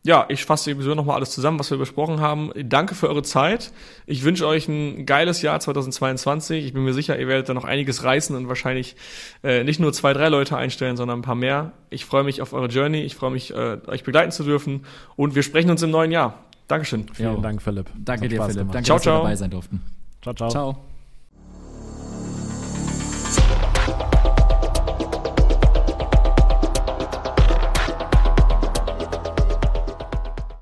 [0.05, 2.51] ja, ich fasse sowieso nochmal alles zusammen, was wir besprochen haben.
[2.57, 3.73] Danke für eure Zeit.
[4.05, 6.65] Ich wünsche euch ein geiles Jahr 2022.
[6.65, 8.97] Ich bin mir sicher, ihr werdet da noch einiges reißen und wahrscheinlich
[9.45, 11.73] äh, nicht nur zwei, drei Leute einstellen, sondern ein paar mehr.
[11.91, 13.03] Ich freue mich auf eure Journey.
[13.03, 14.87] Ich freue mich, äh, euch begleiten zu dürfen.
[15.15, 16.35] Und wir sprechen uns im neuen Jahr.
[16.67, 17.07] Dankeschön.
[17.13, 17.41] Vielen jo.
[17.41, 17.87] Dank, Philipp.
[17.97, 18.59] Danke dir, Philipp.
[18.59, 18.75] Gemacht.
[18.75, 19.15] Danke, ciao, dass ciao.
[19.19, 19.83] wir dabei sein durften.
[20.21, 20.51] Ciao, ciao.
[20.51, 20.92] Ciao.